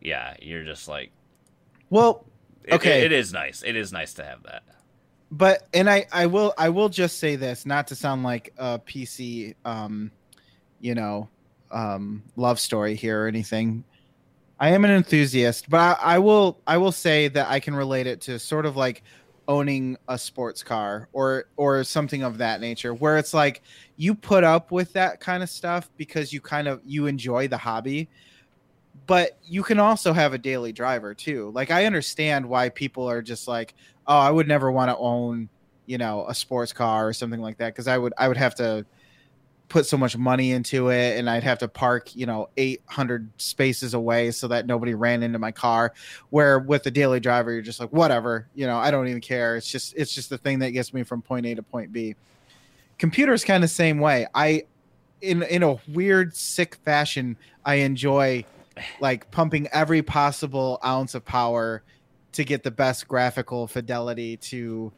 yeah 0.00 0.34
you're 0.40 0.64
just 0.64 0.88
like 0.88 1.10
Well, 1.90 2.24
it- 2.64 2.74
Okay. 2.74 3.00
it- 3.00 3.04
it 3.06 3.12
is 3.12 3.32
nice 3.32 3.62
it 3.62 3.76
is 3.76 3.92
nice 3.92 4.14
to 4.14 4.24
have 4.24 4.42
that 4.44 4.62
but 5.30 5.66
and 5.74 5.90
I 5.90 6.06
I 6.12 6.26
will 6.26 6.54
I 6.56 6.70
will 6.70 6.88
just 6.88 7.18
say 7.18 7.36
this, 7.36 7.66
not 7.66 7.88
to 7.88 7.94
sound 7.94 8.22
like 8.22 8.54
a 8.56 8.78
PC, 8.78 9.54
um, 9.66 10.10
you 10.80 10.94
know, 10.94 11.28
um, 11.70 12.22
love 12.36 12.58
story 12.58 12.94
here 12.94 13.24
or 13.24 13.28
anything. 13.28 13.84
I 14.58 14.70
am 14.70 14.86
an 14.86 14.90
enthusiast, 14.90 15.68
but 15.68 15.98
I, 16.00 16.14
I 16.14 16.18
will 16.18 16.58
I 16.66 16.78
will 16.78 16.92
say 16.92 17.28
that 17.28 17.46
I 17.50 17.60
can 17.60 17.74
relate 17.74 18.06
it 18.06 18.22
to 18.22 18.38
sort 18.38 18.64
of 18.64 18.74
like 18.76 19.02
owning 19.48 19.96
a 20.08 20.18
sports 20.18 20.62
car 20.62 21.08
or 21.12 21.46
or 21.56 21.82
something 21.82 22.22
of 22.22 22.38
that 22.38 22.60
nature, 22.60 22.94
where 22.94 23.18
it's 23.18 23.34
like 23.34 23.62
you 23.96 24.14
put 24.14 24.44
up 24.44 24.70
with 24.70 24.92
that 24.92 25.20
kind 25.20 25.42
of 25.42 25.48
stuff 25.50 25.90
because 25.96 26.32
you 26.32 26.40
kind 26.40 26.68
of 26.68 26.80
you 26.86 27.06
enjoy 27.06 27.48
the 27.48 27.56
hobby, 27.56 28.08
but 29.06 29.38
you 29.44 29.62
can 29.62 29.80
also 29.80 30.12
have 30.12 30.34
a 30.34 30.38
daily 30.38 30.72
driver 30.72 31.14
too. 31.14 31.50
Like 31.54 31.70
I 31.70 31.86
understand 31.86 32.46
why 32.48 32.68
people 32.68 33.08
are 33.08 33.22
just 33.22 33.48
like, 33.48 33.74
oh, 34.06 34.18
I 34.18 34.30
would 34.30 34.46
never 34.46 34.70
want 34.70 34.90
to 34.90 34.96
own, 34.98 35.48
you 35.86 35.98
know, 35.98 36.26
a 36.28 36.34
sports 36.34 36.72
car 36.72 37.08
or 37.08 37.12
something 37.12 37.40
like 37.40 37.58
that 37.58 37.74
because 37.74 37.88
I 37.88 37.98
would 37.98 38.12
I 38.18 38.28
would 38.28 38.36
have 38.36 38.54
to 38.56 38.84
put 39.68 39.86
so 39.86 39.96
much 39.96 40.16
money 40.16 40.52
into 40.52 40.88
it 40.88 41.18
and 41.18 41.28
I'd 41.28 41.42
have 41.42 41.58
to 41.58 41.68
park, 41.68 42.14
you 42.16 42.26
know, 42.26 42.48
800 42.56 43.30
spaces 43.36 43.94
away 43.94 44.30
so 44.30 44.48
that 44.48 44.66
nobody 44.66 44.94
ran 44.94 45.22
into 45.22 45.38
my 45.38 45.52
car. 45.52 45.92
Where 46.30 46.58
with 46.58 46.82
the 46.82 46.90
daily 46.90 47.20
driver, 47.20 47.52
you're 47.52 47.62
just 47.62 47.80
like, 47.80 47.92
whatever, 47.92 48.48
you 48.54 48.66
know, 48.66 48.78
I 48.78 48.90
don't 48.90 49.08
even 49.08 49.20
care. 49.20 49.56
It's 49.56 49.70
just 49.70 49.94
it's 49.96 50.14
just 50.14 50.30
the 50.30 50.38
thing 50.38 50.60
that 50.60 50.70
gets 50.70 50.94
me 50.94 51.02
from 51.02 51.22
point 51.22 51.46
A 51.46 51.54
to 51.54 51.62
point 51.62 51.92
B. 51.92 52.14
Computers 52.98 53.44
kind 53.44 53.62
of 53.62 53.70
same 53.70 53.98
way. 53.98 54.26
I 54.34 54.64
in 55.20 55.42
in 55.44 55.62
a 55.62 55.76
weird 55.88 56.34
sick 56.34 56.76
fashion, 56.76 57.36
I 57.64 57.76
enjoy 57.76 58.44
like 59.00 59.30
pumping 59.30 59.68
every 59.72 60.02
possible 60.02 60.78
ounce 60.84 61.14
of 61.14 61.24
power 61.24 61.82
to 62.32 62.44
get 62.44 62.62
the 62.62 62.70
best 62.70 63.08
graphical 63.08 63.66
fidelity 63.66 64.36
to 64.36 64.92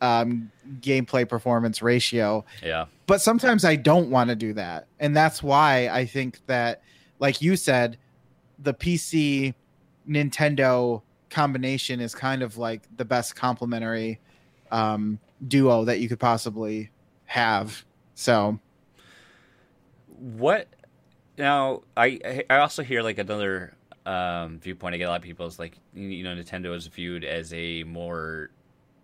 um, 0.00 0.50
gameplay 0.80 1.28
performance 1.28 1.82
ratio. 1.82 2.44
yeah 2.62 2.86
But 3.06 3.20
sometimes 3.20 3.64
I 3.64 3.76
don't 3.76 4.10
want 4.10 4.30
to 4.30 4.36
do 4.36 4.52
that. 4.54 4.86
And 5.00 5.16
that's 5.16 5.42
why 5.42 5.88
I 5.88 6.04
think 6.06 6.44
that, 6.46 6.82
like 7.18 7.42
you 7.42 7.56
said, 7.56 7.98
the 8.58 8.74
PC 8.74 9.54
Nintendo 10.08 11.02
combination 11.30 12.00
is 12.00 12.14
kind 12.14 12.42
of 12.42 12.58
like 12.58 12.82
the 12.96 13.04
best 13.04 13.36
complementary 13.36 14.20
um, 14.70 15.18
duo 15.46 15.84
that 15.84 16.00
you 16.00 16.08
could 16.08 16.20
possibly 16.20 16.90
have. 17.26 17.84
So, 18.14 18.58
what 20.18 20.66
now 21.38 21.82
i 21.96 22.42
i 22.50 22.56
also 22.56 22.82
hear 22.82 23.02
like 23.02 23.18
another 23.18 23.72
um 24.04 24.58
viewpoint 24.58 24.94
i 24.94 24.98
get 24.98 25.04
a 25.04 25.08
lot 25.08 25.16
of 25.16 25.22
people 25.22 25.46
is 25.46 25.58
like 25.58 25.78
you 25.94 26.24
know 26.24 26.34
nintendo 26.34 26.74
is 26.74 26.86
viewed 26.88 27.24
as 27.24 27.52
a 27.52 27.84
more 27.84 28.50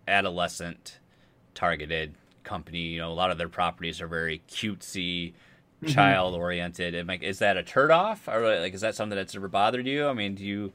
adolescent 0.07 0.99
targeted 1.53 2.13
company 2.43 2.79
you 2.79 2.99
know 2.99 3.11
a 3.11 3.13
lot 3.13 3.31
of 3.31 3.37
their 3.37 3.49
properties 3.49 4.01
are 4.01 4.07
very 4.07 4.41
cutesy 4.49 5.33
Mhm. 5.83 5.89
child 5.93 6.35
oriented 6.35 6.95
and 6.95 7.07
like 7.07 7.21
is 7.21 7.39
that 7.39 7.57
a 7.57 7.63
turn 7.63 7.91
off 7.91 8.27
or 8.29 8.59
like 8.61 8.73
is 8.73 8.81
that 8.81 8.95
something 8.95 9.15
that's 9.17 9.35
ever 9.35 9.47
bothered 9.49 9.85
you 9.85 10.07
i 10.07 10.13
mean 10.13 10.35
do 10.35 10.43
you 10.43 10.73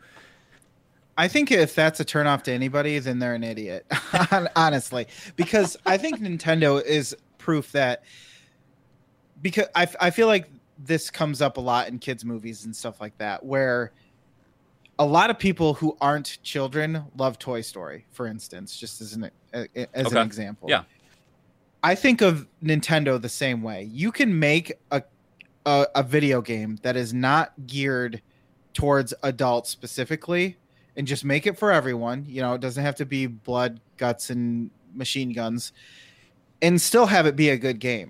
I 1.19 1.29
think 1.29 1.51
if 1.51 1.75
that's 1.75 2.01
a 2.01 2.05
turnoff 2.05 2.45
to 2.45 2.53
anybody, 2.53 2.99
then 2.99 3.19
they're 3.19 3.35
an 3.35 3.45
idiot. 3.45 3.85
Honestly, 4.57 5.07
because 5.37 5.77
I 5.85 5.99
think 5.99 6.19
Nintendo 6.19 6.83
is 6.83 7.14
proof 7.37 7.73
that 7.73 8.05
because 9.43 9.66
I, 9.75 9.87
I 10.01 10.11
feel 10.11 10.29
like 10.29 10.49
this 10.79 11.11
comes 11.11 11.43
up 11.43 11.59
a 11.59 11.61
lot 11.61 11.88
in 11.88 11.99
kids 11.99 12.25
movies 12.25 12.64
and 12.64 12.75
stuff 12.75 13.03
like 13.03 13.19
that 13.19 13.45
where 13.45 13.93
a 15.01 15.05
lot 15.05 15.31
of 15.31 15.39
people 15.39 15.73
who 15.75 15.97
aren't 15.99 16.39
children 16.43 17.03
love 17.17 17.39
Toy 17.39 17.63
Story, 17.63 18.05
for 18.13 18.27
instance, 18.27 18.77
just 18.77 19.01
as 19.01 19.15
an 19.15 19.31
as 19.55 19.67
Okay. 19.75 19.87
an 19.97 20.19
example. 20.19 20.69
Yeah. 20.69 20.83
I 21.83 21.95
think 21.95 22.20
of 22.20 22.47
Nintendo 22.62 23.20
the 23.20 23.31
same 23.31 23.62
way. 23.62 23.85
You 23.91 24.12
can 24.12 24.39
make 24.39 24.74
a 24.93 25.03
a, 25.66 25.87
a 25.95 26.03
video 26.03 26.43
game 26.43 26.79
that 26.83 26.97
is 26.97 27.12
not 27.14 27.53
geared 27.66 28.20
towards 28.74 29.12
adults 29.22 29.70
specifically 29.70 30.57
and 30.97 31.07
just 31.07 31.24
make 31.24 31.47
it 31.47 31.59
for 31.59 31.72
everyone. 31.72 32.24
You 32.29 32.43
know, 32.43 32.55
it 32.55 32.61
doesn't 32.61 32.83
have 32.83 32.97
to 32.97 33.07
be 33.07 33.27
blood, 33.27 33.81
guts, 33.97 34.29
and 34.29 34.70
machine 34.95 35.33
guns, 35.33 35.72
and 36.61 36.81
still 36.81 37.07
have 37.07 37.27
it 37.27 37.37
be 37.37 37.49
a 37.49 37.57
good 37.57 37.79
game. 37.79 38.09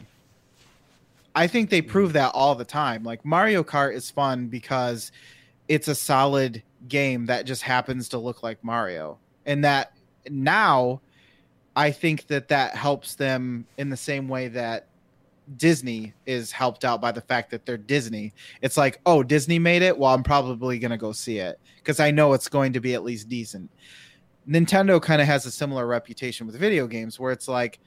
I 1.36 1.46
think 1.46 1.70
they 1.70 1.82
prove 1.82 2.10
mm. 2.10 2.14
that 2.14 2.32
all 2.34 2.56
the 2.56 2.64
time. 2.64 3.04
Like 3.04 3.24
Mario 3.24 3.62
Kart 3.62 3.94
is 3.94 4.10
fun 4.10 4.48
because 4.48 5.12
it's 5.68 5.86
a 5.86 5.94
solid 5.94 6.64
game 6.88 7.26
that 7.26 7.46
just 7.46 7.62
happens 7.62 8.08
to 8.10 8.18
look 8.18 8.42
like 8.42 8.62
Mario. 8.62 9.18
And 9.46 9.64
that 9.64 9.92
now 10.28 11.00
I 11.76 11.90
think 11.90 12.26
that 12.28 12.48
that 12.48 12.74
helps 12.74 13.14
them 13.14 13.66
in 13.78 13.90
the 13.90 13.96
same 13.96 14.28
way 14.28 14.48
that 14.48 14.86
Disney 15.56 16.12
is 16.26 16.52
helped 16.52 16.84
out 16.84 17.00
by 17.00 17.12
the 17.12 17.20
fact 17.20 17.50
that 17.50 17.66
they're 17.66 17.76
Disney. 17.76 18.32
It's 18.62 18.76
like, 18.76 19.00
oh, 19.06 19.22
Disney 19.22 19.58
made 19.58 19.82
it. 19.82 19.96
Well, 19.96 20.14
I'm 20.14 20.22
probably 20.22 20.78
going 20.78 20.90
to 20.90 20.96
go 20.96 21.12
see 21.12 21.38
it 21.38 21.58
because 21.78 22.00
I 22.00 22.10
know 22.10 22.32
it's 22.32 22.48
going 22.48 22.72
to 22.74 22.80
be 22.80 22.94
at 22.94 23.02
least 23.02 23.28
decent. 23.28 23.70
Nintendo 24.48 25.00
kind 25.00 25.20
of 25.20 25.26
has 25.26 25.46
a 25.46 25.50
similar 25.50 25.86
reputation 25.86 26.46
with 26.46 26.56
video 26.56 26.86
games 26.86 27.18
where 27.18 27.32
it's 27.32 27.48
like, 27.48 27.80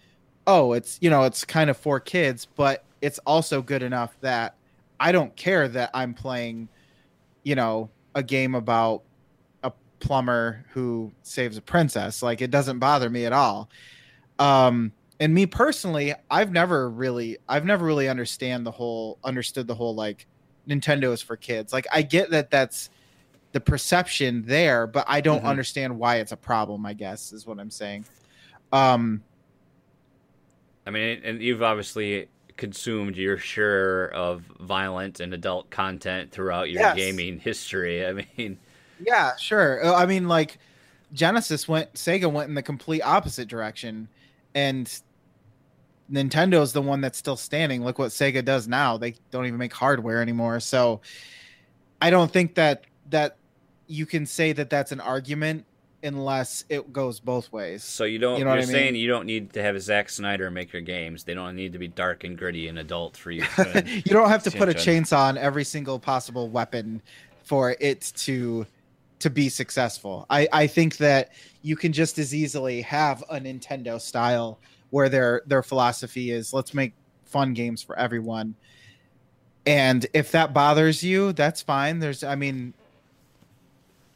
oh, 0.47 0.73
it's 0.73 0.97
you 1.01 1.09
know, 1.09 1.23
it's 1.23 1.45
kind 1.45 1.69
of 1.69 1.77
for 1.77 1.99
kids, 1.99 2.45
but 2.45 2.83
it's 3.01 3.19
also 3.19 3.61
good 3.61 3.83
enough 3.83 4.15
that 4.21 4.55
I 4.99 5.11
don't 5.11 5.35
care 5.35 5.67
that 5.67 5.89
I'm 5.93 6.13
playing, 6.13 6.69
you 7.43 7.55
know, 7.55 7.89
a 8.15 8.23
game 8.23 8.55
about 8.55 9.03
a 9.63 9.71
plumber 9.99 10.65
who 10.71 11.11
saves 11.23 11.57
a 11.57 11.61
princess. 11.61 12.21
Like 12.21 12.41
it 12.41 12.51
doesn't 12.51 12.79
bother 12.79 13.09
me 13.09 13.25
at 13.25 13.33
all. 13.33 13.69
Um 14.39 14.91
and 15.19 15.33
me 15.33 15.45
personally, 15.45 16.13
I've 16.29 16.51
never 16.51 16.89
really 16.89 17.37
I've 17.47 17.65
never 17.65 17.85
really 17.85 18.09
understand 18.09 18.65
the 18.65 18.71
whole 18.71 19.19
understood 19.23 19.67
the 19.67 19.75
whole 19.75 19.95
like 19.95 20.25
Nintendo 20.67 21.11
is 21.13 21.21
for 21.21 21.37
kids. 21.37 21.71
Like 21.73 21.85
I 21.91 22.01
get 22.01 22.31
that 22.31 22.49
that's 22.49 22.89
the 23.51 23.59
perception 23.61 24.43
there, 24.45 24.87
but 24.87 25.05
I 25.07 25.21
don't 25.21 25.43
Mhm. 25.43 25.47
understand 25.47 25.99
why 25.99 26.17
it's 26.17 26.31
a 26.31 26.37
problem, 26.37 26.85
I 26.85 26.93
guess 26.93 27.31
is 27.31 27.45
what 27.45 27.59
I'm 27.59 27.69
saying. 27.71 28.05
Um 28.71 29.23
I 30.85 30.89
mean, 30.91 31.21
and 31.23 31.41
you've 31.41 31.63
obviously 31.63 32.27
consumed 32.57 33.15
your 33.15 33.37
share 33.37 34.11
of 34.11 34.43
violent 34.59 35.19
and 35.19 35.33
adult 35.33 35.69
content 35.69 36.31
throughout 36.31 36.69
your 36.69 36.81
Yes. 36.81 36.95
gaming 36.95 37.39
history. 37.39 38.05
I 38.05 38.13
mean, 38.37 38.57
Yeah, 38.99 39.35
sure. 39.37 39.83
Uh, 39.85 39.95
I 39.95 40.05
mean, 40.05 40.27
like 40.27 40.59
Genesis 41.13 41.67
went, 41.67 41.93
Sega 41.93 42.31
went 42.31 42.49
in 42.49 42.55
the 42.55 42.63
complete 42.63 43.01
opposite 43.01 43.47
direction, 43.47 44.07
and 44.55 44.87
Nintendo's 46.11 46.73
the 46.73 46.81
one 46.81 47.01
that's 47.01 47.17
still 47.17 47.35
standing. 47.37 47.83
Look 47.83 47.97
what 47.99 48.11
Sega 48.11 48.43
does 48.43 48.67
now; 48.67 48.97
they 48.97 49.15
don't 49.31 49.45
even 49.45 49.57
make 49.57 49.73
hardware 49.73 50.21
anymore. 50.21 50.59
So, 50.59 51.01
I 52.01 52.09
don't 52.09 52.31
think 52.31 52.55
that 52.55 52.85
that 53.09 53.37
you 53.87 54.05
can 54.05 54.25
say 54.25 54.53
that 54.53 54.69
that's 54.69 54.91
an 54.91 54.99
argument 55.01 55.65
unless 56.03 56.65
it 56.69 56.91
goes 56.93 57.19
both 57.19 57.51
ways. 57.51 57.83
so 57.83 58.03
you 58.03 58.19
don't. 58.19 58.37
You 58.39 58.45
know 58.45 58.51
are 58.51 58.55
what 58.55 58.63
I 58.63 58.65
mean? 58.65 58.73
saying 58.73 58.95
you 58.95 59.07
don't 59.07 59.25
need 59.25 59.53
to 59.53 59.63
have 59.63 59.75
a 59.75 59.79
Zack 59.79 60.09
Snyder 60.09 60.51
make 60.51 60.73
your 60.73 60.81
games. 60.81 61.23
They 61.23 61.33
don't 61.33 61.55
need 61.55 61.73
to 61.73 61.79
be 61.79 61.87
dark 61.87 62.23
and 62.23 62.37
gritty 62.37 62.67
and 62.67 62.79
adult 62.79 63.17
for 63.17 63.31
you. 63.31 63.43
to- 63.43 63.83
you 63.87 64.11
don't 64.11 64.29
have 64.29 64.43
to 64.43 64.51
put 64.51 64.69
a 64.69 64.73
chainsaw 64.73 65.29
on 65.29 65.37
every 65.37 65.63
single 65.63 65.99
possible 65.99 66.49
weapon 66.49 67.01
for 67.43 67.75
it 67.79 68.11
to 68.17 68.65
to 69.19 69.29
be 69.29 69.49
successful. 69.49 70.25
I 70.29 70.47
I 70.51 70.67
think 70.67 70.97
that 70.97 71.31
you 71.61 71.75
can 71.75 71.93
just 71.93 72.19
as 72.19 72.35
easily 72.35 72.81
have 72.81 73.23
a 73.29 73.39
Nintendo 73.39 73.99
style 73.99 74.59
where 74.89 75.09
their 75.09 75.41
their 75.47 75.63
philosophy 75.63 76.31
is 76.31 76.53
let's 76.53 76.73
make 76.73 76.93
fun 77.25 77.53
games 77.53 77.81
for 77.81 77.97
everyone. 77.97 78.55
And 79.65 80.05
if 80.13 80.31
that 80.31 80.53
bothers 80.53 81.03
you, 81.03 81.31
that's 81.31 81.61
fine. 81.61 81.99
There's 81.99 82.23
I 82.23 82.35
mean 82.35 82.73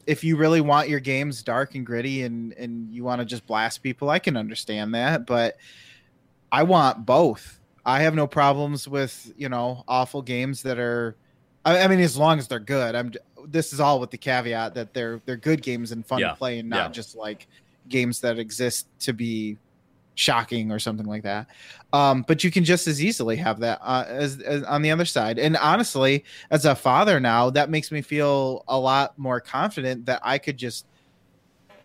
if 0.08 0.24
you 0.24 0.38
really 0.38 0.62
want 0.62 0.88
your 0.90 1.02
games 1.02 1.44
dark 1.44 1.76
and 1.76 1.86
gritty 1.86 2.24
and 2.24 2.54
and 2.54 2.92
you 2.92 3.04
want 3.04 3.20
to 3.20 3.26
just 3.26 3.46
blast 3.46 3.84
people, 3.84 4.10
I 4.10 4.20
can 4.20 4.36
understand 4.38 4.96
that, 4.96 5.28
but 5.28 5.58
I 6.52 6.64
want 6.64 7.06
both. 7.06 7.60
I 7.86 8.02
have 8.02 8.16
no 8.16 8.26
problems 8.26 8.88
with 8.88 9.32
you 9.38 9.50
know 9.50 9.84
awful 9.88 10.22
games 10.22 10.64
that 10.64 10.80
are. 10.80 11.16
I, 11.66 11.80
I 11.84 11.88
mean, 11.88 12.00
as 12.00 12.18
long 12.18 12.40
as 12.40 12.48
they're 12.48 12.60
good. 12.60 12.96
I'm. 12.96 13.12
This 13.46 13.72
is 13.72 13.80
all 13.80 14.00
with 14.02 14.12
the 14.12 14.18
caveat 14.18 14.74
that 14.74 14.94
they're 14.94 15.22
they're 15.26 15.38
good 15.38 15.62
games 15.62 15.92
and 15.92 16.06
fun 16.06 16.20
Yeah, 16.20 16.30
to 16.30 16.36
play, 16.36 16.60
and 16.60 16.70
not 16.70 16.78
yeah. 16.78 16.92
just 16.92 17.16
like 17.16 17.48
games 17.88 18.22
that 18.22 18.40
exist 18.40 18.88
to 19.02 19.14
be 19.14 19.58
shocking 20.18 20.72
or 20.72 20.80
something 20.80 21.06
like 21.06 21.24
that. 21.24 21.48
Um, 21.94 22.26
but 22.28 22.44
you 22.44 22.52
can 22.52 22.64
just 22.64 22.88
as 22.88 23.02
easily 23.02 23.36
have 23.38 23.60
that 23.60 23.80
uh, 23.82 24.04
as, 24.08 24.42
as 24.42 24.64
on 24.64 24.82
the 24.82 24.92
other 24.92 25.06
side. 25.06 25.38
And 25.40 25.56
honestly, 25.56 26.26
as 26.50 26.66
a 26.66 26.76
father 26.76 27.20
now, 27.20 27.52
that 27.52 27.70
makes 27.70 27.92
me 27.92 28.02
feel 28.02 28.64
a 28.68 28.78
lot 28.78 29.18
more 29.18 29.40
confident 29.40 30.06
that 30.08 30.20
I 30.24 30.40
could 30.40 30.58
just 30.58 30.86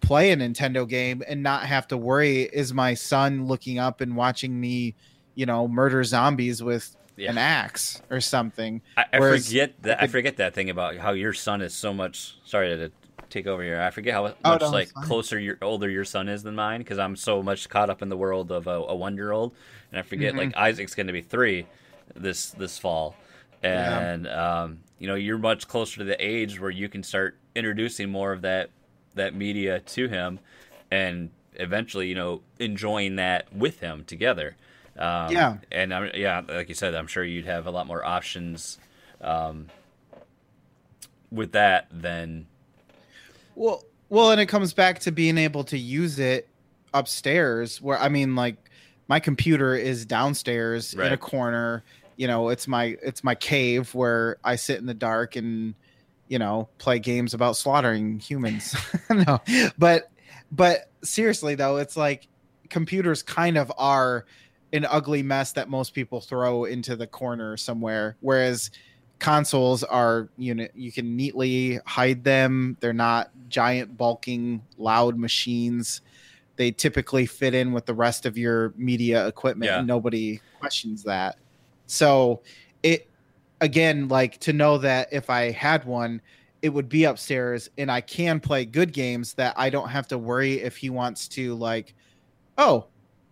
play 0.00 0.32
a 0.32 0.36
Nintendo 0.36 0.88
game 0.88 1.22
and 1.28 1.42
not 1.42 1.66
have 1.66 1.86
to 1.88 1.96
worry 1.96 2.42
is 2.42 2.72
my 2.74 2.94
son 2.94 3.46
looking 3.46 3.78
up 3.78 4.00
and 4.00 4.16
watching 4.16 4.58
me, 4.58 4.96
you 5.34 5.46
know, 5.46 5.68
murder 5.68 6.02
zombies 6.02 6.62
with 6.62 6.96
Yeah. 7.16 7.30
an 7.30 7.38
axe 7.38 8.00
or 8.10 8.20
something. 8.20 8.80
I, 8.96 9.04
I 9.12 9.20
Whereas 9.20 9.46
forget 9.46 9.74
that. 9.82 10.02
I 10.02 10.06
forget 10.06 10.38
that 10.38 10.54
thing 10.54 10.70
about 10.70 10.96
how 10.96 11.12
your 11.12 11.34
son 11.34 11.60
is 11.60 11.74
so 11.74 11.92
much. 11.92 12.34
Sorry 12.44 12.70
to 12.70 12.90
take 13.32 13.46
over 13.46 13.62
here. 13.62 13.80
I 13.80 13.90
forget 13.90 14.14
how 14.14 14.22
much 14.24 14.36
Oh, 14.44 14.56
no, 14.58 14.70
like 14.70 14.92
closer 14.94 15.38
your 15.38 15.58
older 15.62 15.88
your 15.90 16.04
son 16.04 16.28
is 16.28 16.42
than 16.42 16.54
mine 16.54 16.80
because 16.80 16.98
I'm 16.98 17.16
so 17.16 17.42
much 17.42 17.68
caught 17.68 17.90
up 17.90 18.02
in 18.02 18.08
the 18.08 18.16
world 18.16 18.52
of 18.52 18.66
a, 18.66 18.70
a 18.70 18.94
one 18.94 19.16
year 19.16 19.32
old, 19.32 19.54
and 19.90 19.98
I 19.98 20.02
forget 20.02 20.34
Mhm. 20.34 20.38
like 20.38 20.56
Isaac's 20.56 20.94
going 20.94 21.08
to 21.08 21.12
be 21.12 21.22
three 21.22 21.66
this 22.14 22.50
this 22.50 22.78
fall, 22.78 23.16
Yeah. 23.62 24.12
and 24.12 24.26
um, 24.28 24.80
you 24.98 25.06
know 25.08 25.14
you're 25.14 25.38
much 25.38 25.66
closer 25.68 25.98
to 25.98 26.04
the 26.04 26.16
age 26.24 26.60
where 26.60 26.70
you 26.70 26.88
can 26.88 27.02
start 27.02 27.36
introducing 27.54 28.10
more 28.10 28.32
of 28.32 28.42
that 28.42 28.70
that 29.14 29.34
media 29.34 29.80
to 29.80 30.08
him, 30.08 30.38
and 30.90 31.30
eventually 31.54 32.08
you 32.08 32.14
know 32.14 32.42
enjoying 32.58 33.16
that 33.16 33.52
with 33.54 33.80
him 33.80 34.04
together. 34.04 34.56
Um, 34.98 35.32
Yeah. 35.32 35.56
and 35.70 35.94
I'm, 35.94 36.10
yeah, 36.14 36.42
like 36.46 36.68
you 36.68 36.74
said, 36.74 36.94
I'm 36.94 37.06
sure 37.06 37.24
you'd 37.24 37.46
have 37.46 37.66
a 37.66 37.70
lot 37.70 37.86
more 37.86 38.04
options 38.04 38.78
um, 39.22 39.68
with 41.30 41.52
that 41.52 41.86
than 41.90 42.46
Well, 43.54 43.84
well, 44.08 44.30
and 44.30 44.40
it 44.40 44.46
comes 44.46 44.72
back 44.74 44.98
to 45.00 45.12
being 45.12 45.38
able 45.38 45.64
to 45.64 45.78
use 45.78 46.18
it 46.18 46.48
upstairs. 46.92 47.80
Where 47.80 47.98
I 47.98 48.08
mean, 48.08 48.34
like 48.34 48.56
my 49.08 49.20
computer 49.20 49.74
is 49.74 50.04
downstairs 50.04 50.94
in 50.94 51.00
a 51.00 51.16
corner. 51.16 51.82
You 52.16 52.28
know, 52.28 52.50
it's 52.50 52.68
my 52.68 52.96
it's 53.02 53.24
my 53.24 53.34
cave 53.34 53.94
where 53.94 54.36
I 54.44 54.56
sit 54.56 54.78
in 54.78 54.86
the 54.86 54.94
dark 54.94 55.36
and 55.36 55.74
you 56.28 56.38
know 56.38 56.68
play 56.78 56.98
games 56.98 57.34
about 57.34 57.56
slaughtering 57.56 58.18
humans. 58.18 58.76
no, 59.10 59.40
but 59.78 60.10
but 60.50 60.90
seriously 61.02 61.54
though, 61.54 61.78
it's 61.78 61.96
like 61.96 62.28
computers 62.68 63.22
kind 63.22 63.56
of 63.56 63.72
are 63.76 64.24
an 64.72 64.86
ugly 64.86 65.22
mess 65.22 65.52
that 65.52 65.68
most 65.68 65.94
people 65.94 66.20
throw 66.20 66.64
into 66.64 66.96
the 66.96 67.06
corner 67.06 67.56
somewhere, 67.56 68.16
whereas 68.20 68.70
consoles 69.22 69.84
are 69.84 70.28
you 70.36 70.52
know 70.52 70.66
you 70.74 70.90
can 70.90 71.14
neatly 71.14 71.78
hide 71.86 72.24
them 72.24 72.76
they're 72.80 72.92
not 72.92 73.30
giant 73.52 73.96
bulking 73.96 74.60
loud 74.78 75.16
machines 75.18 76.00
they 76.56 76.70
typically 76.70 77.24
fit 77.26 77.54
in 77.54 77.72
with 77.72 77.86
the 77.86 77.94
rest 77.94 78.26
of 78.26 78.36
your 78.36 78.72
media 78.76 79.26
equipment 79.28 79.70
Yeah. 79.70 79.80
nobody 79.82 80.40
questions 80.58 81.02
that 81.04 81.38
so 81.86 82.42
it 82.82 83.08
again 83.60 84.08
like 84.08 84.38
to 84.40 84.52
know 84.52 84.78
that 84.78 85.08
if 85.12 85.30
i 85.30 85.50
had 85.50 85.84
one 85.84 86.20
it 86.62 86.68
would 86.68 86.88
be 86.88 87.04
upstairs 87.04 87.68
and 87.78 87.90
i 87.90 88.00
can 88.00 88.40
play 88.40 88.64
good 88.64 88.92
games 88.92 89.34
that 89.34 89.54
i 89.56 89.68
don't 89.70 89.88
have 89.88 90.08
to 90.08 90.18
worry 90.18 90.60
if 90.60 90.76
he 90.76 90.90
wants 90.90 91.28
to 91.28 91.54
like 91.54 91.94
oh 92.58 92.86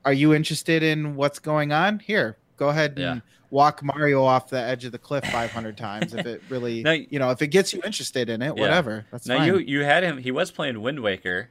are 0.04 0.12
you 0.12 0.32
interested 0.34 0.82
in 0.82 1.14
what's 1.16 1.38
going 1.38 1.72
on 1.72 1.98
here 1.98 2.36
go 2.56 2.68
ahead 2.68 2.90
and 2.92 2.98
Yeah. 2.98 3.20
Walk 3.50 3.82
mario 3.82 4.22
off 4.22 4.48
the 4.48 4.60
edge 4.60 4.84
of 4.84 4.92
the 4.92 4.98
cliff 4.98 5.24
500 5.24 5.76
times 5.76 6.14
if 6.14 6.24
it 6.26 6.42
really 6.48 6.82
Now- 6.82 6.92
you 6.92 7.18
know 7.18 7.30
if 7.30 7.42
it 7.42 7.48
gets 7.48 7.72
you 7.72 7.80
interested 7.84 8.28
in 8.28 8.42
it 8.42 8.54
Yeah. 8.56 8.62
whatever 8.62 9.06
that's 9.10 9.26
now 9.26 9.38
fine. 9.38 9.46
you 9.48 9.58
you 9.58 9.84
had 9.84 10.02
him. 10.04 10.18
He 10.18 10.30
was 10.30 10.50
playing 10.50 10.80
Wind 10.80 11.00
Waker 11.00 11.48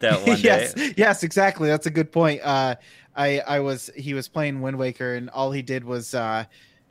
that 0.00 0.20
one 0.26 0.38
yes 0.40 0.74
day. 0.74 0.94
yes 0.96 1.22
exactly 1.22 1.68
that's 1.68 1.86
a 1.86 1.90
good 1.90 2.12
point 2.12 2.40
uh 2.44 2.74
i 3.16 3.40
i 3.40 3.60
was 3.60 3.90
he 3.96 4.14
was 4.14 4.28
playing 4.28 4.60
wind 4.60 4.78
waker 4.78 5.14
and 5.14 5.30
all 5.30 5.50
he 5.52 5.62
did 5.62 5.84
was 5.84 6.14
uh 6.14 6.44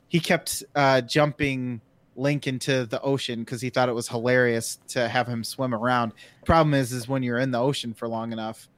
he 0.08 0.18
kept 0.18 0.64
uh 0.74 1.00
jumping 1.02 1.80
link 2.16 2.46
into 2.46 2.84
the 2.86 3.00
ocean 3.02 3.40
because 3.40 3.60
he 3.60 3.70
thought 3.70 3.88
it 3.88 3.94
was 3.94 4.08
hilarious 4.08 4.78
to 4.88 5.08
have 5.08 5.26
him 5.28 5.44
swim 5.44 5.72
around 5.74 6.12
problem 6.44 6.74
is 6.74 6.92
is 6.92 7.06
when 7.06 7.22
you're 7.22 7.38
in 7.38 7.50
the 7.50 7.58
ocean 7.60 7.92
for 7.94 8.08
long 8.08 8.32
enough 8.32 8.68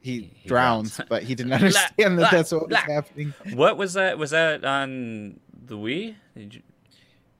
he, 0.00 0.30
He 0.34 0.48
drowns 0.48 0.96
drowns. 0.96 1.08
but 1.08 1.22
he 1.22 1.34
didn't 1.34 1.52
understand 1.60 2.16
blah, 2.16 2.24
that 2.24 2.30
that's 2.30 2.52
what 2.52 2.68
was 2.68 2.78
happening 2.78 3.34
What 3.54 3.76
was 3.76 3.92
that? 3.94 4.18
Was 4.18 4.30
that 4.30 4.64
on 4.64 5.38
the 5.66 5.76
Wii? 5.76 6.14
Did 6.36 6.54
you... 6.54 6.62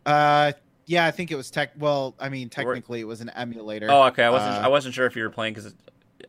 uh 0.06 0.52
yeah 0.86 1.06
i 1.06 1.10
think 1.10 1.30
it 1.30 1.36
was 1.36 1.50
tech 1.50 1.72
well 1.78 2.14
i 2.18 2.28
mean 2.28 2.48
technically 2.48 3.00
it 3.00 3.04
was 3.04 3.20
an 3.20 3.30
emulator 3.30 3.88
Oh, 3.90 4.04
okay. 4.04 4.24
I 4.24 4.30
wasn't. 4.30 4.54
Uh, 4.56 4.60
I 4.60 4.68
wasn't 4.68 4.94
sure 4.94 5.06
if 5.06 5.14
you 5.16 5.22
were 5.22 5.30
playing 5.30 5.54
because 5.54 5.74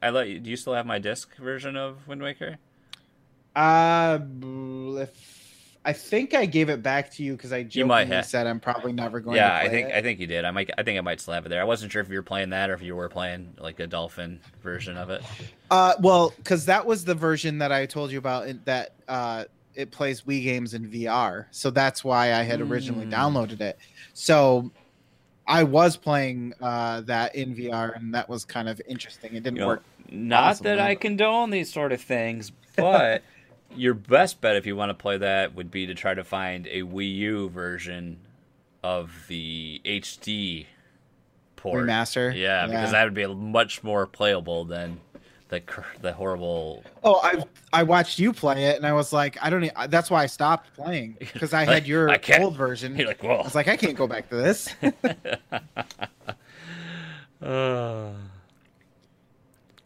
I 0.04 0.10
let 0.10 0.30
you. 0.30 0.40
Do 0.40 0.50
you 0.50 0.56
still 0.58 0.74
have 0.74 0.86
my 0.86 1.00
disc 1.00 1.36
version 1.38 1.76
of 1.76 2.08
Wind 2.08 2.22
Waker? 2.22 2.58
Uh, 3.56 4.20
if 5.00 5.41
I 5.84 5.94
think 5.94 6.36
I 6.36 6.46
gave 6.46 6.70
it 6.70 6.84
back 6.84 7.10
to 7.14 7.24
you 7.24 7.34
because 7.36 7.52
I 7.52 7.58
You 7.58 7.64
jokingly 7.64 8.06
have. 8.16 8.26
said 8.28 8.46
I'm 8.46 8.60
probably 8.60 8.94
never 8.94 9.20
going. 9.20 9.34
To. 9.36 9.42
Yeah, 9.42 9.56
I 9.56 9.68
think 9.68 9.90
it. 9.90 9.96
I 9.96 10.02
think 10.04 10.20
you 10.20 10.28
did. 10.28 10.46
I 10.46 10.52
might. 10.52 10.70
I 10.78 10.84
think 10.84 10.98
I 11.00 11.02
might 11.02 11.20
still 11.20 11.34
have 11.34 11.46
it 11.46 11.50
there. 11.50 11.60
I 11.62 11.64
wasn't 11.66 11.92
sure 11.92 12.02
if 12.04 12.10
you 12.10 12.16
were 12.18 12.22
playing 12.24 12.52
that 12.52 12.70
or 12.70 12.76
if 12.76 12.84
you 12.84 12.96
were 12.96 13.10
playing 13.10 13.54
like 13.60 13.80
a 13.80 13.88
dolphin 13.88 14.40
version 14.62 14.96
of 14.96 15.10
it. 15.10 15.24
Uh, 15.72 15.94
well, 16.00 16.34
because 16.38 16.66
that 16.66 16.86
was 16.86 17.04
the 17.04 17.16
version 17.16 17.58
that 17.58 17.72
I 17.72 17.88
told 17.88 18.12
you 18.12 18.20
about 18.20 18.48
in, 18.48 18.62
that 18.66 18.94
uh, 19.08 19.46
it 19.74 19.90
plays 19.90 20.22
Wii 20.22 20.44
games 20.44 20.76
in 20.76 20.88
VR. 20.88 21.46
So 21.50 21.72
that's 21.72 22.04
why 22.04 22.34
I 22.36 22.44
had 22.44 22.62
originally 22.62 23.06
Mm. 23.08 23.12
downloaded 23.14 23.62
it. 23.62 23.80
So 24.14 24.70
I 25.48 25.64
was 25.64 25.98
playing 25.98 26.54
uh, 26.62 27.02
that 27.02 27.34
in 27.36 27.56
VR, 27.56 27.96
and 27.96 28.14
that 28.14 28.30
was 28.30 28.46
kind 28.46 28.70
of 28.70 28.80
interesting. 28.88 29.32
It 29.36 29.42
didn't 29.44 29.56
You 29.56 29.62
know, 29.62 29.68
work. 29.68 29.84
Not 30.12 30.60
that. 30.60 30.80
I 30.80 30.94
condone 30.94 31.50
these 31.50 31.74
sort 31.74 31.92
of 31.92 32.02
things, 32.02 32.52
but 32.76 33.24
your 33.76 33.93
best 33.93 34.41
bet 34.41 34.55
if 34.55 34.65
you 34.65 34.76
want 34.76 34.89
to 34.89 34.93
play 34.93 35.17
that 35.17 35.55
would 35.55 35.72
be 35.72 35.86
to 35.88 35.93
try 35.93 36.13
to 36.13 36.24
find 36.24 36.67
a 36.67 36.82
Wii 36.82 37.15
U 37.15 37.49
version 37.49 38.17
of 38.84 39.11
the 39.28 39.82
HD 39.86 40.65
port. 41.55 41.86
remaster. 41.86 42.36
Yeah, 42.36 42.65
because 42.67 42.91
that 42.91 43.03
would 43.03 43.13
be 43.13 43.26
much 43.28 43.84
more 43.84 44.05
playable 44.07 44.65
than 44.65 44.99
the 45.49 45.61
the 46.01 46.13
horrible. 46.13 46.84
Oh, 47.03 47.19
I 47.24 47.43
I 47.74 47.84
watched 47.84 48.19
you 48.19 48.34
play 48.34 48.65
it, 48.65 48.78
and 48.78 48.86
I 48.86 48.93
was 48.93 49.13
like, 49.13 49.38
I 49.41 49.49
don't. 49.49 49.65
e- 49.65 49.72
That's 49.89 50.09
why 50.09 50.24
I 50.24 50.28
stopped 50.28 50.74
playing 50.76 51.17
because 51.19 51.53
I 51.53 51.65
had 51.65 51.88
your 51.91 52.09
I 52.09 52.19
old 52.39 52.55
version. 52.55 52.97
You're 52.97 53.07
like, 53.07 53.22
well, 53.22 53.39
I 53.39 53.43
was 53.43 53.55
like, 53.55 53.67
I 53.67 53.78
can't 53.78 53.97
go 53.97 54.07
back 54.07 54.30
to 54.30 54.36
this. 54.36 54.74
Uh, 57.41 58.11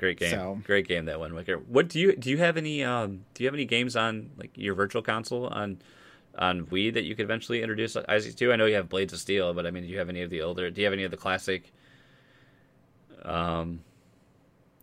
great 0.06 0.20
game. 0.20 0.32
So- 0.32 0.60
Great 0.66 0.88
game 0.88 1.06
that 1.06 1.20
one. 1.20 1.34
Wicker. 1.34 1.58
What 1.58 1.88
do 1.90 2.00
you 2.00 2.16
do? 2.16 2.30
You 2.30 2.38
have 2.38 2.58
any? 2.58 2.84
Um, 2.84 3.26
do 3.34 3.44
you 3.44 3.48
have 3.48 3.54
any 3.54 3.66
games 3.66 3.96
on 3.96 4.30
like 4.38 4.52
your 4.56 4.74
virtual 4.76 5.02
console 5.02 5.48
on 5.48 5.80
on 6.38 6.66
Wii 6.68 6.94
that 6.94 7.04
you 7.06 7.16
could 7.16 7.24
eventually 7.24 7.62
introduce 7.62 7.96
Isaac 8.10 8.36
to? 8.38 8.52
I 8.54 8.56
know 8.56 8.66
you 8.66 8.76
have 8.76 8.90
Blades 8.90 9.14
of 9.14 9.20
Steel, 9.20 9.54
but 9.54 9.66
I 9.66 9.72
mean, 9.72 9.84
do 9.84 9.90
you 9.90 9.98
have 10.00 10.10
any 10.10 10.22
of 10.22 10.30
the 10.30 10.42
older? 10.42 10.70
Do 10.70 10.82
you 10.82 10.86
have 10.86 10.94
any 10.94 11.04
of 11.04 11.12
the 11.12 11.18
classic? 11.18 11.72
Um, 13.24 13.82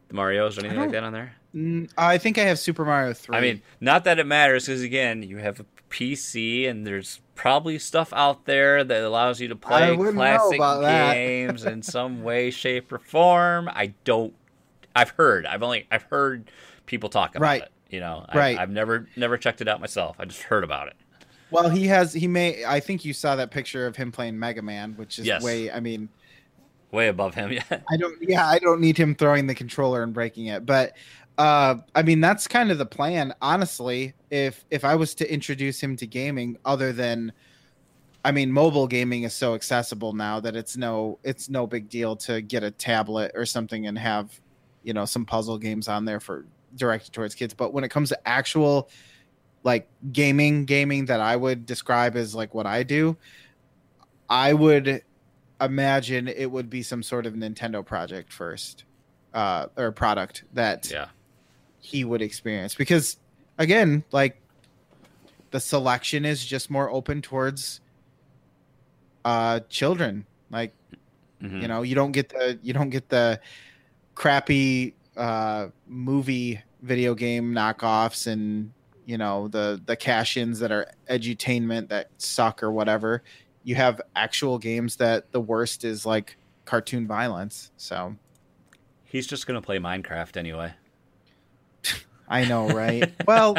the 0.08 0.14
Mario's 0.14 0.56
or 0.58 0.60
anything 0.60 0.80
like 0.80 0.90
that 0.92 1.04
on 1.04 1.12
there? 1.12 1.34
Mm, 1.54 1.90
I 1.96 2.18
think 2.18 2.38
I 2.38 2.42
have 2.44 2.58
Super 2.58 2.84
Mario 2.84 3.12
Three. 3.12 3.36
I 3.36 3.40
mean, 3.40 3.62
not 3.80 4.04
that 4.04 4.18
it 4.18 4.26
matters, 4.26 4.66
because 4.66 4.82
again, 4.82 5.22
you 5.22 5.36
have 5.38 5.60
a 5.60 5.66
PC, 5.90 6.68
and 6.68 6.86
there's 6.86 7.20
probably 7.34 7.78
stuff 7.78 8.12
out 8.14 8.46
there 8.46 8.82
that 8.82 9.02
allows 9.02 9.40
you 9.40 9.48
to 9.48 9.56
play 9.56 9.94
classic 10.12 10.58
games 11.14 11.64
in 11.64 11.82
some 11.82 12.22
way, 12.22 12.50
shape, 12.50 12.90
or 12.92 12.98
form. 12.98 13.68
I 13.72 13.92
don't. 14.04 14.34
I've 14.94 15.10
heard. 15.10 15.46
I've 15.46 15.62
only. 15.62 15.86
I've 15.90 16.02
heard 16.04 16.50
people 16.86 17.08
talk 17.08 17.30
about 17.36 17.42
Right. 17.42 17.62
it. 17.62 17.70
You 17.90 18.00
know, 18.00 18.24
Right. 18.34 18.58
I, 18.58 18.62
I've 18.62 18.70
never 18.70 19.08
never 19.16 19.36
checked 19.36 19.60
it 19.60 19.68
out 19.68 19.80
myself. 19.80 20.16
I 20.18 20.24
just 20.24 20.42
heard 20.42 20.64
about 20.64 20.88
it. 20.88 20.94
well, 21.50 21.68
he 21.68 21.86
has. 21.88 22.12
He 22.12 22.26
may. 22.28 22.64
I 22.64 22.80
think 22.80 23.04
you 23.04 23.12
saw 23.12 23.36
that 23.36 23.50
picture 23.50 23.86
of 23.86 23.96
him 23.96 24.10
playing 24.12 24.38
Mega 24.38 24.62
Man, 24.62 24.94
which 24.96 25.18
is 25.18 25.26
Yes. 25.26 25.42
way. 25.42 25.70
I 25.70 25.80
mean, 25.80 26.08
Way 26.90 27.08
above 27.08 27.34
him. 27.34 27.50
Yeah. 27.52 27.62
I 27.90 27.96
don't. 27.96 28.16
Yeah, 28.20 28.46
I 28.46 28.58
don't 28.58 28.80
need 28.80 28.98
him 28.98 29.14
throwing 29.14 29.46
the 29.46 29.54
controller 29.54 30.02
and 30.02 30.12
breaking 30.12 30.46
it, 30.46 30.66
but. 30.66 30.92
Uh, 31.38 31.76
I 31.94 32.02
mean 32.02 32.20
that's 32.20 32.46
kind 32.46 32.70
of 32.70 32.76
the 32.76 32.84
plan, 32.84 33.32
honestly. 33.40 34.12
If 34.30 34.66
if 34.70 34.84
I 34.84 34.94
was 34.94 35.14
to 35.14 35.32
introduce 35.32 35.82
him 35.82 35.96
to 35.96 36.06
gaming, 36.06 36.58
other 36.66 36.92
than, 36.92 37.32
I 38.22 38.32
mean, 38.32 38.52
mobile 38.52 38.86
gaming 38.86 39.22
is 39.22 39.32
so 39.32 39.54
accessible 39.54 40.12
now 40.12 40.40
that 40.40 40.54
it's 40.54 40.76
no 40.76 41.18
it's 41.24 41.48
no 41.48 41.66
big 41.66 41.88
deal 41.88 42.16
to 42.16 42.42
get 42.42 42.62
a 42.62 42.70
tablet 42.70 43.32
or 43.34 43.46
something 43.46 43.86
and 43.86 43.98
have, 43.98 44.38
you 44.82 44.92
know, 44.92 45.04
some 45.04 45.24
puzzle 45.24 45.58
games 45.58 45.88
on 45.88 46.04
there 46.04 46.20
for 46.20 46.46
directed 46.76 47.12
towards 47.12 47.34
kids. 47.34 47.54
But 47.54 47.72
when 47.72 47.84
it 47.84 47.88
comes 47.90 48.08
to 48.10 48.28
actual, 48.28 48.88
like 49.62 49.88
gaming, 50.12 50.64
gaming 50.64 51.06
that 51.06 51.20
I 51.20 51.36
would 51.36 51.66
describe 51.66 52.16
as 52.16 52.34
like 52.34 52.54
what 52.54 52.66
I 52.66 52.82
do, 52.82 53.16
I 54.28 54.52
would 54.52 55.02
imagine 55.60 56.28
it 56.28 56.50
would 56.50 56.68
be 56.70 56.82
some 56.82 57.02
sort 57.02 57.26
of 57.26 57.34
Nintendo 57.34 57.84
project 57.84 58.32
first, 58.32 58.84
uh, 59.34 59.66
or 59.76 59.92
product 59.92 60.44
that 60.54 60.90
Yeah. 60.90 61.08
he 61.80 62.04
would 62.04 62.22
experience 62.22 62.74
because 62.74 63.16
again 63.58 64.04
like 64.12 64.40
the 65.50 65.60
selection 65.60 66.24
is 66.24 66.44
just 66.44 66.70
more 66.70 66.90
open 66.90 67.20
towards 67.20 67.80
uh 69.24 69.60
children 69.68 70.24
like 70.50 70.72
Mhm. 71.42 71.60
you 71.62 71.68
know 71.68 71.82
you 71.82 71.94
don't 71.94 72.12
get 72.12 72.28
the 72.28 72.58
you 72.62 72.72
don't 72.72 72.90
get 72.90 73.08
the 73.08 73.40
crappy 74.14 74.94
uh 75.16 75.68
movie 75.86 76.60
video 76.82 77.14
game 77.14 77.52
knockoffs 77.52 78.26
and 78.26 78.72
you 79.04 79.18
know 79.18 79.48
the 79.48 79.80
the 79.86 79.96
cash-ins 79.96 80.58
that 80.58 80.72
are 80.72 80.86
edutainment 81.10 81.88
that 81.88 82.10
suck 82.18 82.62
or 82.62 82.72
whatever 82.72 83.22
you 83.64 83.74
have 83.74 84.00
actual 84.16 84.58
games 84.58 84.96
that 84.96 85.30
the 85.32 85.40
worst 85.40 85.84
is 85.84 86.06
like 86.06 86.36
cartoon 86.64 87.06
violence 87.06 87.70
so 87.76 88.16
He's 89.12 89.26
just 89.26 89.46
gonna 89.46 89.60
play 89.60 89.78
Minecraft 89.78 90.38
anyway. 90.38 90.72
I 92.28 92.46
know, 92.46 92.70
right? 92.70 93.12
well, 93.26 93.58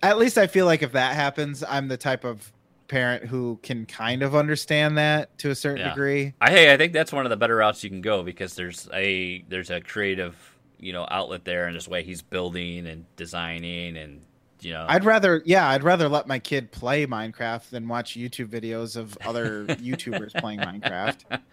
at 0.00 0.16
least 0.16 0.38
I 0.38 0.46
feel 0.46 0.64
like 0.64 0.82
if 0.82 0.92
that 0.92 1.16
happens, 1.16 1.64
I'm 1.68 1.88
the 1.88 1.96
type 1.96 2.22
of 2.22 2.52
parent 2.90 3.24
who 3.24 3.58
can 3.62 3.86
kind 3.86 4.22
of 4.22 4.34
understand 4.34 4.98
that 4.98 5.38
to 5.38 5.50
a 5.50 5.54
certain 5.54 5.78
Yeah. 5.86 5.90
degree. 5.90 6.34
I 6.40 6.50
hey, 6.50 6.72
I 6.72 6.76
think 6.76 6.92
that's 6.92 7.12
one 7.12 7.24
of 7.24 7.30
the 7.30 7.36
better 7.36 7.56
routes 7.56 7.82
you 7.84 7.88
can 7.90 8.00
go 8.00 8.22
because 8.22 8.54
there's 8.54 8.88
a 8.92 9.42
there's 9.48 9.70
a 9.70 9.80
creative 9.80 10.36
you 10.78 10.92
know 10.92 11.06
outlet 11.10 11.44
there 11.44 11.68
in 11.68 11.74
this 11.74 11.86
way 11.88 12.02
he's 12.02 12.20
building 12.22 12.86
and 12.86 13.04
designing 13.16 13.96
and 13.96 14.20
you 14.60 14.72
know 14.72 14.84
I'd 14.88 15.04
rather, 15.04 15.40
yeah, 15.46 15.68
I'd 15.68 15.84
rather 15.84 16.08
let 16.08 16.26
my 16.26 16.38
kid 16.38 16.70
play 16.72 17.06
Minecraft 17.06 17.70
than 17.70 17.86
watch 17.88 18.14
YouTube 18.14 18.48
videos 18.48 18.96
of 18.96 19.16
other 19.24 19.64
YouTubers 19.66 20.34
playing 20.40 20.60
Minecraft. 20.60 21.40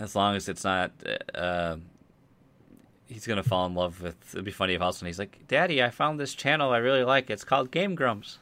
as 0.00 0.14
long 0.14 0.36
as 0.36 0.48
it's 0.48 0.64
not 0.64 0.92
uh, 1.34 1.76
he's 3.06 3.26
gonna 3.26 3.42
fall 3.42 3.66
in 3.66 3.74
love 3.74 4.00
with 4.02 4.16
it'd 4.32 4.44
be 4.44 4.50
funny 4.50 4.74
if 4.74 4.80
all 4.82 4.90
of 4.90 4.94
a 4.94 4.98
sudden 4.98 5.06
he's 5.06 5.18
like 5.18 5.38
daddy 5.48 5.82
i 5.82 5.90
found 5.90 6.20
this 6.20 6.34
channel 6.34 6.70
i 6.72 6.78
really 6.78 7.02
like 7.04 7.30
it's 7.30 7.42
called 7.44 7.70
game 7.70 7.94
grumps 7.94 8.38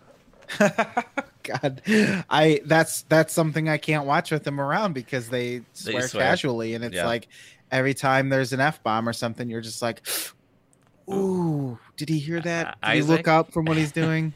God, 1.43 1.83
I 2.31 2.61
that's 2.65 3.03
that's 3.03 3.33
something 3.33 3.69
I 3.69 3.79
can't 3.79 4.07
watch 4.07 4.31
with 4.31 4.45
them 4.45 4.61
around 4.61 4.93
because 4.95 5.29
they 5.29 5.63
swear, 5.73 6.03
swear. 6.09 6.23
casually, 6.25 6.75
and 6.75 6.85
it's 6.85 6.97
Yeah. 6.97 7.07
like 7.07 7.29
every 7.71 7.95
time 7.95 8.29
there's 8.29 8.53
an 8.53 8.61
f 8.61 8.83
bomb 8.83 9.09
or 9.09 9.13
something, 9.13 9.49
you're 9.49 9.61
just 9.61 9.83
like, 9.83 10.07
"Ooh, 11.11 11.79
did 11.97 12.09
he 12.09 12.19
hear 12.19 12.41
that? 12.41 12.79
Did 12.83 12.95
he 12.95 13.03
look 13.03 13.29
up 13.29 13.53
from 13.53 13.65
what 13.67 13.77
he's 13.77 13.93
doing?" 13.93 14.35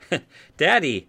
daddy 0.56 1.08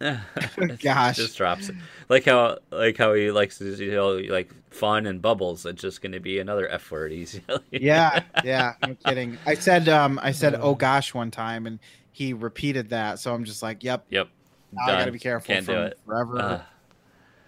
Gosh. 0.82 1.16
just 1.16 1.36
drops 1.36 1.68
it 1.70 1.76
like 2.08 2.24
how 2.24 2.58
like 2.70 2.98
how 2.98 3.14
he 3.14 3.30
likes 3.30 3.58
to 3.58 3.74
you 3.76 3.92
know 3.92 4.14
like 4.16 4.50
fun 4.70 5.06
and 5.06 5.22
bubbles 5.22 5.64
it's 5.64 5.80
just 5.80 6.02
gonna 6.02 6.20
be 6.20 6.40
another 6.40 6.68
f 6.68 6.90
word 6.90 7.12
he's 7.12 7.40
yeah, 7.70 8.22
yeah, 8.44 8.74
I'm 8.82 8.96
kidding. 8.96 9.38
I 9.46 9.54
said, 9.54 9.88
um, 9.88 10.18
I 10.22 10.32
said, 10.32 10.56
"Oh 10.60 10.74
gosh," 10.74 11.14
one 11.14 11.30
time, 11.30 11.66
and 11.66 11.78
he 12.14 12.32
repeated 12.32 12.90
that. 12.90 13.18
So 13.18 13.34
I'm 13.34 13.44
just 13.44 13.62
like, 13.62 13.82
"Yep, 13.84 14.06
yep 14.08 14.28
now 14.72 14.84
I 14.84 14.98
gotta 15.00 15.12
be 15.12 15.18
careful 15.18 15.52
can't 15.52 15.66
from 15.66 15.74
do 15.74 15.80
it 15.82 15.98
forever, 16.06 16.38
Ugh. 16.40 16.60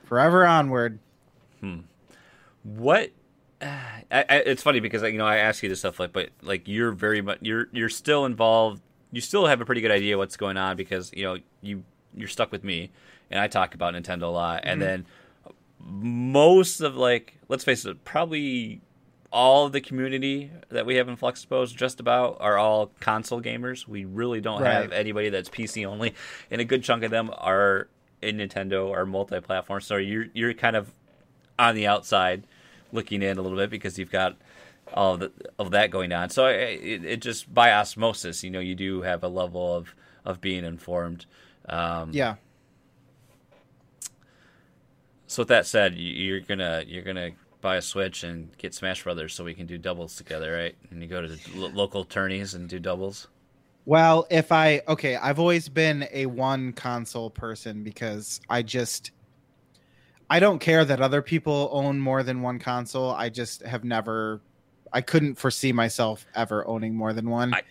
forever 0.05 0.45
onward." 0.47 0.99
what 2.63 3.11
I, 3.63 4.05
I, 4.11 4.25
it's 4.45 4.63
funny 4.63 4.81
because 4.81 5.03
you 5.03 5.19
know 5.19 5.27
I 5.27 5.39
ask 5.39 5.63
you 5.63 5.69
this 5.69 5.79
stuff 5.81 5.99
like 6.01 6.13
but 6.13 6.31
like 6.43 6.67
you're 6.69 6.93
very 6.93 7.23
much 7.23 7.39
you're 7.41 7.69
you're 7.73 7.89
still 7.89 8.25
involved 8.27 8.83
you 9.13 9.21
still 9.21 9.47
have 9.47 9.61
a 9.61 9.65
pretty 9.65 9.81
good 9.81 9.91
idea 9.91 10.19
what's 10.19 10.37
going 10.37 10.57
on 10.57 10.77
because 10.77 11.13
you 11.15 11.23
know 11.25 11.39
you 11.63 11.85
you're 12.15 12.29
stuck 12.29 12.51
with 12.53 12.65
me 12.65 12.91
and 13.31 13.41
I 13.41 13.47
talk 13.49 13.75
about 13.75 13.95
Nintendo 13.95 14.23
a 14.25 14.27
lot 14.27 14.61
and 14.65 14.81
Mm-hmm. 14.81 14.89
then 14.89 15.07
most 15.81 16.81
of 16.81 16.97
like 16.97 17.39
let's 17.49 17.65
face 17.65 17.85
it 17.85 18.05
probably 18.05 18.81
all 19.37 19.67
of 19.67 19.73
the 19.73 19.83
community 19.83 20.51
that 20.71 20.87
we 20.87 20.95
have 20.95 21.11
in 21.11 21.17
Flux 21.17 21.47
just 21.75 22.01
about 22.01 22.39
are 22.41 22.57
all 22.57 22.91
console 23.01 23.43
gamers. 23.43 23.87
We 23.87 24.07
really 24.07 24.41
don't 24.41 24.63
have 24.63 24.93
anybody 24.93 25.29
that's 25.29 25.51
PC 25.51 25.85
only, 25.85 26.15
and 26.51 26.59
a 26.59 26.65
good 26.65 26.83
chunk 26.83 27.05
of 27.05 27.11
them 27.11 27.31
are 27.37 27.89
in 28.23 28.39
Nintendo 28.39 28.89
or 28.89 29.05
multi-platform. 29.05 29.83
So 29.83 29.99
you're 29.99 30.25
you're 30.33 30.55
kind 30.55 30.75
of 30.75 30.91
on 31.59 31.75
the 31.75 31.87
outside 31.87 32.45
looking 32.93 33.21
in 33.21 33.37
a 33.37 33.43
little 33.43 33.59
bit 33.59 33.69
because 33.69 33.99
you've 33.99 34.11
got 34.11 34.37
all 34.95 35.15
of, 35.15 35.21
the, 35.21 35.33
of 35.59 35.71
that 35.73 35.91
going 35.91 36.13
on. 36.13 36.31
So 36.31 36.47
it, 36.47 36.81
it, 36.83 37.05
it 37.05 37.21
just 37.21 37.53
by 37.53 37.73
osmosis, 37.73 38.43
you 38.43 38.49
know, 38.49 38.61
you 38.61 38.75
do 38.75 39.03
have 39.03 39.23
a 39.23 39.29
level 39.29 39.77
of 39.77 39.95
of 40.25 40.41
being 40.41 40.65
informed. 40.65 41.27
Um, 41.69 42.11
Yeah, 42.15 42.37
So 45.27 45.43
with 45.43 45.49
that 45.49 45.67
said, 45.67 45.95
you're 45.99 46.41
gonna 46.41 46.85
you're 46.87 47.03
gonna 47.03 47.33
buy 47.61 47.77
a 47.77 47.83
Switch 47.83 48.23
and 48.25 48.57
get 48.59 48.75
Smash 48.75 49.03
Brothers 49.05 49.35
so 49.35 49.45
we 49.45 49.55
can 49.55 49.67
do 49.67 49.79
doubles 49.79 50.17
together, 50.17 50.53
right? 50.55 50.75
And 50.91 51.03
you 51.03 51.09
go 51.09 51.21
to 51.23 51.29
the 51.29 51.39
lo- 51.55 51.69
local 51.75 52.05
tourneys 52.05 52.55
and 52.55 52.69
do 52.69 52.79
doubles. 52.79 53.29
Well, 53.85 54.27
if 54.31 54.51
I 54.53 54.83
okay, 54.89 55.17
I've 55.17 55.39
always 55.39 55.69
been 55.69 56.09
a 56.13 56.27
one 56.27 56.73
console 56.73 57.31
person 57.31 57.83
because 57.85 58.41
I 58.51 58.63
just 58.63 59.13
I 60.29 60.41
don't 60.41 60.59
care 60.59 60.85
that 60.85 61.01
other 61.01 61.23
people 61.23 61.69
own 61.73 62.01
more 62.01 62.23
than 62.25 62.43
one 62.43 62.59
console. 62.59 63.11
I 63.13 63.29
just 63.29 63.63
have 63.63 63.85
never 63.85 64.41
I 64.93 65.01
couldn't 65.03 65.37
foresee 65.37 65.73
myself 65.73 66.27
ever 66.35 66.67
owning 66.67 66.95
more 66.97 67.13
than 67.13 67.31
one. 67.31 67.55
I- 67.55 67.63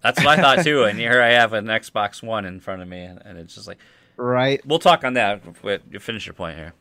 That's 0.00 0.22
what 0.22 0.38
I 0.38 0.42
thought 0.42 0.64
too. 0.64 0.84
And 0.84 0.98
here 0.98 1.20
I 1.20 1.30
have 1.30 1.54
an 1.54 1.66
Xbox 1.66 2.22
One 2.22 2.44
in 2.44 2.60
front 2.60 2.82
of 2.82 2.88
me, 2.88 3.02
and, 3.02 3.38
it's 3.38 3.54
just 3.54 3.66
like 3.66 3.78
right? 4.16 4.64
we'll 4.66 4.78
talk 4.78 5.02
on 5.02 5.14
that. 5.14 5.42
Wait, 5.64 5.80
You 5.90 5.98
finish 5.98 6.24
your 6.26 6.34
point 6.34 6.56
here. 6.56 6.72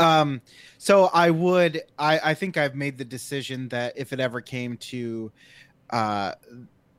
Um 0.00 0.40
so 0.78 1.10
I 1.12 1.30
would 1.30 1.82
I 1.98 2.18
I 2.30 2.34
think 2.34 2.56
I've 2.56 2.74
made 2.74 2.98
the 2.98 3.04
decision 3.04 3.68
that 3.68 3.92
if 3.96 4.12
it 4.12 4.20
ever 4.20 4.40
came 4.40 4.76
to 4.78 5.30
uh 5.90 6.32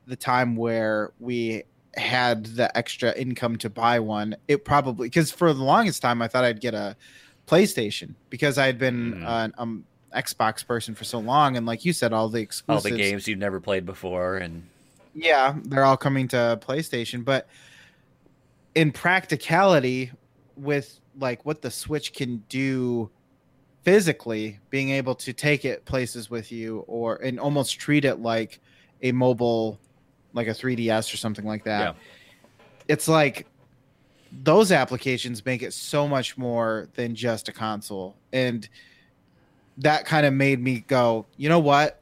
the 0.06 0.16
time 0.16 0.56
where 0.56 1.12
we 1.20 1.64
had 1.96 2.46
the 2.46 2.74
extra 2.76 3.12
income 3.14 3.56
to 3.58 3.68
buy 3.68 4.00
one, 4.00 4.34
it 4.48 4.64
probably 4.64 5.08
because 5.08 5.30
for 5.30 5.52
the 5.52 5.62
longest 5.62 6.00
time 6.00 6.22
I 6.22 6.28
thought 6.28 6.44
I'd 6.44 6.60
get 6.60 6.74
a 6.74 6.96
PlayStation 7.46 8.14
because 8.30 8.56
I 8.56 8.66
had 8.66 8.78
been 8.78 9.14
Mm. 9.14 9.28
an 9.28 9.54
um, 9.58 9.84
Xbox 10.14 10.66
person 10.66 10.94
for 10.94 11.04
so 11.04 11.18
long, 11.18 11.56
and 11.56 11.66
like 11.66 11.84
you 11.84 11.92
said, 11.92 12.12
all 12.12 12.28
the 12.28 12.48
All 12.68 12.80
the 12.80 12.90
games 12.90 13.26
you've 13.26 13.38
never 13.38 13.60
played 13.60 13.84
before, 13.86 14.36
and 14.36 14.62
yeah, 15.14 15.56
they're 15.64 15.84
all 15.84 15.96
coming 15.96 16.28
to 16.28 16.58
PlayStation. 16.66 17.24
But 17.24 17.48
in 18.74 18.92
practicality, 18.92 20.12
with 20.56 21.00
like 21.18 21.44
what 21.44 21.62
the 21.62 21.70
Switch 21.70 22.12
can 22.12 22.42
do 22.48 23.10
physically, 23.82 24.58
being 24.70 24.90
able 24.90 25.14
to 25.16 25.32
take 25.32 25.64
it 25.64 25.84
places 25.84 26.30
with 26.30 26.52
you 26.52 26.84
or 26.86 27.16
and 27.16 27.38
almost 27.40 27.78
treat 27.78 28.04
it 28.04 28.20
like 28.20 28.60
a 29.02 29.12
mobile 29.12 29.78
like 30.34 30.46
a 30.46 30.52
3DS 30.52 31.12
or 31.12 31.16
something 31.16 31.44
like 31.44 31.64
that. 31.64 31.80
Yeah. 31.80 31.92
It's 32.88 33.08
like 33.08 33.46
those 34.42 34.72
applications 34.72 35.44
make 35.44 35.62
it 35.62 35.74
so 35.74 36.08
much 36.08 36.38
more 36.38 36.88
than 36.94 37.14
just 37.14 37.48
a 37.48 37.52
console. 37.52 38.16
And 38.32 38.66
that 39.78 40.06
kind 40.06 40.24
of 40.24 40.32
made 40.32 40.60
me 40.60 40.84
go, 40.86 41.26
you 41.36 41.48
know 41.48 41.58
what? 41.58 42.00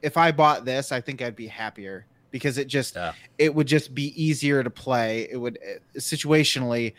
If 0.00 0.16
I 0.16 0.32
bought 0.32 0.64
this, 0.64 0.90
I 0.92 1.00
think 1.00 1.20
I'd 1.20 1.36
be 1.36 1.48
happier 1.48 2.06
because 2.30 2.56
it 2.56 2.66
just 2.68 2.94
Yeah. 2.94 3.12
it 3.36 3.54
would 3.54 3.66
just 3.66 3.94
be 3.94 4.20
easier 4.22 4.62
to 4.62 4.70
play. 4.70 5.28
It 5.30 5.36
would 5.36 5.58
uh, 5.58 5.98
situationally 5.98 6.94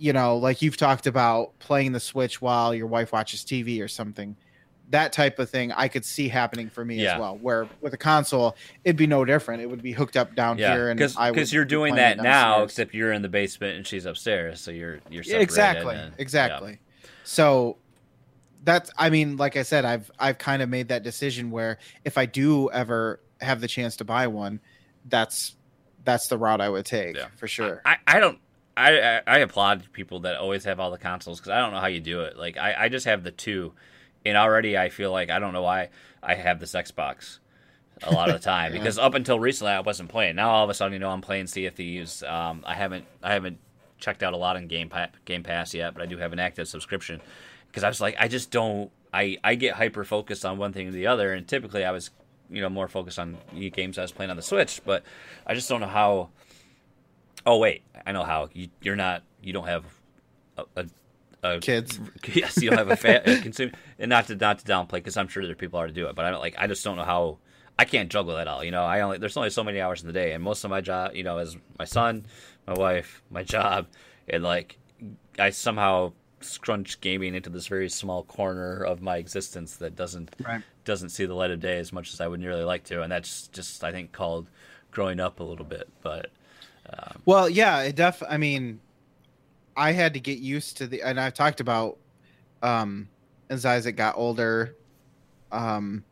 you 0.00 0.12
know, 0.14 0.38
like 0.38 0.62
you've 0.62 0.78
talked 0.78 1.06
about 1.06 1.56
playing 1.58 1.92
the 1.92 2.00
Switch 2.00 2.40
while 2.40 2.74
your 2.74 2.86
wife 2.86 3.12
watches 3.12 3.42
TV 3.44 3.84
or 3.84 3.86
something. 3.88 4.34
That 4.88 5.12
type 5.12 5.38
of 5.38 5.48
thing 5.50 5.70
I 5.72 5.86
could 5.88 6.04
see 6.04 6.26
happening 6.28 6.68
for 6.70 6.84
me 6.84 6.96
Yeah. 7.02 7.14
as 7.14 7.20
well. 7.20 7.36
Where 7.36 7.68
with 7.82 7.92
a 7.94 7.98
console, 7.98 8.56
it'd 8.82 8.96
be 8.96 9.06
no 9.06 9.24
different. 9.26 9.62
It 9.62 9.66
would 9.70 9.82
be 9.82 9.92
hooked 9.92 10.16
up 10.16 10.34
down 10.34 10.56
Yeah, 10.58 10.72
here, 10.72 10.88
and 10.90 10.98
because 10.98 11.52
you're 11.52 11.64
doing 11.66 11.94
that 11.96 12.16
now, 12.16 12.62
except 12.64 12.94
you're 12.94 13.12
in 13.12 13.20
the 13.22 13.28
basement 13.28 13.76
and 13.76 13.86
she's 13.86 14.06
upstairs, 14.06 14.60
so 14.60 14.70
you're 14.70 15.00
you're 15.10 15.22
separated. 15.22 15.42
exactly 15.44 15.94
and- 15.96 16.14
exactly 16.18 16.78
so 17.22 17.76
that's 18.64 18.90
i 18.98 19.08
mean 19.10 19.36
like 19.36 19.56
i 19.56 19.62
said 19.62 19.84
i've 19.84 20.10
i've 20.18 20.38
kind 20.38 20.62
of 20.62 20.68
made 20.68 20.88
that 20.88 21.02
decision 21.02 21.50
where 21.50 21.78
if 22.04 22.16
i 22.18 22.24
do 22.26 22.70
ever 22.70 23.20
have 23.40 23.60
the 23.60 23.68
chance 23.68 23.96
to 23.96 24.04
buy 24.04 24.26
one 24.26 24.58
that's 25.08 25.54
that's 26.04 26.28
the 26.28 26.36
route 26.38 26.60
i 26.60 26.68
would 26.68 26.84
take 26.84 27.16
Yeah. 27.16 27.26
for 27.36 27.46
sure 27.46 27.82
I, 27.84 27.96
I 28.06 28.18
don't 28.20 28.38
I, 28.88 29.22
I 29.26 29.38
applaud 29.38 29.84
people 29.92 30.20
that 30.20 30.36
always 30.36 30.64
have 30.64 30.80
all 30.80 30.90
the 30.90 30.98
consoles 30.98 31.38
because 31.40 31.50
I 31.50 31.58
don't 31.58 31.72
know 31.72 31.80
how 31.80 31.86
you 31.88 32.00
do 32.00 32.22
it. 32.22 32.36
Like 32.36 32.56
I, 32.56 32.74
I 32.84 32.88
just 32.88 33.06
have 33.06 33.22
the 33.22 33.30
two, 33.30 33.72
and 34.24 34.36
already 34.36 34.76
I 34.78 34.88
feel 34.88 35.12
like 35.12 35.30
I 35.30 35.38
don't 35.38 35.52
know 35.52 35.62
why 35.62 35.90
I 36.22 36.34
have 36.34 36.60
this 36.60 36.72
Xbox 36.72 37.38
a 38.02 38.12
lot 38.12 38.28
of 38.30 38.34
the 38.34 38.40
time 38.44 38.72
Yeah. 38.72 38.78
because 38.78 38.98
up 38.98 39.14
until 39.14 39.38
recently 39.38 39.72
I 39.72 39.80
wasn't 39.80 40.08
playing. 40.08 40.36
Now 40.36 40.50
all 40.50 40.64
of 40.64 40.70
a 40.70 40.74
sudden 40.74 40.92
you 40.94 40.98
know 40.98 41.10
I'm 41.10 41.20
playing 41.20 41.46
Sea 41.46 41.66
of 41.66 41.74
Thieves. 41.74 42.22
Um, 42.22 42.62
I 42.66 42.74
haven't 42.74 43.04
I 43.22 43.32
haven't 43.32 43.58
checked 43.98 44.22
out 44.22 44.32
a 44.32 44.36
lot 44.38 44.56
in 44.56 44.66
Game 44.66 44.88
Pa- 44.88 45.08
Game 45.26 45.42
Pass 45.42 45.74
yet, 45.74 45.92
but 45.94 46.02
I 46.02 46.06
do 46.06 46.16
have 46.16 46.32
an 46.32 46.38
active 46.38 46.66
subscription 46.68 47.20
because 47.66 47.84
I 47.84 47.88
was 47.88 48.00
like 48.00 48.16
I 48.18 48.28
just 48.28 48.50
don't 48.50 48.90
I 49.12 49.38
I 49.44 49.54
get 49.56 49.74
hyper 49.74 50.04
focused 50.04 50.44
on 50.44 50.56
one 50.58 50.72
thing 50.72 50.88
or 50.88 50.92
the 50.92 51.06
other, 51.08 51.32
and 51.34 51.46
typically 51.46 51.84
I 51.84 51.90
was 51.90 52.10
you 52.48 52.60
know 52.62 52.68
more 52.70 52.88
focused 52.88 53.18
on 53.18 53.36
games 53.72 53.98
I 53.98 54.02
was 54.02 54.12
playing 54.12 54.30
on 54.30 54.36
the 54.36 54.42
Switch, 54.42 54.80
but 54.84 55.02
I 55.46 55.54
just 55.54 55.68
don't 55.68 55.80
know 55.80 55.86
how. 55.86 56.30
Oh 57.46 57.58
wait, 57.58 57.82
I 58.06 58.12
know 58.12 58.24
how. 58.24 58.48
You, 58.52 58.68
you're 58.82 58.96
not. 58.96 59.22
You 59.42 59.52
don't 59.52 59.66
have 59.66 59.84
a, 60.58 60.64
a, 60.76 60.86
a 61.42 61.60
kids 61.60 61.98
Yes, 62.34 62.60
you 62.62 62.70
don't 62.70 62.78
have 62.78 62.90
a, 62.90 62.96
fa- 62.96 63.22
consumer, 63.42 63.72
and 63.98 64.08
not 64.10 64.26
to 64.26 64.36
not 64.36 64.58
to 64.58 64.64
downplay 64.64 64.92
because 64.94 65.16
I'm 65.16 65.28
sure 65.28 65.42
there 65.42 65.52
are 65.52 65.56
people 65.56 65.78
are 65.80 65.86
to 65.86 65.92
do 65.92 66.06
it, 66.08 66.14
but 66.14 66.24
I 66.24 66.30
don't 66.30 66.40
like. 66.40 66.54
I 66.58 66.66
just 66.66 66.84
don't 66.84 66.96
know 66.96 67.04
how. 67.04 67.38
I 67.78 67.86
can't 67.86 68.10
juggle 68.10 68.36
that 68.36 68.46
all. 68.46 68.62
You 68.62 68.70
know, 68.72 68.84
I 68.84 69.00
only 69.00 69.16
there's 69.18 69.36
only 69.38 69.48
so 69.50 69.64
many 69.64 69.80
hours 69.80 70.02
in 70.02 70.06
the 70.06 70.12
day, 70.12 70.32
and 70.32 70.44
most 70.44 70.64
of 70.64 70.70
my 70.70 70.82
job, 70.82 71.14
you 71.14 71.22
know, 71.24 71.38
is 71.38 71.56
my 71.78 71.86
son, 71.86 72.26
my 72.66 72.74
wife, 72.74 73.22
my 73.30 73.42
job, 73.42 73.86
and 74.28 74.42
like 74.42 74.78
I 75.38 75.48
somehow 75.50 76.12
scrunch 76.42 77.00
gaming 77.00 77.34
into 77.34 77.48
this 77.50 77.66
very 77.66 77.88
small 77.88 78.22
corner 78.24 78.82
of 78.82 79.00
my 79.02 79.16
existence 79.18 79.76
that 79.76 79.94
doesn't 79.96 80.34
Right. 80.46 80.62
doesn't 80.84 81.10
see 81.10 81.24
the 81.26 81.34
light 81.34 81.50
of 81.50 81.60
day 81.60 81.78
as 81.78 81.92
much 81.92 82.12
as 82.12 82.20
I 82.20 82.28
would 82.28 82.42
really 82.44 82.64
like 82.64 82.84
to, 82.84 83.02
and 83.02 83.10
that's 83.10 83.48
just 83.48 83.82
I 83.82 83.92
think 83.92 84.12
called 84.12 84.50
growing 84.90 85.20
up 85.20 85.40
a 85.40 85.44
little 85.44 85.64
bit. 85.64 85.88
But 86.02 86.30
well 87.24 87.48
yeah 87.48 87.82
it 87.82 87.96
def 87.96 88.22
i 88.28 88.36
mean 88.36 88.80
i 89.76 89.92
had 89.92 90.14
to 90.14 90.20
get 90.20 90.38
used 90.38 90.76
to 90.76 90.86
the 90.86 91.02
and 91.02 91.20
i've 91.20 91.34
talked 91.34 91.60
about 91.60 91.98
um 92.62 93.08
as 93.48 93.64
isaac 93.64 93.96
got 93.96 94.16
older 94.16 94.76
um 95.52 96.04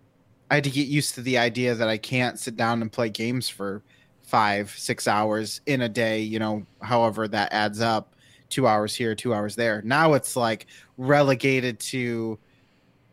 i 0.51 0.57
had 0.57 0.65
to 0.65 0.71
get 0.71 0.89
used 0.89 1.15
to 1.15 1.23
the 1.23 1.39
idea 1.39 1.75
that 1.75 1.89
i 1.89 1.97
can't 1.97 2.39
sit 2.39 2.57
down 2.57 2.83
and 2.83 2.93
play 2.93 3.09
games 3.09 3.49
for 3.49 3.83
five 4.23 4.71
six 4.71 5.09
hours 5.09 5.61
in 5.67 5.83
a 5.83 5.89
day 5.89 6.21
you 6.21 6.39
know 6.39 6.65
however 6.81 7.27
that 7.27 7.53
adds 7.53 7.81
up 7.81 8.15
two 8.49 8.67
hours 8.67 8.95
here 8.95 9.15
two 9.15 9.35
hours 9.35 9.55
there. 9.57 9.83
Now 9.83 10.15
it's 10.15 10.37
like 10.37 10.67
relegated 10.97 11.79
to 11.81 12.39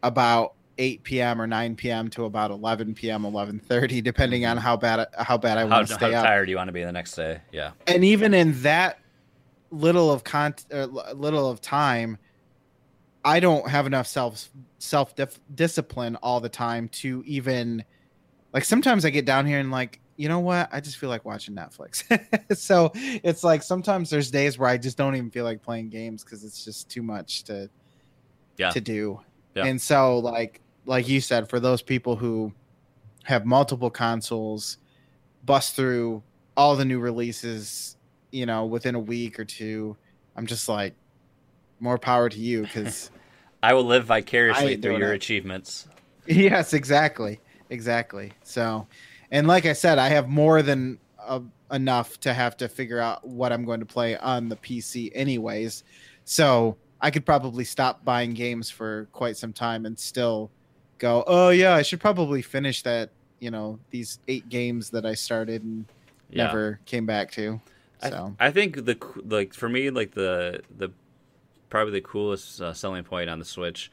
about 0.04 0.54
8 0.78 1.04
p.m 1.04 1.42
or 1.42 1.48
9 1.48 1.76
p.m 1.76 2.10
to 2.10 2.26
about 2.26 2.52
11 2.52 2.94
p.m 2.96 3.24
11.30 3.24 4.04
depending 4.04 4.46
on 4.46 4.58
how 4.58 4.76
bad 4.76 5.08
how 5.18 5.38
bad 5.38 5.58
i 5.58 5.62
how, 5.62 5.68
want 5.68 5.88
to 5.88 5.94
how 5.94 6.00
stay 6.00 6.14
up 6.14 6.26
tired 6.26 6.46
do 6.46 6.52
you 6.52 6.58
want 6.58 6.68
to 6.68 6.74
be 6.74 6.84
the 6.84 6.92
next 6.92 7.14
day? 7.14 7.42
Yeah, 7.52 7.72
and 7.88 8.04
even 8.04 8.34
in 8.34 8.62
that 8.62 9.00
little 9.72 10.12
of 10.12 10.24
con 10.24 10.54
uh, 10.74 10.86
little 11.14 11.50
of 11.50 11.62
time 11.62 12.18
i 13.24 13.40
don't 13.40 13.68
have 13.68 13.88
enough 13.88 14.08
self 14.08 14.50
self 14.80 15.16
dif- 15.16 15.40
discipline 15.54 16.16
all 16.18 16.40
the 16.40 16.50
time 16.50 16.88
to 16.90 17.24
even 17.26 17.84
like 18.54 18.64
sometimes 18.64 19.06
i 19.06 19.10
get 19.10 19.26
down 19.26 19.46
here 19.46 19.60
and 19.60 19.72
like 19.72 20.00
you 20.18 20.30
know 20.30 20.40
what 20.40 20.70
i 20.72 20.80
just 20.80 20.98
feel 20.98 21.10
like 21.10 21.26
watching 21.26 21.56
netflix 21.56 22.04
so 22.58 22.92
it's 22.96 23.44
like 23.44 23.64
sometimes 23.64 24.10
there's 24.10 24.30
days 24.32 24.58
where 24.58 24.70
i 24.70 24.78
just 24.78 24.98
don't 24.98 25.16
even 25.16 25.32
feel 25.32 25.44
like 25.44 25.62
playing 25.62 25.90
games 25.90 26.24
because 26.24 26.44
it's 26.44 26.64
just 26.64 26.90
too 26.90 27.02
much 27.02 27.44
to 27.46 27.70
Yeah. 28.58 28.70
to 28.70 28.80
do 28.80 29.20
Yeah. 29.56 29.66
and 29.66 29.82
so 29.82 30.20
like 30.20 30.62
like 30.86 31.08
you 31.08 31.22
said 31.22 31.50
for 31.50 31.60
those 31.60 31.82
people 31.82 32.16
who 32.16 32.54
have 33.24 33.46
multiple 33.46 33.90
consoles 33.90 34.78
bust 35.44 35.76
through 35.76 36.22
all 36.56 36.76
the 36.76 36.86
new 36.86 37.00
releases 37.00 37.98
you 38.32 38.46
know 38.46 38.66
within 38.66 38.96
a 38.96 39.00
week 39.00 39.40
or 39.40 39.46
two 39.46 39.96
i'm 40.36 40.46
just 40.46 40.70
like 40.70 40.94
more 41.80 41.98
power 41.98 42.30
to 42.30 42.40
you 42.40 42.62
because 42.62 43.12
I 43.64 43.74
will 43.74 43.84
live 43.86 44.06
vicariously 44.06 44.78
through 44.78 44.98
your 45.00 45.14
it. 45.14 45.16
achievements. 45.16 45.88
yes 46.28 46.74
exactly 46.74 47.40
exactly 47.70 48.32
so 48.44 48.88
and 49.32 49.48
like 49.48 49.66
i 49.66 49.74
said 49.74 49.98
i 49.98 50.08
have 50.10 50.30
more 50.30 50.62
than 50.62 51.00
uh, 51.20 51.40
enough 51.72 52.20
to 52.20 52.34
have 52.34 52.56
to 52.58 52.70
figure 52.70 53.00
out 53.00 53.28
what 53.28 53.52
i'm 53.52 53.66
going 53.66 53.80
to 53.80 53.86
play 53.86 54.18
on 54.18 54.50
the 54.50 54.56
pc 54.58 55.12
anyways 55.16 55.84
so 56.26 56.78
i 57.02 57.10
could 57.10 57.26
probably 57.26 57.64
stop 57.64 58.06
buying 58.06 58.34
games 58.34 58.70
for 58.70 59.08
quite 59.12 59.36
some 59.36 59.52
time 59.52 59.86
and 59.88 59.98
still 59.98 60.52
go 60.98 61.24
oh 61.28 61.50
yeah 61.50 61.74
i 61.74 61.82
should 61.82 62.00
probably 62.00 62.42
finish 62.42 62.82
that 62.84 63.10
you 63.40 63.52
know 63.52 63.78
these 63.92 64.20
eight 64.28 64.48
games 64.50 64.90
that 64.90 65.06
i 65.06 65.14
started 65.14 65.64
and 65.64 65.86
Yeah. 66.30 66.46
never 66.48 66.80
came 66.86 67.06
back 67.06 67.32
to 67.32 67.60
I, 68.02 68.10
so 68.10 68.36
I 68.40 68.52
think 68.52 68.86
the 68.86 68.98
like 69.26 69.54
for 69.54 69.70
me 69.70 69.90
like 69.90 70.12
the 70.12 70.62
the 70.78 70.90
probably 71.70 71.94
the 71.94 72.02
coolest 72.02 72.62
uh, 72.62 72.74
selling 72.74 73.04
point 73.04 73.30
on 73.30 73.40
the 73.40 73.46
Switch 73.46 73.92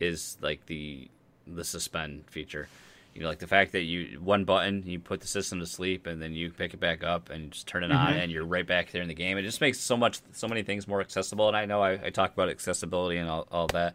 is 0.00 0.36
like 0.40 0.66
the 0.66 1.08
the 1.46 1.64
suspend 1.64 2.24
feature. 2.30 2.68
You 3.14 3.22
know, 3.22 3.28
like 3.28 3.40
the 3.40 3.46
fact 3.46 3.72
that 3.72 3.82
you 3.82 4.18
one 4.22 4.44
button 4.44 4.82
you 4.86 4.98
put 4.98 5.20
the 5.20 5.26
system 5.26 5.60
to 5.60 5.66
sleep 5.66 6.06
and 6.06 6.20
then 6.20 6.32
you 6.32 6.50
pick 6.50 6.72
it 6.72 6.80
back 6.80 7.04
up 7.04 7.28
and 7.28 7.50
just 7.52 7.66
turn 7.66 7.84
it 7.84 7.92
on 7.92 8.14
Mhm. 8.14 8.16
and 8.22 8.32
you're 8.32 8.44
right 8.44 8.66
back 8.66 8.90
there 8.90 9.02
in 9.02 9.08
the 9.08 9.14
game. 9.14 9.36
It 9.36 9.42
just 9.42 9.60
makes 9.60 9.78
so 9.78 9.96
much 9.96 10.20
so 10.32 10.48
many 10.48 10.62
things 10.62 10.88
more 10.88 11.00
accessible. 11.00 11.46
And 11.48 11.56
I 11.56 11.66
know 11.66 11.82
I, 11.82 12.06
I 12.06 12.10
talk 12.10 12.32
about 12.32 12.48
accessibility 12.48 13.18
and 13.18 13.28
all, 13.28 13.46
all 13.52 13.66
that, 13.68 13.94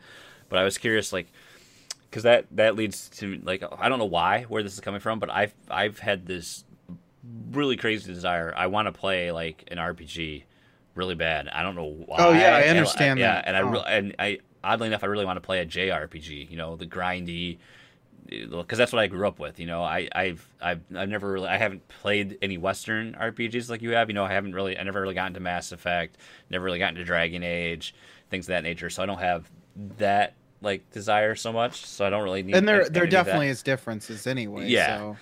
but 0.50 0.60
I 0.60 0.64
was 0.64 0.78
curious 0.78 1.12
like 1.12 1.28
because 2.10 2.24
that 2.24 2.46
that 2.52 2.76
leads 2.76 3.10
to 3.10 3.40
like 3.44 3.64
I 3.80 3.90
don't 3.90 4.00
know 4.00 4.06
why 4.06 4.44
where 4.44 4.64
this 4.64 4.74
is 4.74 4.80
coming 4.80 5.00
from, 5.00 5.20
but 5.20 5.30
I've 5.30 5.54
I've 5.70 6.00
had 6.00 6.26
this 6.26 6.64
really 7.52 7.78
crazy 7.78 8.12
desire. 8.14 8.54
I 8.56 8.68
want 8.68 8.88
to 8.88 8.92
play 8.92 9.32
like 9.32 9.64
an 9.72 9.78
RPG 9.78 10.44
really 10.96 11.16
bad. 11.16 11.48
I 11.50 11.62
don't 11.64 11.76
know 11.76 12.04
why. 12.06 12.16
Oh, 12.20 12.32
yeah, 12.32 12.56
I 12.56 12.62
And 12.62 12.78
understand 12.78 13.20
yeah, 13.20 13.34
that. 13.36 13.48
and 13.48 13.58
I 13.58 13.62
Oh. 13.62 13.70
re- 13.70 13.84
and 13.88 14.16
I 14.20 14.40
oddly 14.64 14.88
enough, 14.88 15.04
I 15.04 15.08
really 15.08 15.26
want 15.26 15.38
to 15.38 15.42
play 15.42 15.60
a 15.60 15.66
JRPG. 15.66 16.50
You 16.50 16.58
know, 16.58 16.76
the 16.76 16.86
grindy. 16.88 17.58
Because 18.30 18.78
that's 18.78 18.92
what 18.92 19.00
I 19.02 19.08
grew 19.08 19.26
up 19.26 19.40
with, 19.40 19.58
you 19.58 19.66
know. 19.68 19.82
I, 19.84 20.10
I've, 20.14 20.46
I've, 20.62 20.82
I've 20.94 21.08
never 21.08 21.32
really, 21.32 21.48
I 21.48 21.56
haven't 21.56 21.88
played 21.88 22.38
any 22.42 22.58
Western 22.58 23.14
RPGs 23.14 23.70
like 23.70 23.82
you 23.82 23.92
have. 23.92 24.10
You 24.10 24.16
know, 24.16 24.26
I 24.26 24.34
haven't 24.34 24.54
really, 24.54 24.78
I 24.78 24.84
never 24.84 25.00
really 25.00 25.14
gotten 25.14 25.34
to 25.36 25.40
Mass 25.40 25.72
Effect, 25.72 26.18
never 26.50 26.66
really 26.66 26.78
gotten 26.78 26.96
to 26.96 27.06
Dragon 27.06 27.42
Age, 27.42 27.96
things 28.30 28.44
of 28.44 28.48
that 28.50 28.64
nature. 28.64 28.90
So 28.90 29.02
I 29.02 29.06
don't 29.06 29.20
have 29.20 29.50
that 29.98 30.34
like 30.62 30.90
desire 30.92 31.36
so 31.36 31.52
much. 31.54 31.86
So 31.86 32.06
I 32.06 32.10
don't 32.10 32.24
really 32.24 32.44
need. 32.44 32.56
and 32.56 32.68
there 32.68 32.88
there 32.90 33.04
any 33.04 33.08
of 33.08 33.12
that. 33.12 33.24
definitely 33.26 33.48
is 33.50 33.62
differences 33.64 34.26
anyway 34.28 34.68
Yeah. 34.68 34.98
so 34.98 35.18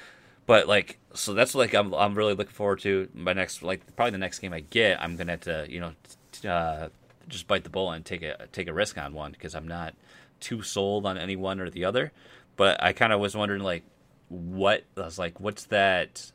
But 0.45 0.67
like, 0.67 0.97
so 1.13 1.33
that's 1.33 1.55
like 1.55 1.73
I'm 1.73 1.93
I'm 1.93 2.15
really 2.15 2.33
looking 2.33 2.53
forward 2.53 2.79
to 2.81 3.09
my 3.13 3.33
next 3.33 3.63
like 3.63 3.95
probably 3.95 4.11
the 4.11 4.17
next 4.19 4.39
game 4.39 4.53
I 4.53 4.59
get. 4.61 5.01
I'm 5.01 5.15
gonna 5.15 5.33
have 5.33 5.41
to 5.41 5.65
you 5.69 5.79
know 5.79 5.93
t- 6.31 6.47
uh, 6.47 6.89
just 7.27 7.47
bite 7.47 7.63
the 7.63 7.69
bullet 7.69 7.95
and 7.95 8.05
take 8.05 8.21
a 8.21 8.47
take 8.51 8.67
a 8.67 8.73
risk 8.73 8.97
on 8.97 9.13
one 9.13 9.31
because 9.31 9.55
I'm 9.55 9.67
not 9.67 9.93
too 10.39 10.61
sold 10.61 11.05
on 11.05 11.17
any 11.17 11.35
one 11.35 11.59
or 11.59 11.69
the 11.69 11.85
other. 11.85 12.11
But 12.55 12.81
I 12.83 12.93
kind 12.93 13.11
of 13.11 13.19
was 13.19 13.35
wondering 13.35 13.61
like 13.63 13.83
what 14.29 14.83
I 14.97 15.01
was 15.01 15.17
like, 15.19 15.39
what's 15.39 15.65
that? 15.65 16.31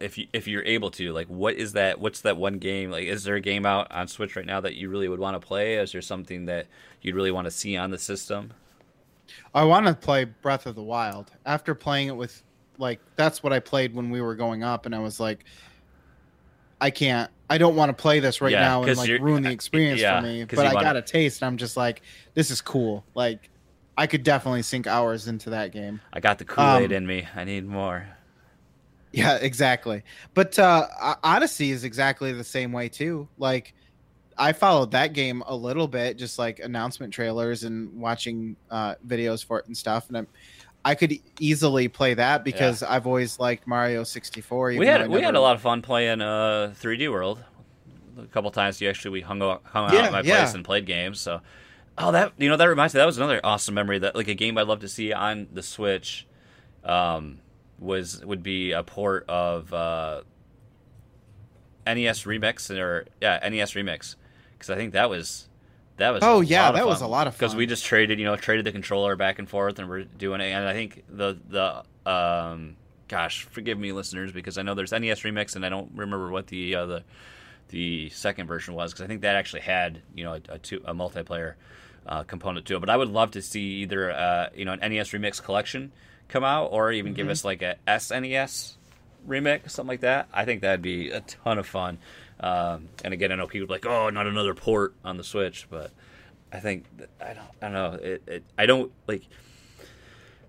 If 0.00 0.16
you 0.16 0.26
if 0.32 0.48
you're 0.48 0.64
able 0.64 0.90
to 0.92 1.12
like, 1.12 1.26
what 1.28 1.54
is 1.56 1.74
that? 1.74 2.00
What's 2.00 2.22
that 2.22 2.36
one 2.38 2.58
game? 2.58 2.90
Like, 2.90 3.04
is 3.04 3.22
there 3.24 3.34
a 3.36 3.40
game 3.40 3.66
out 3.66 3.90
on 3.92 4.08
Switch 4.08 4.34
right 4.34 4.46
now 4.46 4.60
that 4.60 4.74
you 4.74 4.88
really 4.88 5.08
would 5.08 5.20
want 5.20 5.40
to 5.40 5.46
play? 5.46 5.74
Is 5.74 5.92
there 5.92 6.00
something 6.00 6.46
that 6.46 6.66
you'd 7.02 7.14
really 7.14 7.30
want 7.30 7.44
to 7.44 7.50
see 7.50 7.76
on 7.76 7.90
the 7.90 7.98
system? 7.98 8.52
I 9.54 9.62
want 9.64 9.86
to 9.86 9.94
play 9.94 10.24
Breath 10.24 10.66
of 10.66 10.74
the 10.74 10.82
Wild. 10.82 11.30
After 11.44 11.74
playing 11.74 12.08
it 12.08 12.16
with 12.16 12.42
like 12.78 12.98
that's 13.16 13.42
what 13.42 13.52
I 13.52 13.60
played 13.60 13.94
when 13.94 14.10
we 14.10 14.22
were 14.22 14.34
going 14.34 14.62
up 14.64 14.86
and 14.86 14.94
I 14.94 15.00
was 15.00 15.20
like 15.20 15.44
I 16.80 16.88
can't 16.88 17.30
I 17.50 17.58
don't 17.58 17.76
want 17.76 17.90
to 17.90 18.02
play 18.02 18.20
this 18.20 18.40
right 18.40 18.52
Yeah, 18.52 18.60
now 18.62 18.82
and 18.84 18.96
like 18.96 19.10
ruin 19.20 19.42
the 19.42 19.50
experience 19.50 20.00
yeah, 20.00 20.18
for 20.20 20.26
me 20.26 20.44
But 20.44 20.60
I 20.66 20.72
wanna- 20.72 20.86
got 20.86 20.96
a 20.96 21.02
taste, 21.02 21.42
and 21.42 21.46
I'm 21.48 21.58
just 21.58 21.76
like, 21.76 22.00
this 22.34 22.50
is 22.50 22.60
cool. 22.62 23.04
Like, 23.14 23.50
I 23.98 24.06
could 24.06 24.22
definitely 24.22 24.62
sink 24.62 24.86
hours 24.86 25.26
into 25.28 25.50
that 25.50 25.72
game. 25.72 26.00
I 26.12 26.20
got 26.20 26.38
the 26.38 26.44
Kool 26.44 26.76
Aid 26.76 26.92
Um, 26.92 26.96
in 26.96 27.06
me. 27.06 27.26
I 27.36 27.44
need 27.44 27.66
more. 27.66 28.06
Yeah, 29.12 29.36
exactly. 29.36 30.04
But 30.34 30.58
uh 30.58 30.86
Odyssey 31.22 31.70
is 31.72 31.84
exactly 31.84 32.32
the 32.32 32.44
same 32.44 32.72
way 32.72 32.88
too. 32.88 33.28
Like 33.38 33.74
I 34.38 34.52
followed 34.52 34.92
that 34.92 35.12
game 35.12 35.42
a 35.46 35.54
little 35.54 35.88
bit, 35.88 36.16
just 36.16 36.38
like 36.38 36.60
announcement 36.60 37.12
trailers 37.12 37.64
and 37.64 38.00
watching 38.00 38.56
uh 38.70 38.94
videos 39.06 39.44
for 39.44 39.58
it 39.58 39.66
and 39.66 39.76
stuff. 39.76 40.08
And 40.08 40.18
I'm, 40.18 40.28
I 40.84 40.94
could 40.94 41.12
easily 41.38 41.88
play 41.88 42.14
that 42.14 42.42
because 42.44 42.82
I've 42.82 43.06
always 43.06 43.38
liked 43.38 43.66
Mario 43.66 44.02
64. 44.04 44.68
We 44.76 44.86
had 44.86 45.08
we 45.08 45.20
had 45.20 45.34
a 45.34 45.40
lot 45.40 45.56
of 45.56 45.60
fun 45.62 45.82
playing 45.82 46.20
uh 46.20 46.72
3D 46.80 47.10
World. 47.10 47.42
A 48.18 48.26
couple 48.26 48.50
times 48.50 48.80
you 48.80 48.88
actually 48.88 49.12
we 49.12 49.20
hung 49.22 49.42
out, 49.42 49.62
hung 49.64 49.86
out 49.86 49.94
Yeah, 49.94 50.06
at 50.06 50.12
my 50.12 50.20
yeah. 50.22 50.38
place 50.38 50.54
and 50.54 50.64
played 50.64 50.86
games. 50.86 51.20
So, 51.20 51.40
oh 51.98 52.12
that 52.12 52.32
you 52.38 52.48
know 52.48 52.56
that 52.56 52.66
reminds 52.66 52.94
me 52.94 52.98
that 52.98 53.06
was 53.06 53.18
another 53.18 53.40
awesome 53.44 53.74
memory 53.74 53.98
that 53.98 54.14
like 54.14 54.28
a 54.28 54.34
game 54.34 54.56
I'd 54.56 54.68
love 54.68 54.80
to 54.80 54.88
see 54.88 55.12
on 55.12 55.48
the 55.52 55.62
Switch. 55.62 56.26
Um, 56.84 57.40
was 57.80 58.24
would 58.24 58.42
be 58.42 58.72
a 58.72 58.82
port 58.82 59.24
of 59.28 59.72
uh, 59.72 60.20
NES 61.86 62.24
Remix 62.24 62.70
or 62.76 63.06
yeah 63.20 63.38
NES 63.48 63.72
Remix. 63.72 64.16
Because 64.52 64.70
I 64.70 64.76
think 64.76 64.92
that 64.92 65.08
was 65.08 65.48
that 65.96 66.10
was 66.10 66.22
Oh, 66.22 66.40
yeah, 66.40 66.70
that 66.72 66.86
was 66.86 67.00
a 67.00 67.06
lot 67.06 67.26
of 67.26 67.34
fun 67.34 67.38
because 67.38 67.56
we 67.56 67.66
just 67.66 67.84
traded 67.84 68.18
you 68.18 68.24
know 68.24 68.36
traded 68.36 68.66
the 68.66 68.72
controller 68.72 69.16
back 69.16 69.38
and 69.38 69.48
forth 69.48 69.78
and 69.78 69.88
we're 69.88 70.04
doing 70.04 70.40
it. 70.40 70.50
And 70.50 70.68
I 70.68 70.74
think 70.74 71.04
the 71.08 71.38
the 71.48 72.10
um 72.10 72.76
gosh 73.08 73.44
forgive 73.44 73.78
me 73.78 73.92
listeners 73.92 74.32
because 74.32 74.58
I 74.58 74.62
know 74.62 74.74
there's 74.74 74.92
NES 74.92 75.20
Remix 75.22 75.56
and 75.56 75.66
I 75.66 75.68
don't 75.68 75.90
remember 75.94 76.30
what 76.30 76.46
the 76.48 76.74
uh, 76.74 76.86
the 76.86 77.04
the 77.68 78.10
second 78.10 78.46
version 78.46 78.74
was. 78.74 78.92
Because 78.92 79.04
I 79.04 79.06
think 79.06 79.22
that 79.22 79.36
actually 79.36 79.62
had 79.62 80.02
you 80.14 80.24
know 80.24 80.34
a, 80.34 80.54
a, 80.54 80.58
two, 80.58 80.82
a 80.84 80.94
multiplayer 80.94 81.54
uh, 82.10 82.24
component 82.24 82.66
to 82.66 82.76
it. 82.76 82.80
But 82.80 82.90
I 82.90 82.96
would 82.96 83.08
love 83.08 83.30
to 83.32 83.42
see 83.42 83.82
either 83.82 84.10
uh, 84.10 84.48
you 84.54 84.64
know 84.64 84.72
an 84.72 84.92
NES 84.92 85.10
remix 85.10 85.42
collection 85.42 85.92
come 86.28 86.44
out 86.44 86.66
or 86.66 86.92
even 86.92 87.14
give 87.14 87.28
us 87.28 87.44
like 87.44 87.62
a 87.62 87.76
SNES 87.88 88.74
remix, 89.26 89.70
something 89.70 89.88
like 89.88 90.00
that. 90.00 90.28
I 90.32 90.44
think 90.44 90.60
that'd 90.62 90.82
be 90.82 91.10
a 91.10 91.20
ton 91.20 91.58
of 91.58 91.66
fun. 91.66 91.98
Um, 92.38 92.88
and 93.04 93.12
again, 93.12 93.32
I 93.32 93.36
know 93.36 93.46
people 93.46 93.68
like, 93.68 93.86
oh, 93.86 94.10
not 94.10 94.26
another 94.26 94.54
port 94.54 94.94
on 95.04 95.16
the 95.16 95.24
Switch, 95.24 95.66
but 95.70 95.90
I 96.52 96.60
think 96.60 96.84
that, 96.98 97.08
I 97.20 97.34
don't 97.34 97.46
I 97.62 97.66
don't 97.66 97.72
know 97.72 97.92
it, 98.02 98.22
it 98.26 98.44
I 98.58 98.66
don't 98.66 98.92
like 99.06 99.22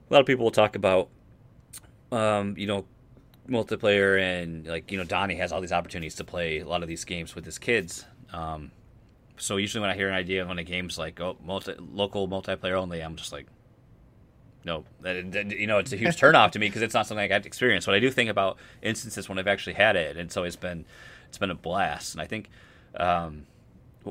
a 0.09 0.13
lot 0.13 0.19
of 0.19 0.25
people 0.25 0.43
will 0.43 0.51
talk 0.51 0.75
about 0.75 1.09
um, 2.11 2.55
you 2.57 2.67
know 2.67 2.85
multiplayer 3.49 4.19
and 4.19 4.67
like 4.67 4.91
you 4.91 4.97
know 4.97 5.03
Donnie 5.03 5.35
has 5.35 5.51
all 5.51 5.61
these 5.61 5.71
opportunities 5.71 6.15
to 6.15 6.23
play 6.23 6.59
a 6.59 6.67
lot 6.67 6.81
of 6.81 6.87
these 6.87 7.05
games 7.05 7.35
with 7.35 7.45
his 7.45 7.59
kids. 7.59 8.05
Um, 8.33 8.71
so 9.41 9.57
usually 9.57 9.81
when 9.81 9.89
I 9.89 9.95
hear 9.95 10.07
an 10.07 10.13
idea 10.15 10.45
when 10.45 10.59
a 10.59 10.63
game's 10.63 10.97
like 10.97 11.19
oh 11.19 11.35
multi 11.43 11.73
local 11.79 12.27
multiplayer 12.27 12.73
only, 12.73 13.01
I'm 13.01 13.15
just 13.15 13.31
like, 13.33 13.47
no, 14.63 14.85
that, 15.01 15.31
that- 15.31 15.51
you 15.57 15.67
know 15.67 15.79
it's 15.79 15.91
a 15.93 15.97
huge 15.97 16.15
turnoff 16.21 16.51
to 16.51 16.59
me 16.59 16.67
because 16.67 16.81
it's 16.81 16.93
not 16.93 17.07
something 17.07 17.23
I 17.23 17.27
got 17.27 17.43
to 17.43 17.47
experience. 17.47 17.85
But 17.85 17.95
I 17.95 17.99
do 17.99 18.11
think 18.11 18.29
about 18.29 18.57
instances 18.81 19.27
when 19.27 19.39
I've 19.39 19.47
actually 19.47 19.73
had 19.73 19.95
it, 19.95 20.17
and 20.17 20.31
so 20.31 20.43
it's 20.43 20.55
been 20.55 20.85
it's 21.27 21.37
been 21.37 21.51
a 21.51 21.55
blast. 21.55 22.13
And 22.13 22.21
I 22.21 22.27
think 22.27 22.49
um, 22.95 23.45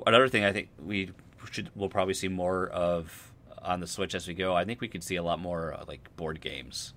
another 0.06 0.28
thing 0.28 0.44
I 0.44 0.52
think 0.52 0.68
we 0.84 1.10
should 1.52 1.70
we'll 1.74 1.88
probably 1.88 2.14
see 2.14 2.28
more 2.28 2.66
of 2.68 3.32
on 3.62 3.80
the 3.80 3.86
Switch 3.86 4.14
as 4.14 4.26
we 4.26 4.34
go. 4.34 4.54
I 4.54 4.64
think 4.64 4.80
we 4.80 4.88
could 4.88 5.04
see 5.04 5.16
a 5.16 5.22
lot 5.22 5.38
more 5.38 5.74
uh, 5.74 5.84
like 5.86 6.08
board 6.16 6.40
games 6.40 6.94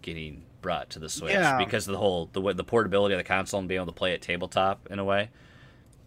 getting 0.00 0.42
brought 0.62 0.90
to 0.90 0.98
the 0.98 1.08
Switch 1.08 1.32
Yeah. 1.32 1.58
because 1.58 1.86
of 1.86 1.92
the 1.92 1.98
whole 1.98 2.28
the 2.32 2.40
the 2.54 2.64
portability 2.64 3.14
of 3.14 3.18
the 3.18 3.24
console 3.24 3.60
and 3.60 3.68
being 3.68 3.80
able 3.80 3.92
to 3.92 3.96
play 3.98 4.12
it 4.14 4.22
tabletop 4.22 4.88
in 4.90 4.98
a 4.98 5.04
way. 5.04 5.30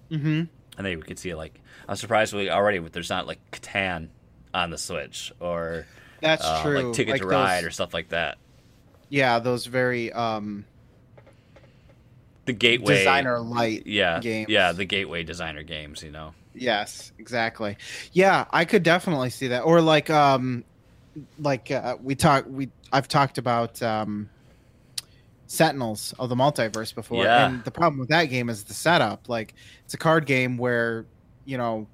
hmm 0.10 0.44
I 0.78 0.82
think 0.82 0.98
we 1.02 1.08
could 1.08 1.20
see 1.20 1.34
like 1.36 1.60
I'm 1.88 1.96
surprised 1.96 2.34
we 2.34 2.50
already 2.50 2.80
there's 2.80 3.10
not 3.10 3.28
like 3.28 3.40
Catan 3.52 4.10
on 4.54 4.70
the 4.70 4.78
Switch 4.78 5.32
or 5.40 5.86
That's 6.22 6.44
uh, 6.44 6.64
true. 6.64 6.82
like 6.82 6.94
Ticket 6.96 7.12
Like 7.14 7.22
to 7.22 7.28
those- 7.28 7.34
Ride 7.34 7.64
or 7.64 7.72
stuff 7.72 7.94
like 7.94 8.10
that. 8.10 8.38
yeah, 9.10 9.40
those 9.40 9.66
very 9.66 10.12
um 10.14 10.66
The 12.46 12.54
gateway 12.54 12.98
designer 13.00 13.40
light 13.40 13.88
yeah, 13.88 14.20
games. 14.20 14.50
yeah, 14.50 14.72
the 14.72 14.86
gateway 14.86 15.24
designer 15.24 15.64
games. 15.64 16.04
You 16.04 16.12
know, 16.12 16.34
Yes, 16.54 17.12
exactly. 17.20 17.78
Yeah, 18.14 18.46
I 18.52 18.66
could 18.66 18.84
definitely 18.84 19.30
see 19.30 19.48
that. 19.50 19.62
Or 19.62 19.82
like 19.82 20.10
um 20.10 20.64
like 21.40 21.72
uh, 21.72 21.98
we 22.02 22.16
talk 22.16 22.46
we 22.48 22.70
I've 22.92 23.08
talked 23.08 23.38
about 23.38 23.82
um 23.82 24.30
Sentinels 25.48 26.14
of 26.20 26.30
the 26.30 26.36
Multiverse 26.36 26.94
before. 26.94 27.24
Yeah. 27.24 27.48
And 27.48 27.64
the 27.64 27.72
problem 27.72 28.00
with 28.00 28.10
that 28.10 28.26
game 28.26 28.50
is 28.50 28.64
the 28.64 28.74
setup. 28.74 29.30
Like 29.30 29.54
it's 29.84 29.94
a 29.94 29.98
card 29.98 30.26
game 30.26 30.58
where, 30.58 31.06
you 31.46 31.58
know, 31.58 31.88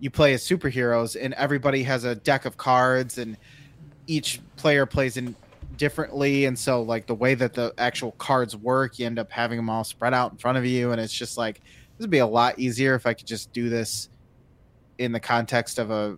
you 0.00 0.10
play 0.10 0.34
as 0.34 0.42
superheroes 0.42 1.16
and 1.20 1.34
everybody 1.34 1.82
has 1.82 2.04
a 2.04 2.14
deck 2.14 2.44
of 2.44 2.56
cards 2.56 3.18
and 3.18 3.36
each 4.06 4.40
player 4.56 4.86
plays 4.86 5.16
in 5.16 5.34
differently 5.76 6.44
and 6.44 6.56
so 6.56 6.82
like 6.82 7.06
the 7.06 7.14
way 7.14 7.34
that 7.34 7.52
the 7.52 7.72
actual 7.78 8.12
cards 8.12 8.56
work 8.56 8.98
you 8.98 9.06
end 9.06 9.18
up 9.18 9.30
having 9.30 9.56
them 9.56 9.68
all 9.68 9.82
spread 9.82 10.14
out 10.14 10.30
in 10.30 10.38
front 10.38 10.56
of 10.56 10.64
you 10.64 10.92
and 10.92 11.00
it's 11.00 11.12
just 11.12 11.36
like 11.36 11.56
this 11.96 12.04
would 12.04 12.10
be 12.10 12.18
a 12.18 12.26
lot 12.26 12.56
easier 12.58 12.94
if 12.94 13.06
i 13.06 13.14
could 13.14 13.26
just 13.26 13.52
do 13.52 13.68
this 13.68 14.08
in 14.98 15.10
the 15.10 15.18
context 15.18 15.80
of 15.80 15.90
a 15.90 16.16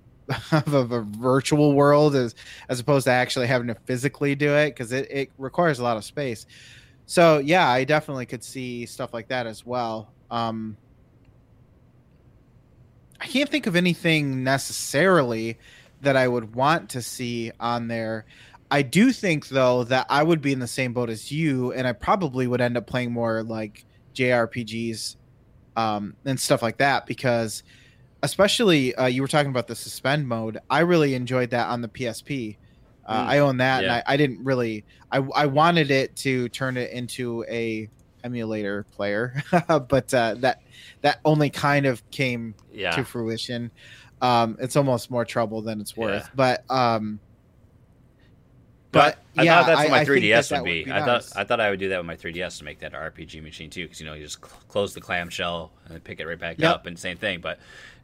of 0.53 0.93
a 0.93 1.03
virtual 1.03 1.75
world 1.75 2.15
as 2.15 2.35
as 2.69 2.81
opposed 2.81 3.05
to 3.05 3.11
actually 3.11 3.47
having 3.47 3.69
to 3.69 3.75
physically 3.85 4.35
do 4.35 4.55
it 4.55 4.71
because 4.71 4.93
it, 4.93 5.11
it 5.11 5.31
requires 5.39 5.79
a 5.79 5.83
lot 5.83 5.97
of 5.97 6.05
space. 6.05 6.47
So 7.07 7.39
yeah 7.39 7.69
i 7.69 7.85
definitely 7.85 8.27
could 8.27 8.43
see 8.43 8.87
stuff 8.87 9.15
like 9.15 9.29
that 9.29 9.47
as 9.47 9.65
well. 9.65 10.13
Um 10.31 10.77
i 13.21 13.27
can't 13.27 13.49
think 13.49 13.67
of 13.67 13.77
anything 13.77 14.45
necessarily 14.45 15.59
that 16.03 16.17
i 16.17 16.29
would 16.29 16.55
want 16.55 16.91
to 16.91 17.03
see 17.03 17.53
on 17.61 17.89
there. 17.89 18.27
I 18.69 18.83
do 18.83 19.13
think 19.13 19.49
though 19.49 19.85
that 19.85 20.07
i 20.11 20.23
would 20.23 20.43
be 20.43 20.53
in 20.53 20.59
the 20.59 20.67
same 20.67 20.93
boat 20.93 21.09
as 21.09 21.31
you 21.31 21.73
and 21.73 21.87
i 21.87 21.93
probably 21.93 22.49
would 22.49 22.61
end 22.61 22.77
up 22.77 22.89
playing 22.89 23.13
more 23.13 23.45
like 23.45 23.85
jrpgs 24.13 25.15
um, 25.77 26.17
and 26.25 26.41
stuff 26.41 26.63
like 26.63 26.79
that 26.79 27.07
because 27.07 27.63
especially 28.23 28.95
uh, 28.95 29.07
you 29.07 29.23
were 29.23 29.29
talking 29.29 29.51
about 29.51 29.67
the 29.67 29.77
suspend 29.77 30.27
mode 30.29 30.59
i 30.71 30.81
really 30.81 31.15
enjoyed 31.15 31.51
that 31.51 31.69
on 31.69 31.81
the 31.81 31.89
psp 31.89 32.59
uh, 33.07 33.13
Mm, 33.13 33.27
i 33.27 33.39
own 33.39 33.59
that 33.59 33.81
yeah. 33.81 33.85
and 33.85 33.93
I, 33.93 34.03
I 34.07 34.17
didn't 34.17 34.45
really 34.45 34.85
I, 35.11 35.19
I 35.35 35.47
wanted 35.47 35.91
it 35.91 36.17
to 36.17 36.49
turn 36.49 36.77
it 36.77 36.91
into 36.91 37.45
a 37.49 37.91
emulator 38.25 38.87
player 38.91 39.35
but 39.69 40.13
uh, 40.13 40.35
that 40.41 40.59
that 41.03 41.19
only 41.25 41.51
kind 41.51 41.87
of 41.87 42.09
came 42.11 42.57
yeah, 42.71 42.91
to 42.91 43.05
fruition 43.05 43.73
um, 44.23 44.57
it's 44.61 44.77
almost 44.77 45.11
more 45.11 45.25
trouble 45.27 45.63
than 45.63 45.81
it's 45.81 45.97
worth 45.97 46.29
Yeah. 46.29 46.35
but 46.35 46.65
um 46.71 47.21
But 48.93 49.15
but 49.15 49.19
I 49.37 49.45
yeah, 49.45 49.47
thought 49.47 49.67
that's 49.67 49.85
what 49.85 49.91
my 49.91 50.01
I 50.01 50.05
3DS 50.05 50.49
that 50.49 50.49
that 50.49 50.65
would 50.65 50.65
be. 50.65 50.81
would 50.81 50.83
be 50.83 50.93
I 50.93 51.01
nice. 51.01 51.03
thought 51.03 51.29
I 51.37 51.45
thought 51.45 51.61
I 51.61 51.71
would 51.71 51.79
do 51.81 51.91
that 51.91 51.99
with 51.99 52.07
my 52.07 52.17
3DS 52.17 52.59
to 52.59 52.65
make 52.65 52.79
that 52.81 52.95
RPG 52.95 53.41
machine 53.43 53.69
too, 53.69 53.85
because 53.85 54.01
you 54.01 54.07
know 54.07 54.15
you 54.15 54.23
just 54.25 54.39
cl- 54.45 54.63
close 54.69 54.95
the 54.95 55.01
clamshell 55.01 55.73
and 55.87 56.03
pick 56.03 56.19
it 56.21 56.27
right 56.27 56.39
back 56.39 56.63
Yep. 56.63 56.63
up, 56.63 56.87
and 56.87 56.99
same 56.99 57.19
thing. 57.19 57.41
But 57.41 57.59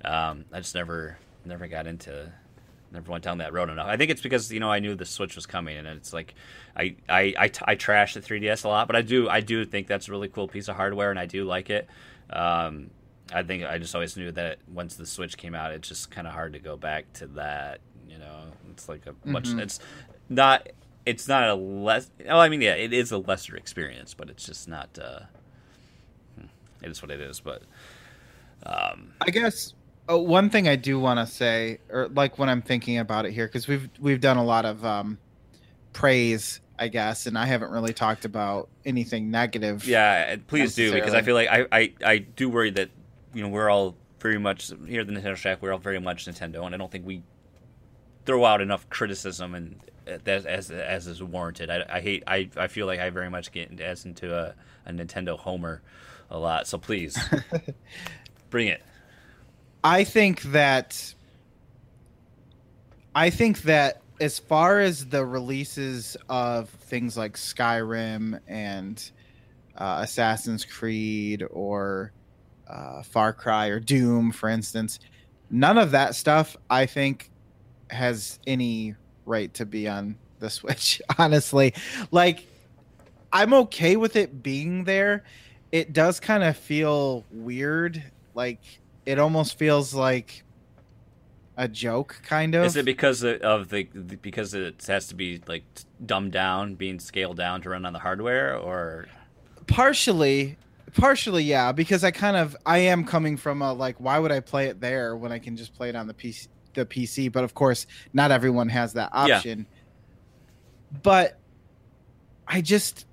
um, 0.04 0.44
I 0.52 0.58
just 0.58 0.74
never 0.74 1.18
never 1.44 1.66
got 1.66 1.86
into 1.86 2.32
never 2.92 3.10
went 3.10 3.24
down 3.24 3.38
that 3.38 3.52
road 3.52 3.70
enough. 3.70 3.86
I 3.86 3.96
think 3.96 4.10
it's 4.10 4.20
because 4.20 4.52
you 4.52 4.60
know 4.60 4.70
I 4.70 4.78
knew 4.78 4.94
the 4.94 5.04
Switch 5.06 5.34
was 5.34 5.46
coming, 5.46 5.76
and 5.78 5.86
it's 5.88 6.12
like 6.12 6.34
I 6.76 6.94
I 7.08 7.50
I 7.64 7.74
trash 7.74 8.14
the 8.14 8.20
3DS 8.20 8.64
a 8.64 8.68
lot, 8.68 8.86
but 8.86 8.96
I 8.96 9.02
do 9.02 9.28
I 9.28 9.40
do 9.40 9.64
think 9.64 9.86
that's 9.86 10.08
a 10.08 10.10
really 10.10 10.28
cool 10.28 10.48
piece 10.48 10.68
of 10.68 10.76
hardware, 10.76 11.10
and 11.10 11.18
I 11.18 11.26
do 11.26 11.44
like 11.44 11.70
it. 11.70 11.88
Um, 12.30 12.90
I 13.32 13.42
think 13.42 13.64
I 13.64 13.78
just 13.78 13.94
always 13.94 14.16
knew 14.16 14.30
that 14.32 14.58
once 14.68 14.96
the 14.96 15.06
Switch 15.06 15.36
came 15.36 15.54
out, 15.54 15.72
it's 15.72 15.88
just 15.88 16.10
kind 16.10 16.26
of 16.26 16.34
hard 16.34 16.52
to 16.52 16.58
go 16.58 16.76
back 16.76 17.10
to 17.14 17.26
that. 17.28 17.80
You 18.08 18.18
know, 18.18 18.40
it's 18.70 18.88
like 18.88 19.06
a 19.06 19.14
much. 19.28 19.48
Mhm. 19.48 19.60
It's 19.60 19.80
not. 20.28 20.68
It's 21.06 21.26
not 21.26 21.48
a 21.48 21.54
less. 21.54 22.10
Oh, 22.28 22.38
I 22.38 22.48
mean, 22.48 22.60
yeah, 22.60 22.74
it 22.74 22.92
is 22.92 23.10
a 23.10 23.18
lesser 23.18 23.56
experience, 23.56 24.14
but 24.14 24.28
it's 24.30 24.44
just 24.44 24.68
not. 24.68 24.96
Uh, 25.00 25.20
hmm, 26.38 26.46
it 26.82 26.90
is 26.90 27.00
what 27.02 27.10
it 27.10 27.20
is. 27.20 27.40
But 27.40 27.62
um, 28.64 29.12
I 29.20 29.30
guess 29.30 29.74
uh, 30.10 30.18
one 30.18 30.50
thing 30.50 30.68
I 30.68 30.76
do 30.76 30.98
want 30.98 31.20
to 31.20 31.32
say, 31.32 31.78
or 31.88 32.08
like 32.08 32.38
when 32.38 32.48
I'm 32.48 32.62
thinking 32.62 32.98
about 32.98 33.26
it 33.26 33.32
here, 33.32 33.46
because 33.46 33.68
we've 33.68 33.88
we've 34.00 34.20
done 34.20 34.36
a 34.36 34.44
lot 34.44 34.64
of 34.64 34.84
um, 34.84 35.18
praise, 35.92 36.60
I 36.78 36.88
guess, 36.88 37.26
and 37.26 37.38
I 37.38 37.46
haven't 37.46 37.70
really 37.70 37.92
talked 37.92 38.24
about 38.24 38.68
anything 38.84 39.30
negative. 39.30 39.86
yeah, 39.86 40.36
please 40.46 40.74
do 40.74 40.92
because 40.92 41.14
I 41.14 41.22
feel 41.22 41.34
like 41.34 41.48
I, 41.48 41.66
I 41.70 41.92
I 42.04 42.18
do 42.18 42.48
worry 42.48 42.70
that 42.70 42.90
you 43.32 43.42
know 43.42 43.48
we're 43.48 43.70
all 43.70 43.94
very 44.20 44.38
much 44.38 44.72
here 44.86 45.02
at 45.02 45.06
the 45.06 45.12
Nintendo 45.12 45.36
Shack. 45.36 45.62
We're 45.62 45.72
all 45.72 45.78
very 45.78 46.00
much 46.00 46.26
Nintendo, 46.26 46.64
and 46.66 46.74
I 46.74 46.78
don't 46.78 46.90
think 46.90 47.06
we 47.06 47.22
throw 48.24 48.44
out 48.44 48.60
enough 48.60 48.88
criticism 48.88 49.54
and 49.54 49.80
as 50.06 50.46
as, 50.46 50.70
as 50.70 51.06
is 51.06 51.22
warranted. 51.22 51.70
I, 51.70 51.84
I 51.88 52.00
hate. 52.00 52.24
I, 52.26 52.50
I 52.56 52.66
feel 52.68 52.86
like 52.86 53.00
I 53.00 53.10
very 53.10 53.30
much 53.30 53.52
get 53.52 53.80
as 53.80 54.04
into 54.04 54.34
a, 54.34 54.54
a 54.86 54.92
Nintendo 54.92 55.38
homer 55.38 55.82
a 56.30 56.38
lot. 56.38 56.66
So 56.66 56.78
please 56.78 57.18
bring 58.50 58.68
it. 58.68 58.82
I 59.84 60.04
think 60.04 60.42
that 60.42 61.14
I 63.14 63.30
think 63.30 63.62
that 63.62 64.00
as 64.20 64.38
far 64.38 64.80
as 64.80 65.06
the 65.06 65.24
releases 65.26 66.16
of 66.28 66.68
things 66.68 67.16
like 67.16 67.34
Skyrim 67.34 68.38
and 68.46 69.10
uh, 69.76 70.00
Assassin's 70.02 70.64
Creed 70.64 71.44
or 71.50 72.12
uh, 72.68 73.02
Far 73.02 73.32
Cry 73.32 73.66
or 73.66 73.80
Doom, 73.80 74.32
for 74.32 74.48
instance. 74.48 74.98
None 75.50 75.76
of 75.76 75.90
that 75.90 76.14
stuff, 76.14 76.56
I 76.70 76.86
think, 76.86 77.30
has 77.90 78.38
any 78.46 78.94
right 79.26 79.52
to 79.54 79.66
be 79.66 79.88
on 79.88 80.16
the 80.38 80.50
Switch. 80.50 81.02
Honestly, 81.18 81.74
like 82.10 82.46
I'm 83.32 83.52
okay 83.54 83.96
with 83.96 84.16
it 84.16 84.42
being 84.42 84.84
there. 84.84 85.24
It 85.70 85.92
does 85.92 86.20
kind 86.20 86.42
of 86.42 86.56
feel 86.56 87.24
weird. 87.30 88.02
Like 88.34 88.60
it 89.06 89.18
almost 89.18 89.58
feels 89.58 89.94
like 89.94 90.44
a 91.56 91.68
joke, 91.68 92.20
kind 92.24 92.54
of. 92.54 92.64
Is 92.64 92.76
it 92.76 92.84
because 92.84 93.22
of 93.22 93.68
the 93.68 93.84
because 94.20 94.54
it 94.54 94.84
has 94.86 95.08
to 95.08 95.14
be 95.14 95.42
like 95.46 95.64
dumbed 96.04 96.32
down, 96.32 96.74
being 96.74 96.98
scaled 96.98 97.36
down 97.36 97.62
to 97.62 97.70
run 97.70 97.84
on 97.84 97.92
the 97.92 97.98
hardware, 97.98 98.56
or 98.56 99.08
partially? 99.66 100.56
Partially, 100.94 101.44
yeah, 101.44 101.72
because 101.72 102.04
I 102.04 102.10
kind 102.10 102.36
of 102.36 102.56
I 102.66 102.78
am 102.78 103.04
coming 103.04 103.36
from 103.36 103.62
a 103.62 103.72
like, 103.72 103.96
why 103.98 104.18
would 104.18 104.32
I 104.32 104.40
play 104.40 104.66
it 104.66 104.80
there 104.80 105.16
when 105.16 105.32
I 105.32 105.38
can 105.38 105.56
just 105.56 105.74
play 105.74 105.88
it 105.88 105.96
on 105.96 106.06
the 106.06 106.14
PC? 106.14 106.48
The 106.74 106.86
PC, 106.86 107.30
but 107.30 107.44
of 107.44 107.52
course, 107.52 107.86
not 108.14 108.30
everyone 108.30 108.70
has 108.70 108.94
that 108.94 109.10
option. 109.12 109.58
Yeah. 109.58 110.98
But 111.02 111.38
I 112.48 112.62
just 112.62 113.06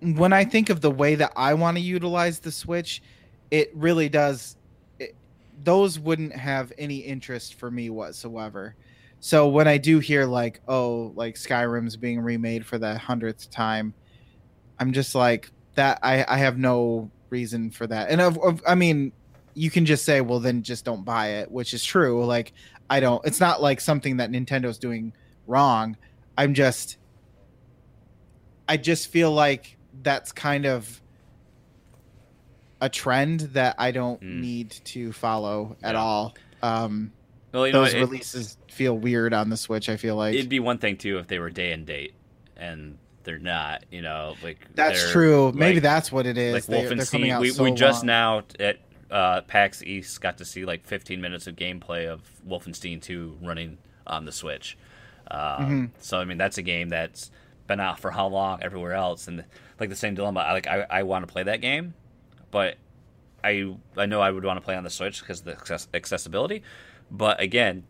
when 0.00 0.32
I 0.32 0.44
think 0.44 0.70
of 0.70 0.80
the 0.80 0.90
way 0.90 1.14
that 1.14 1.32
I 1.36 1.54
want 1.54 1.76
to 1.76 1.82
utilize 1.82 2.40
the 2.40 2.52
Switch, 2.52 3.02
it 3.50 3.70
really 3.74 4.08
does. 4.08 4.55
Those 5.62 5.98
wouldn't 5.98 6.34
have 6.34 6.72
any 6.78 6.96
interest 6.96 7.54
for 7.54 7.70
me 7.70 7.90
whatsoever. 7.90 8.74
So 9.20 9.48
when 9.48 9.66
I 9.66 9.78
do 9.78 9.98
hear 9.98 10.24
like, 10.26 10.60
oh, 10.68 11.12
like 11.16 11.34
Skyrim's 11.34 11.96
being 11.96 12.20
remade 12.20 12.66
for 12.66 12.78
the 12.78 12.98
hundredth 12.98 13.50
time, 13.50 13.94
I'm 14.78 14.92
just 14.92 15.14
like 15.14 15.50
that. 15.74 15.98
I 16.02 16.24
I 16.28 16.38
have 16.38 16.58
no 16.58 17.10
reason 17.30 17.70
for 17.70 17.86
that. 17.86 18.10
And 18.10 18.20
of, 18.20 18.38
of 18.42 18.62
I 18.66 18.74
mean, 18.74 19.12
you 19.54 19.70
can 19.70 19.86
just 19.86 20.04
say, 20.04 20.20
well, 20.20 20.38
then 20.38 20.62
just 20.62 20.84
don't 20.84 21.04
buy 21.04 21.28
it, 21.28 21.50
which 21.50 21.72
is 21.72 21.82
true. 21.82 22.24
Like 22.24 22.52
I 22.90 23.00
don't. 23.00 23.24
It's 23.26 23.40
not 23.40 23.62
like 23.62 23.80
something 23.80 24.18
that 24.18 24.30
Nintendo's 24.30 24.78
doing 24.78 25.12
wrong. 25.46 25.96
I'm 26.36 26.54
just. 26.54 26.98
I 28.68 28.76
just 28.76 29.08
feel 29.08 29.32
like 29.32 29.78
that's 30.02 30.32
kind 30.32 30.66
of 30.66 31.00
a 32.80 32.88
trend 32.88 33.40
that 33.40 33.76
I 33.78 33.90
don't 33.90 34.20
mm. 34.20 34.40
need 34.40 34.70
to 34.70 35.12
follow 35.12 35.76
at 35.82 35.94
yeah. 35.94 36.00
all. 36.00 36.34
Um, 36.62 37.12
well, 37.52 37.64
those 37.64 37.92
know, 37.92 37.98
it, 37.98 38.02
releases 38.02 38.58
feel 38.68 38.96
weird 38.96 39.32
on 39.32 39.48
the 39.48 39.56
Switch. 39.56 39.88
I 39.88 39.96
feel 39.96 40.16
like 40.16 40.34
it'd 40.34 40.48
be 40.48 40.60
one 40.60 40.78
thing 40.78 40.96
too 40.96 41.18
if 41.18 41.26
they 41.26 41.38
were 41.38 41.50
day 41.50 41.72
and 41.72 41.86
date, 41.86 42.14
and 42.56 42.98
they're 43.24 43.38
not. 43.38 43.84
You 43.90 44.02
know, 44.02 44.34
like 44.42 44.66
that's 44.74 45.10
true. 45.10 45.52
Maybe 45.52 45.80
that's 45.80 46.12
what 46.12 46.26
it 46.26 46.36
is. 46.36 46.52
Like 46.52 46.66
they, 46.66 46.84
Wolfenstein, 46.84 47.40
we, 47.40 47.50
so 47.50 47.64
we 47.64 47.72
just 47.72 48.04
now 48.04 48.42
at 48.60 48.78
uh, 49.10 49.42
PAX 49.42 49.82
East 49.82 50.20
got 50.20 50.38
to 50.38 50.44
see 50.44 50.64
like 50.64 50.84
15 50.86 51.20
minutes 51.20 51.46
of 51.46 51.56
gameplay 51.56 52.06
of 52.06 52.22
Wolfenstein 52.46 53.00
2 53.00 53.38
running 53.42 53.78
on 54.06 54.24
the 54.24 54.32
Switch. 54.32 54.76
Um, 55.30 55.40
mm-hmm. 55.40 55.84
So 55.98 56.18
I 56.18 56.24
mean, 56.24 56.38
that's 56.38 56.58
a 56.58 56.62
game 56.62 56.90
that's 56.90 57.30
been 57.66 57.80
out 57.80 57.98
for 57.98 58.10
how 58.10 58.28
long 58.28 58.62
everywhere 58.62 58.92
else, 58.92 59.28
and 59.28 59.44
like 59.80 59.88
the 59.88 59.96
same 59.96 60.14
dilemma. 60.14 60.40
I 60.40 60.52
like 60.52 60.66
I, 60.66 60.86
I 60.88 61.02
want 61.02 61.26
to 61.26 61.32
play 61.32 61.42
that 61.44 61.60
game, 61.60 61.94
but 62.50 62.76
I 63.44 63.74
I 63.96 64.06
know 64.06 64.20
I 64.20 64.30
would 64.30 64.44
want 64.44 64.58
to 64.58 64.64
play 64.64 64.76
on 64.76 64.84
the 64.84 64.90
Switch 64.90 65.20
because 65.20 65.42
the 65.42 65.52
access- 65.52 65.88
accessibility. 65.94 66.62
But 67.10 67.40
again, 67.40 67.84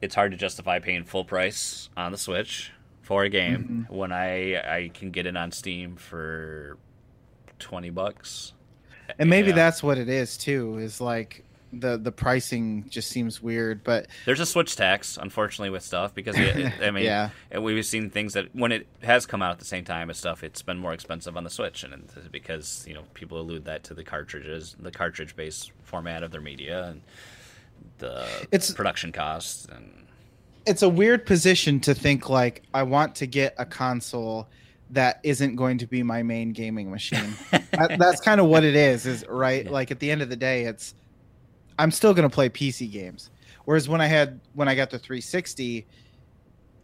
it's 0.00 0.14
hard 0.14 0.32
to 0.32 0.36
justify 0.36 0.78
paying 0.78 1.04
full 1.04 1.24
price 1.24 1.88
on 1.96 2.12
the 2.12 2.18
Switch 2.18 2.72
for 3.02 3.24
a 3.24 3.28
game 3.28 3.86
mm-hmm. 3.88 3.94
when 3.94 4.12
I 4.12 4.56
I 4.56 4.90
can 4.92 5.10
get 5.10 5.26
it 5.26 5.36
on 5.36 5.52
Steam 5.52 5.96
for 5.96 6.78
twenty 7.58 7.90
bucks. 7.90 8.52
And 9.18 9.30
maybe 9.30 9.52
that's 9.52 9.82
what 9.82 9.96
it 9.96 10.08
is 10.08 10.36
too. 10.36 10.78
Is 10.78 11.00
like 11.00 11.44
the 11.72 11.96
the 11.96 12.12
pricing 12.12 12.86
just 12.88 13.08
seems 13.08 13.42
weird. 13.42 13.84
But 13.84 14.06
there's 14.24 14.40
a 14.40 14.46
switch 14.46 14.76
tax, 14.76 15.18
unfortunately, 15.20 15.70
with 15.70 15.82
stuff 15.82 16.14
because 16.14 16.36
it, 16.38 16.72
I 16.82 16.90
mean, 16.90 17.04
yeah, 17.04 17.30
we've 17.58 17.84
seen 17.84 18.10
things 18.10 18.34
that 18.34 18.54
when 18.54 18.72
it 18.72 18.86
has 19.02 19.26
come 19.26 19.42
out 19.42 19.52
at 19.52 19.58
the 19.58 19.64
same 19.64 19.84
time 19.84 20.10
as 20.10 20.18
stuff, 20.18 20.42
it's 20.42 20.62
been 20.62 20.78
more 20.78 20.92
expensive 20.92 21.36
on 21.36 21.44
the 21.44 21.50
Switch, 21.50 21.84
and 21.84 22.08
because 22.30 22.84
you 22.88 22.94
know 22.94 23.02
people 23.14 23.40
allude 23.40 23.64
that 23.66 23.84
to 23.84 23.94
the 23.94 24.04
cartridges, 24.04 24.76
the 24.78 24.90
cartridge 24.90 25.36
based 25.36 25.72
format 25.82 26.22
of 26.22 26.30
their 26.30 26.40
media, 26.40 26.88
and 26.88 27.02
the 27.98 28.26
it's, 28.52 28.70
production 28.72 29.12
costs 29.12 29.66
and. 29.66 30.06
It's 30.66 30.82
a 30.82 30.88
weird 30.88 31.24
position 31.24 31.80
to 31.80 31.94
think 31.94 32.28
like 32.28 32.62
I 32.74 32.82
want 32.82 33.14
to 33.16 33.26
get 33.26 33.54
a 33.56 33.64
console 33.64 34.48
that 34.90 35.20
isn't 35.22 35.56
going 35.56 35.78
to 35.78 35.86
be 35.86 36.02
my 36.02 36.22
main 36.22 36.52
gaming 36.52 36.90
machine. 36.90 37.34
that, 37.50 37.96
that's 37.98 38.20
kind 38.20 38.40
of 38.40 38.46
what 38.46 38.64
it 38.64 38.74
is. 38.74 39.06
Is 39.06 39.24
right. 39.28 39.70
Like 39.70 39.90
at 39.90 39.98
the 39.98 40.10
end 40.10 40.22
of 40.22 40.28
the 40.28 40.36
day, 40.36 40.64
it's 40.64 40.94
I'm 41.78 41.90
still 41.90 42.12
going 42.12 42.28
to 42.28 42.34
play 42.34 42.48
PC 42.48 42.90
games. 42.90 43.30
Whereas 43.64 43.88
when 43.88 44.00
I 44.00 44.06
had 44.06 44.40
when 44.54 44.68
I 44.68 44.74
got 44.74 44.90
the 44.90 44.98
360, 44.98 45.86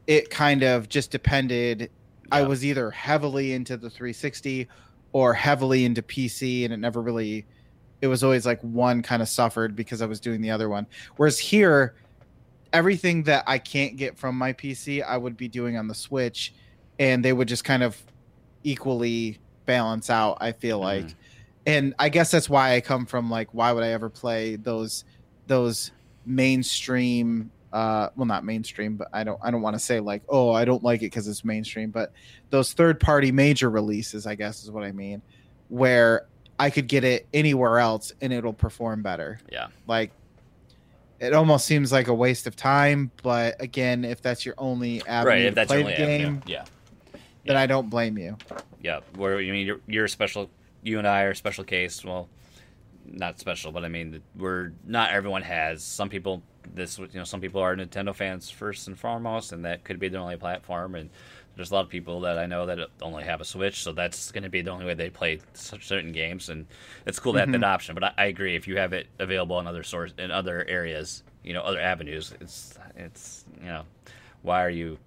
it 0.06 0.30
kind 0.30 0.62
of 0.62 0.88
just 0.88 1.10
depended. 1.10 1.80
Yeah. 1.80 1.88
I 2.30 2.42
was 2.42 2.64
either 2.64 2.90
heavily 2.90 3.52
into 3.52 3.76
the 3.76 3.90
360 3.90 4.68
or 5.12 5.32
heavily 5.34 5.84
into 5.84 6.02
PC, 6.02 6.64
and 6.64 6.72
it 6.72 6.78
never 6.78 7.00
really. 7.00 7.46
It 8.00 8.08
was 8.08 8.22
always 8.22 8.44
like 8.44 8.60
one 8.60 9.02
kind 9.02 9.22
of 9.22 9.28
suffered 9.28 9.74
because 9.74 10.02
I 10.02 10.06
was 10.06 10.20
doing 10.20 10.42
the 10.42 10.50
other 10.50 10.68
one. 10.68 10.86
Whereas 11.16 11.38
here, 11.38 11.94
everything 12.72 13.22
that 13.22 13.44
I 13.46 13.58
can't 13.58 13.96
get 13.96 14.18
from 14.18 14.36
my 14.36 14.52
PC, 14.52 15.02
I 15.02 15.16
would 15.16 15.38
be 15.38 15.48
doing 15.48 15.78
on 15.78 15.88
the 15.88 15.94
Switch, 15.94 16.52
and 16.98 17.24
they 17.24 17.32
would 17.32 17.48
just 17.48 17.64
kind 17.64 17.82
of 17.82 17.96
equally 18.62 19.38
balance 19.64 20.10
out. 20.10 20.38
I 20.40 20.52
feel 20.52 20.80
mm-hmm. 20.80 21.06
like 21.06 21.16
and 21.66 21.94
I 21.98 22.08
guess 22.08 22.30
that's 22.30 22.48
why 22.48 22.74
I 22.74 22.80
come 22.80 23.06
from 23.06 23.30
like 23.30 23.48
why 23.52 23.72
would 23.72 23.82
I 23.82 23.90
ever 23.90 24.08
play 24.08 24.56
those 24.56 25.04
those 25.46 25.90
mainstream 26.26 27.50
uh 27.72 28.08
well 28.16 28.26
not 28.26 28.44
mainstream 28.44 28.96
but 28.96 29.08
I 29.12 29.24
don't 29.24 29.38
I 29.42 29.50
don't 29.50 29.62
want 29.62 29.74
to 29.74 29.80
say 29.80 30.00
like 30.00 30.22
oh 30.28 30.52
I 30.52 30.64
don't 30.64 30.82
like 30.82 31.02
it 31.02 31.10
cuz 31.10 31.26
it's 31.26 31.44
mainstream 31.44 31.90
but 31.90 32.12
those 32.50 32.72
third 32.72 33.00
party 33.00 33.32
major 33.32 33.70
releases 33.70 34.26
I 34.26 34.34
guess 34.34 34.62
is 34.62 34.70
what 34.70 34.84
I 34.84 34.92
mean 34.92 35.22
where 35.68 36.26
I 36.58 36.70
could 36.70 36.86
get 36.86 37.04
it 37.04 37.26
anywhere 37.34 37.78
else 37.78 38.12
and 38.20 38.32
it'll 38.32 38.52
perform 38.52 39.02
better. 39.02 39.40
Yeah. 39.50 39.68
Like 39.86 40.12
it 41.20 41.32
almost 41.32 41.66
seems 41.66 41.92
like 41.92 42.08
a 42.08 42.14
waste 42.14 42.46
of 42.46 42.56
time, 42.56 43.10
but 43.22 43.60
again, 43.60 44.04
if 44.04 44.20
that's 44.20 44.44
your 44.44 44.54
only 44.58 45.02
avenue 45.06 45.30
right, 45.30 45.42
if 45.42 45.54
that's 45.54 45.68
play 45.68 45.82
the 45.82 45.94
game, 45.94 46.26
avenue. 46.26 46.40
yeah, 46.46 46.64
then 47.44 47.56
yeah. 47.56 47.60
I 47.60 47.66
don't 47.66 47.88
blame 47.88 48.18
you. 48.18 48.36
Yeah, 48.82 49.00
where 49.16 49.40
you 49.40 49.52
mean 49.52 49.66
you're, 49.66 49.80
you're 49.86 50.04
a 50.04 50.08
special 50.08 50.50
you 50.84 50.98
and 50.98 51.08
I 51.08 51.22
are 51.22 51.30
a 51.30 51.36
special 51.36 51.64
case. 51.64 52.04
Well, 52.04 52.28
not 53.06 53.38
special, 53.38 53.72
but 53.72 53.84
I 53.84 53.88
mean, 53.88 54.22
we're 54.36 54.72
not 54.86 55.10
everyone 55.10 55.42
has. 55.42 55.82
Some 55.82 56.08
people, 56.08 56.42
this 56.74 56.98
you 56.98 57.08
know, 57.14 57.24
some 57.24 57.40
people 57.40 57.60
are 57.60 57.74
Nintendo 57.76 58.14
fans 58.14 58.50
first 58.50 58.86
and 58.86 58.98
foremost, 58.98 59.52
and 59.52 59.64
that 59.64 59.84
could 59.84 59.98
be 59.98 60.08
their 60.08 60.20
only 60.20 60.36
platform. 60.36 60.94
And 60.94 61.10
there's 61.56 61.70
a 61.70 61.74
lot 61.74 61.84
of 61.84 61.90
people 61.90 62.20
that 62.20 62.38
I 62.38 62.46
know 62.46 62.66
that 62.66 62.78
only 63.02 63.24
have 63.24 63.40
a 63.40 63.44
Switch, 63.44 63.82
so 63.82 63.92
that's 63.92 64.32
going 64.32 64.44
to 64.44 64.50
be 64.50 64.62
the 64.62 64.70
only 64.70 64.86
way 64.86 64.94
they 64.94 65.10
play 65.10 65.40
certain 65.54 66.12
games. 66.12 66.48
And 66.48 66.66
it's 67.06 67.18
cool 67.18 67.34
to 67.34 67.40
have 67.40 67.48
mm-hmm. 67.48 67.60
that 67.60 67.66
option. 67.66 67.94
But 67.94 68.04
I, 68.04 68.12
I, 68.18 68.24
agree, 68.26 68.56
if 68.56 68.66
you 68.66 68.76
have 68.78 68.92
it 68.92 69.06
available 69.18 69.58
in 69.60 69.66
other 69.66 69.82
source 69.82 70.12
in 70.18 70.30
other 70.30 70.64
areas, 70.66 71.22
you 71.42 71.52
know, 71.52 71.62
other 71.62 71.80
avenues, 71.80 72.32
it's 72.40 72.78
it's 72.96 73.44
you 73.60 73.66
know, 73.66 73.82
why 74.42 74.64
are 74.64 74.70
you? 74.70 74.98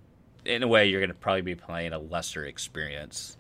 In 0.46 0.64
a 0.64 0.68
way, 0.68 0.88
you're 0.88 1.02
going 1.02 1.10
to 1.10 1.16
probably 1.16 1.42
be 1.42 1.56
playing 1.56 1.94
a 1.94 2.00
lesser 2.00 2.46
experience. 2.46 3.38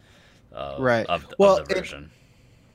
right. 0.54 1.06
Of, 1.06 1.26
well, 1.38 1.58
of 1.58 1.68
the 1.68 1.76
version. 1.76 2.04
It, 2.06 2.27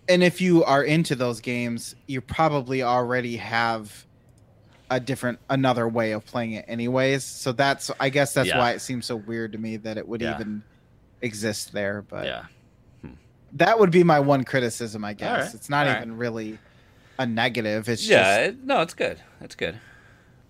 and 0.08 0.22
if 0.22 0.40
you 0.40 0.64
are 0.64 0.82
into 0.82 1.14
those 1.14 1.40
games, 1.40 1.94
you 2.06 2.20
probably 2.20 2.82
already 2.82 3.36
have 3.36 4.06
a 4.90 5.00
different 5.00 5.38
another 5.48 5.88
way 5.88 6.12
of 6.12 6.24
playing 6.24 6.52
it 6.52 6.64
anyways. 6.68 7.24
So 7.24 7.52
that's 7.52 7.90
I 7.98 8.08
guess 8.08 8.34
that's 8.34 8.48
yeah. 8.48 8.58
why 8.58 8.72
it 8.72 8.80
seems 8.80 9.06
so 9.06 9.16
weird 9.16 9.52
to 9.52 9.58
me 9.58 9.76
that 9.78 9.96
it 9.96 10.06
would 10.06 10.20
yeah. 10.20 10.34
even 10.34 10.62
exist 11.22 11.72
there. 11.72 12.02
But 12.02 12.26
yeah. 12.26 12.44
Hmm. 13.00 13.12
That 13.52 13.78
would 13.78 13.90
be 13.90 14.04
my 14.04 14.20
one 14.20 14.44
criticism, 14.44 15.04
I 15.04 15.14
guess. 15.14 15.46
Right. 15.46 15.54
It's 15.54 15.70
not 15.70 15.86
All 15.86 15.96
even 15.96 16.12
right. 16.12 16.18
really 16.18 16.58
a 17.18 17.26
negative. 17.26 17.88
It's 17.88 18.06
yeah, 18.06 18.46
just... 18.46 18.58
it, 18.58 18.64
no, 18.64 18.82
it's 18.82 18.94
good. 18.94 19.20
It's 19.40 19.54
good. 19.54 19.78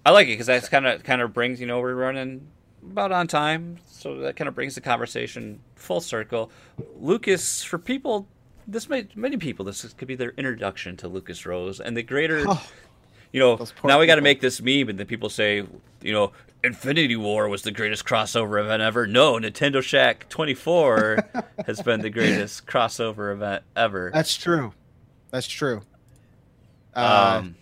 I 0.05 0.11
like 0.11 0.27
it 0.27 0.33
because 0.33 0.47
that's 0.47 0.69
kind 0.69 0.87
of 0.87 1.05
kind 1.05 1.21
of 1.21 1.33
brings 1.33 1.61
you 1.61 1.67
know 1.67 1.81
we're 1.81 1.95
running 1.95 2.49
about 2.83 3.13
on 3.13 3.29
time, 3.29 3.79
so 3.87 4.19
that 4.19 4.35
kind 4.35 4.49
of 4.49 4.55
brings 4.55 4.75
the 4.75 4.81
conversation 4.81 5.61
full 5.77 6.01
circle. 6.01 6.51
Lucas, 6.99 7.63
for 7.63 7.79
people 7.79 8.27
this 8.67 8.89
might 8.89 9.17
many 9.17 9.37
people 9.37 9.65
this 9.65 9.93
could 9.95 10.09
be 10.09 10.15
their 10.15 10.31
introduction 10.31 10.97
to 10.99 11.09
Lucas 11.09 11.45
Rose 11.47 11.81
and 11.81 11.97
the 11.97 12.03
greater. 12.03 12.45
Oh, 12.47 12.63
you 13.33 13.41
know, 13.41 13.67
now 13.83 13.99
we 13.99 14.07
got 14.07 14.17
to 14.17 14.21
make 14.21 14.41
this 14.41 14.61
meme, 14.61 14.91
and 14.91 14.99
then 14.99 15.07
people 15.07 15.31
say, 15.31 15.65
you 16.03 16.13
know, 16.13 16.33
Infinity 16.63 17.17
War 17.17 17.49
was 17.49 17.63
the 17.63 17.71
greatest 17.71 18.05
crossover 18.05 18.61
event 18.63 18.83
ever. 18.83 19.07
No, 19.07 19.35
Nintendo 19.35 19.83
Shack 19.83 20.29
24 20.29 21.31
has 21.67 21.81
been 21.81 22.03
the 22.03 22.11
greatest 22.11 22.67
crossover 22.67 23.33
event 23.33 23.65
ever. 23.75 24.11
That's 24.13 24.37
true. 24.37 24.75
That's 25.31 25.49
true. 25.49 25.83
Uh, 26.95 27.41
um, 27.41 27.57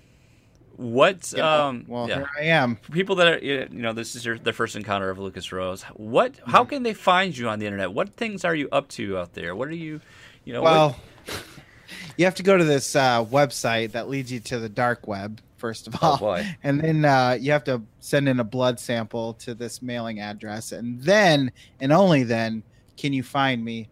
what? 0.76 1.32
Yeah, 1.36 1.66
um, 1.66 1.84
well, 1.86 2.08
yeah. 2.08 2.16
here 2.16 2.30
I 2.38 2.42
am. 2.44 2.76
People 2.76 3.14
that 3.16 3.28
are, 3.28 3.38
you 3.38 3.68
know, 3.70 3.92
this 3.92 4.16
is 4.16 4.24
your 4.24 4.38
their 4.38 4.52
first 4.52 4.76
encounter 4.76 5.08
of 5.08 5.18
Lucas 5.18 5.52
Rose. 5.52 5.82
What? 5.94 6.40
How 6.46 6.64
can 6.64 6.82
they 6.82 6.94
find 6.94 7.36
you 7.36 7.48
on 7.48 7.58
the 7.58 7.66
internet? 7.66 7.92
What 7.92 8.16
things 8.16 8.44
are 8.44 8.54
you 8.54 8.68
up 8.72 8.88
to 8.90 9.18
out 9.18 9.34
there? 9.34 9.54
What 9.54 9.68
are 9.68 9.74
you? 9.74 10.00
You 10.44 10.54
know, 10.54 10.62
well, 10.62 10.96
you 12.16 12.24
have 12.24 12.34
to 12.36 12.42
go 12.42 12.56
to 12.56 12.64
this 12.64 12.96
uh, 12.96 13.24
website 13.24 13.92
that 13.92 14.08
leads 14.08 14.32
you 14.32 14.40
to 14.40 14.58
the 14.58 14.68
dark 14.68 15.06
web 15.06 15.40
first 15.60 15.86
of 15.86 16.02
all, 16.02 16.18
Oh, 16.22 16.42
and 16.62 16.80
then 16.80 17.04
uh, 17.04 17.36
you 17.38 17.52
have 17.52 17.64
to 17.64 17.82
send 18.00 18.28
in 18.28 18.40
a 18.40 18.44
blood 18.44 18.80
sample 18.80 19.34
to 19.34 19.54
this 19.54 19.82
mailing 19.82 20.18
address, 20.18 20.72
and 20.72 21.00
then 21.02 21.52
and 21.80 21.92
only 21.92 22.24
then 22.24 22.62
can 22.96 23.12
you 23.12 23.22
find 23.22 23.64
me 23.64 23.88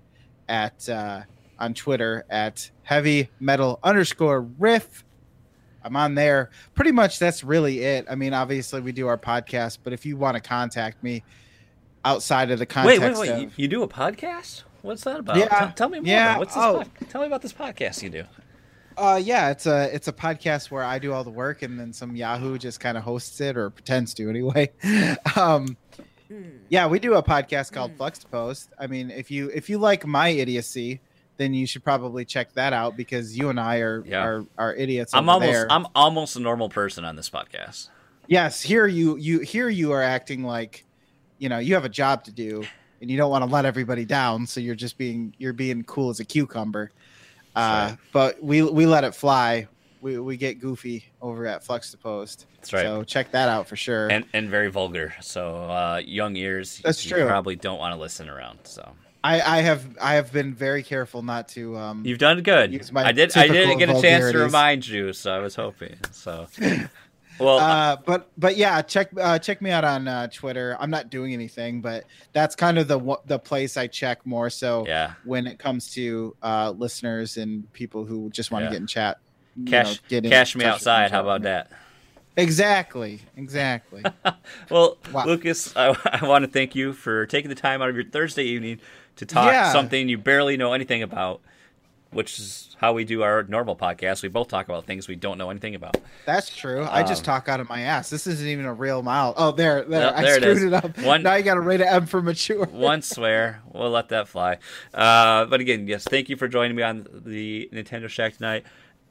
at 0.49 0.89
uh, 0.89 1.23
on 1.59 1.75
Twitter 1.75 2.25
at 2.31 2.71
heavy 2.83 3.29
metal 3.39 3.79
underscore 3.85 4.41
riff. 4.41 5.05
I'm 5.85 5.95
on 5.95 6.15
there. 6.15 6.51
Pretty 6.75 6.93
much 6.93 7.19
that's 7.19 7.45
really 7.45 7.81
it. 7.81 8.07
I 8.11 8.15
mean, 8.15 8.35
obviously 8.35 8.81
we 8.81 8.93
do 8.93 9.07
our 9.07 9.19
podcast, 9.19 9.79
but 9.85 9.93
if 9.93 10.05
you 10.05 10.17
want 10.17 10.35
to 10.35 10.41
contact 10.41 11.03
me 11.03 11.23
outside 12.05 12.51
of 12.51 12.59
the 12.59 12.65
Wait, 12.65 12.69
context 12.69 13.21
wait, 13.21 13.31
wait! 13.31 13.31
of 13.31 13.43
You, 13.43 13.51
you 13.57 13.69
do 13.69 13.83
a 13.83 13.89
podcast? 13.89 14.65
What's 14.83 15.05
that 15.05 15.21
about? 15.21 15.37
Yeah, 15.37 15.67
T- 15.69 15.73
tell 15.75 15.89
me 15.89 16.01
more. 16.01 16.07
yeah, 16.07 16.39
What's 16.39 16.55
this? 16.55 16.63
oh. 16.65 16.79
pod- 16.79 17.09
tell 17.11 17.21
me 17.21 17.27
about 17.27 17.43
this 17.43 17.53
podcast 17.53 18.03
you 18.03 18.11
do. 18.11 18.25
Uh, 18.97 19.21
yeah, 19.23 19.51
it's 19.51 19.67
a 19.67 19.95
it's 19.95 20.09
a 20.09 20.13
podcast 20.13 20.71
where 20.71 20.83
I 20.83 20.99
do 20.99 21.13
all 21.13 21.23
the 21.25 21.31
work, 21.31 21.63
and 21.63 21.79
then 21.79 21.93
some 21.93 22.17
Yahoo 22.17 22.59
just 22.59 22.81
kind 22.81 22.97
of 22.99 23.05
hosts 23.05 23.41
it 23.41 23.57
or 23.57 23.71
pretends 23.71 24.13
to 24.15 24.29
anyway. 24.29 24.71
um, 25.37 25.77
yeah, 26.69 26.87
we 26.87 26.99
do 26.99 27.15
a 27.15 27.23
podcast 27.23 27.73
called 27.73 27.97
Fluxtaposed. 27.97 28.69
I 28.79 28.87
mean, 28.89 29.11
if 29.11 29.31
you 29.31 29.51
if 29.55 29.71
you 29.71 29.79
like 29.79 30.05
my 30.05 30.29
idiocy, 30.31 31.01
then 31.37 31.55
you 31.55 31.67
should 31.67 31.85
probably 31.85 32.25
check 32.25 32.53
that 32.55 32.73
out 32.73 32.97
because 32.97 33.39
you 33.39 33.49
and 33.51 33.61
I 33.61 33.77
are 33.79 34.03
Yeah. 34.05 34.25
are, 34.25 34.45
are 34.59 34.75
idiots. 34.75 35.15
I'm 35.15 35.29
over 35.29 35.35
almost 35.45 35.53
there. 35.53 35.73
I'm 35.73 35.87
almost 35.95 36.37
a 36.37 36.41
normal 36.41 36.69
person 36.69 37.05
on 37.05 37.15
this 37.17 37.31
podcast. 37.31 37.89
yes. 38.27 38.63
Here 38.63 38.87
you 38.87 39.17
you 39.17 39.41
here 39.41 39.69
you 39.69 39.93
are 39.93 40.03
acting 40.03 40.43
like, 40.43 40.85
you 41.39 41.49
know, 41.49 41.59
you 41.59 41.75
have 41.75 41.85
a 41.85 41.89
job 41.89 42.25
to 42.25 42.33
do, 42.33 42.65
and 43.01 43.11
you 43.11 43.17
don't 43.17 43.31
want 43.31 43.45
to 43.45 43.51
let 43.51 43.65
everybody 43.65 44.05
down, 44.05 44.47
so 44.47 44.61
you're 44.61 44.75
just 44.75 44.99
being 44.99 45.35
you're 45.39 45.53
being 45.53 45.85
cool 45.85 46.11
as 46.11 46.21
a 46.21 46.25
cucumber. 46.25 46.91
Uh, 47.57 47.89
right. 47.91 47.99
but 48.13 48.43
we 48.43 48.63
we 48.63 48.87
let 48.87 49.05
it 49.05 49.15
fly. 49.15 49.67
We 50.01 50.19
we 50.19 50.37
get 50.37 50.61
goofy 50.61 51.05
over 51.21 51.47
at 51.47 51.65
Flux 51.65 51.91
to 51.91 51.97
Post. 51.97 52.47
That's 52.57 52.73
right. 52.73 52.83
So 52.83 53.03
check 53.05 53.33
that 53.33 53.49
out 53.49 53.67
for 53.67 53.77
sure. 53.77 54.09
And 54.09 54.25
and 54.33 54.49
very 54.49 54.71
vulgar. 54.71 55.15
So 55.21 55.55
uh, 55.55 56.01
young 56.05 56.37
ears, 56.37 56.81
That's 56.85 57.05
you 57.05 57.17
true. 57.17 57.27
probably 57.27 57.57
don't 57.57 57.79
want 57.79 57.95
to 57.95 58.01
listen 58.01 58.29
around. 58.29 58.61
So 58.65 58.93
I 59.25 59.59
I 59.59 59.61
have 59.63 59.97
I 60.01 60.15
have 60.15 60.33
been 60.33 60.55
very 60.55 60.83
careful 60.83 61.23
not 61.23 61.49
to. 61.49 61.77
Um, 61.77 62.03
you've 62.05 62.19
done 62.19 62.43
good. 62.43 62.71
I 62.95 63.13
did. 63.13 63.37
I 63.37 63.49
didn't 63.49 63.79
get 63.79 63.91
a 63.91 64.01
chance 64.01 64.31
to 64.31 64.39
remind 64.39 64.87
you, 64.87 65.13
so 65.13 65.33
I 65.33 65.39
was 65.39 65.55
hoping. 65.55 65.97
So, 66.13 66.47
well, 67.39 67.59
uh, 67.59 67.97
but 68.05 68.31
but 68.39 68.57
yeah, 68.57 68.83
check 68.83 69.11
uh, 69.21 69.39
check 69.39 69.61
me 69.63 69.71
out 69.71 69.85
on 69.85 70.09
uh, 70.09 70.27
Twitter. 70.29 70.77
I'm 70.81 70.91
not 70.91 71.11
doing 71.11 71.33
anything, 71.33 71.81
but 71.81 72.05
that's 72.33 72.55
kind 72.57 72.79
of 72.79 72.89
the 72.89 73.17
the 73.27 73.39
place 73.39 73.77
I 73.77 73.87
check 73.87 74.25
more 74.27 74.51
so 74.51 74.85
yeah. 74.87 75.13
when 75.25 75.47
it 75.47 75.59
comes 75.59 75.93
to 75.95 76.35
uh, 76.43 76.71
listeners 76.77 77.37
and 77.37 77.71
people 77.73 78.05
who 78.05 78.31
just 78.31 78.51
want 78.51 78.63
to 78.63 78.67
Yeah. 78.67 78.73
get 78.73 78.81
in 78.81 78.87
chat. 78.87 79.19
Cash, 79.67 80.01
know, 80.11 80.19
in 80.19 80.31
cash 80.31 80.55
me 80.57 80.65
outside. 80.65 81.11
How 81.11 81.21
about 81.23 81.43
that? 81.43 81.71
Exactly, 82.37 83.21
exactly. 83.37 84.05
Well, 84.71 84.97
Wow. 85.13 85.25
Lucas, 85.27 85.75
I, 85.77 85.97
I 86.05 86.25
want 86.27 86.45
to 86.45 86.51
thank 86.51 86.75
you 86.77 86.93
for 86.93 87.27
taking 87.27 87.49
the 87.49 87.55
time 87.57 87.83
out 87.83 87.89
of 87.89 87.97
your 87.97 88.05
Thursday 88.05 88.45
evening 88.45 88.79
to 89.17 89.27
talk 89.27 89.51
Yeah. 89.53 89.73
something 89.73 90.09
you 90.09 90.19
barely 90.19 90.57
know 90.57 90.73
anything 90.73 91.03
about, 91.03 91.41
which 92.11 92.39
is 92.39 92.75
how 92.81 92.93
we 92.95 93.05
do 93.05 93.23
our 93.23 93.43
normal 93.45 93.77
podcast. 93.77 94.23
We 94.23 94.29
both 94.29 94.49
talk 94.49 94.67
about 94.69 94.87
things 94.87 95.09
we 95.09 95.17
don't 95.17 95.37
know 95.37 95.51
anything 95.51 95.75
about. 95.75 95.97
That's 96.25 96.55
true. 96.55 96.87
I 96.91 97.03
just 97.03 97.21
Um, 97.23 97.27
talk 97.27 97.49
out 97.49 97.61
of 97.61 97.69
my 97.69 97.81
ass. 97.83 98.09
This 98.11 98.27
isn't 98.27 98.47
even 98.47 98.65
a 98.65 98.73
real 98.73 99.03
mile. 99.03 99.35
Oh, 99.37 99.53
there, 99.53 99.83
there. 99.85 100.17
I 100.17 100.23
there 100.23 100.37
it 100.37 100.43
screwed 100.43 100.57
is. 100.59 100.63
it, 100.65 100.73
up. 100.73 100.99
One- 100.99 101.23
now 101.23 101.35
you 101.35 101.43
got 101.43 101.55
to 101.55 101.61
rate 101.61 101.81
an 101.83 101.89
M 101.89 102.07
for 102.07 102.23
mature. 102.23 102.65
One 102.71 103.03
swear, 103.03 103.61
we'll 103.73 103.91
let 103.91 104.09
that 104.09 104.27
fly. 104.29 104.59
Uh, 104.95 105.45
but 105.47 105.61
again, 105.61 105.87
yes, 105.87 106.05
thank 106.05 106.29
you 106.29 106.37
for 106.37 106.49
joining 106.49 106.77
me 106.77 106.83
on 106.83 107.07
the 107.13 107.69
Nintendo 107.73 108.09
Shack 108.09 108.37
tonight. 108.37 108.65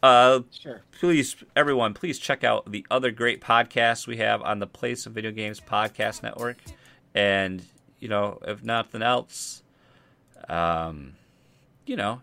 Uh, 0.04 0.42
Sure. 0.52 0.82
please, 1.00 1.36
everyone, 1.56 1.94
please 1.94 2.20
check 2.20 2.44
out 2.44 2.72
the 2.72 2.86
other 2.92 3.12
great 3.12 3.42
podcasts 3.42 4.06
we 4.08 4.18
have 4.18 4.42
on 4.44 4.60
the 4.60 4.68
Play 4.68 4.94
Some 4.96 5.14
Video 5.14 5.32
Games 5.32 5.60
Podcast 5.60 6.22
Network. 6.24 6.58
And, 7.16 7.64
you 8.00 8.08
know, 8.08 8.38
if 8.44 8.64
nothing 8.64 9.02
else, 9.02 9.64
um, 10.50 11.14
you 11.86 11.96
know, 11.96 12.22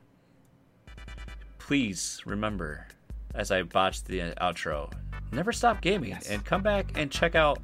please 1.67 2.21
remember, 2.27 2.87
as 3.35 3.51
I 3.51 3.63
botched 3.63 4.05
the 4.05 4.35
outro, 4.41 4.93
never 5.33 5.51
stop 5.51 5.81
gaming 5.81 6.15
and 6.29 6.45
come 6.45 6.63
back 6.63 6.93
and 6.95 7.11
check 7.11 7.35
out 7.35 7.59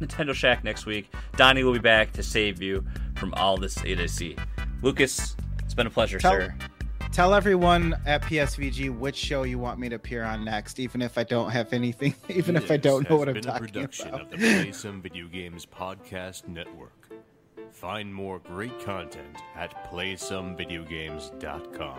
Nintendo 0.00 0.32
Shack 0.32 0.64
next 0.64 0.86
week. 0.86 1.12
Donnie 1.36 1.62
will 1.62 1.74
be 1.74 1.78
back 1.80 2.12
to 2.12 2.22
save 2.22 2.62
you 2.62 2.82
from 3.16 3.34
all 3.34 3.58
this 3.58 3.76
idiocy. 3.84 4.38
Lucas, 4.80 5.36
it's 5.62 5.74
been 5.74 5.86
a 5.86 5.90
pleasure, 5.90 6.18
Tell- 6.18 6.32
sir. 6.32 6.54
Tell 7.12 7.34
everyone 7.34 7.94
at 8.06 8.22
PSVG 8.22 8.96
which 8.96 9.16
show 9.16 9.42
you 9.42 9.58
want 9.58 9.78
me 9.80 9.88
to 9.90 9.96
appear 9.96 10.22
on 10.24 10.42
next, 10.44 10.78
even 10.80 11.02
if 11.02 11.18
I 11.18 11.24
don't 11.24 11.50
have 11.50 11.72
anything, 11.74 12.14
even 12.30 12.56
if 12.56 12.70
I 12.70 12.76
don't 12.78 13.02
know 13.10 13.18
has 13.18 13.18
what 13.18 13.28
I'm 13.28 13.34
been 13.34 13.48
a 13.48 13.58
production 13.58 14.08
about. 14.08 14.20
of 14.22 14.30
the 14.30 14.36
Play 14.38 14.72
Some 14.72 15.02
Video 15.02 15.26
Games 15.26 15.66
Podcast 15.66 16.46
Network. 16.48 17.10
Find 17.72 18.14
more 18.14 18.38
great 18.38 18.78
content 18.82 19.36
at 19.56 19.90
playsomevideogames.com. 19.92 21.98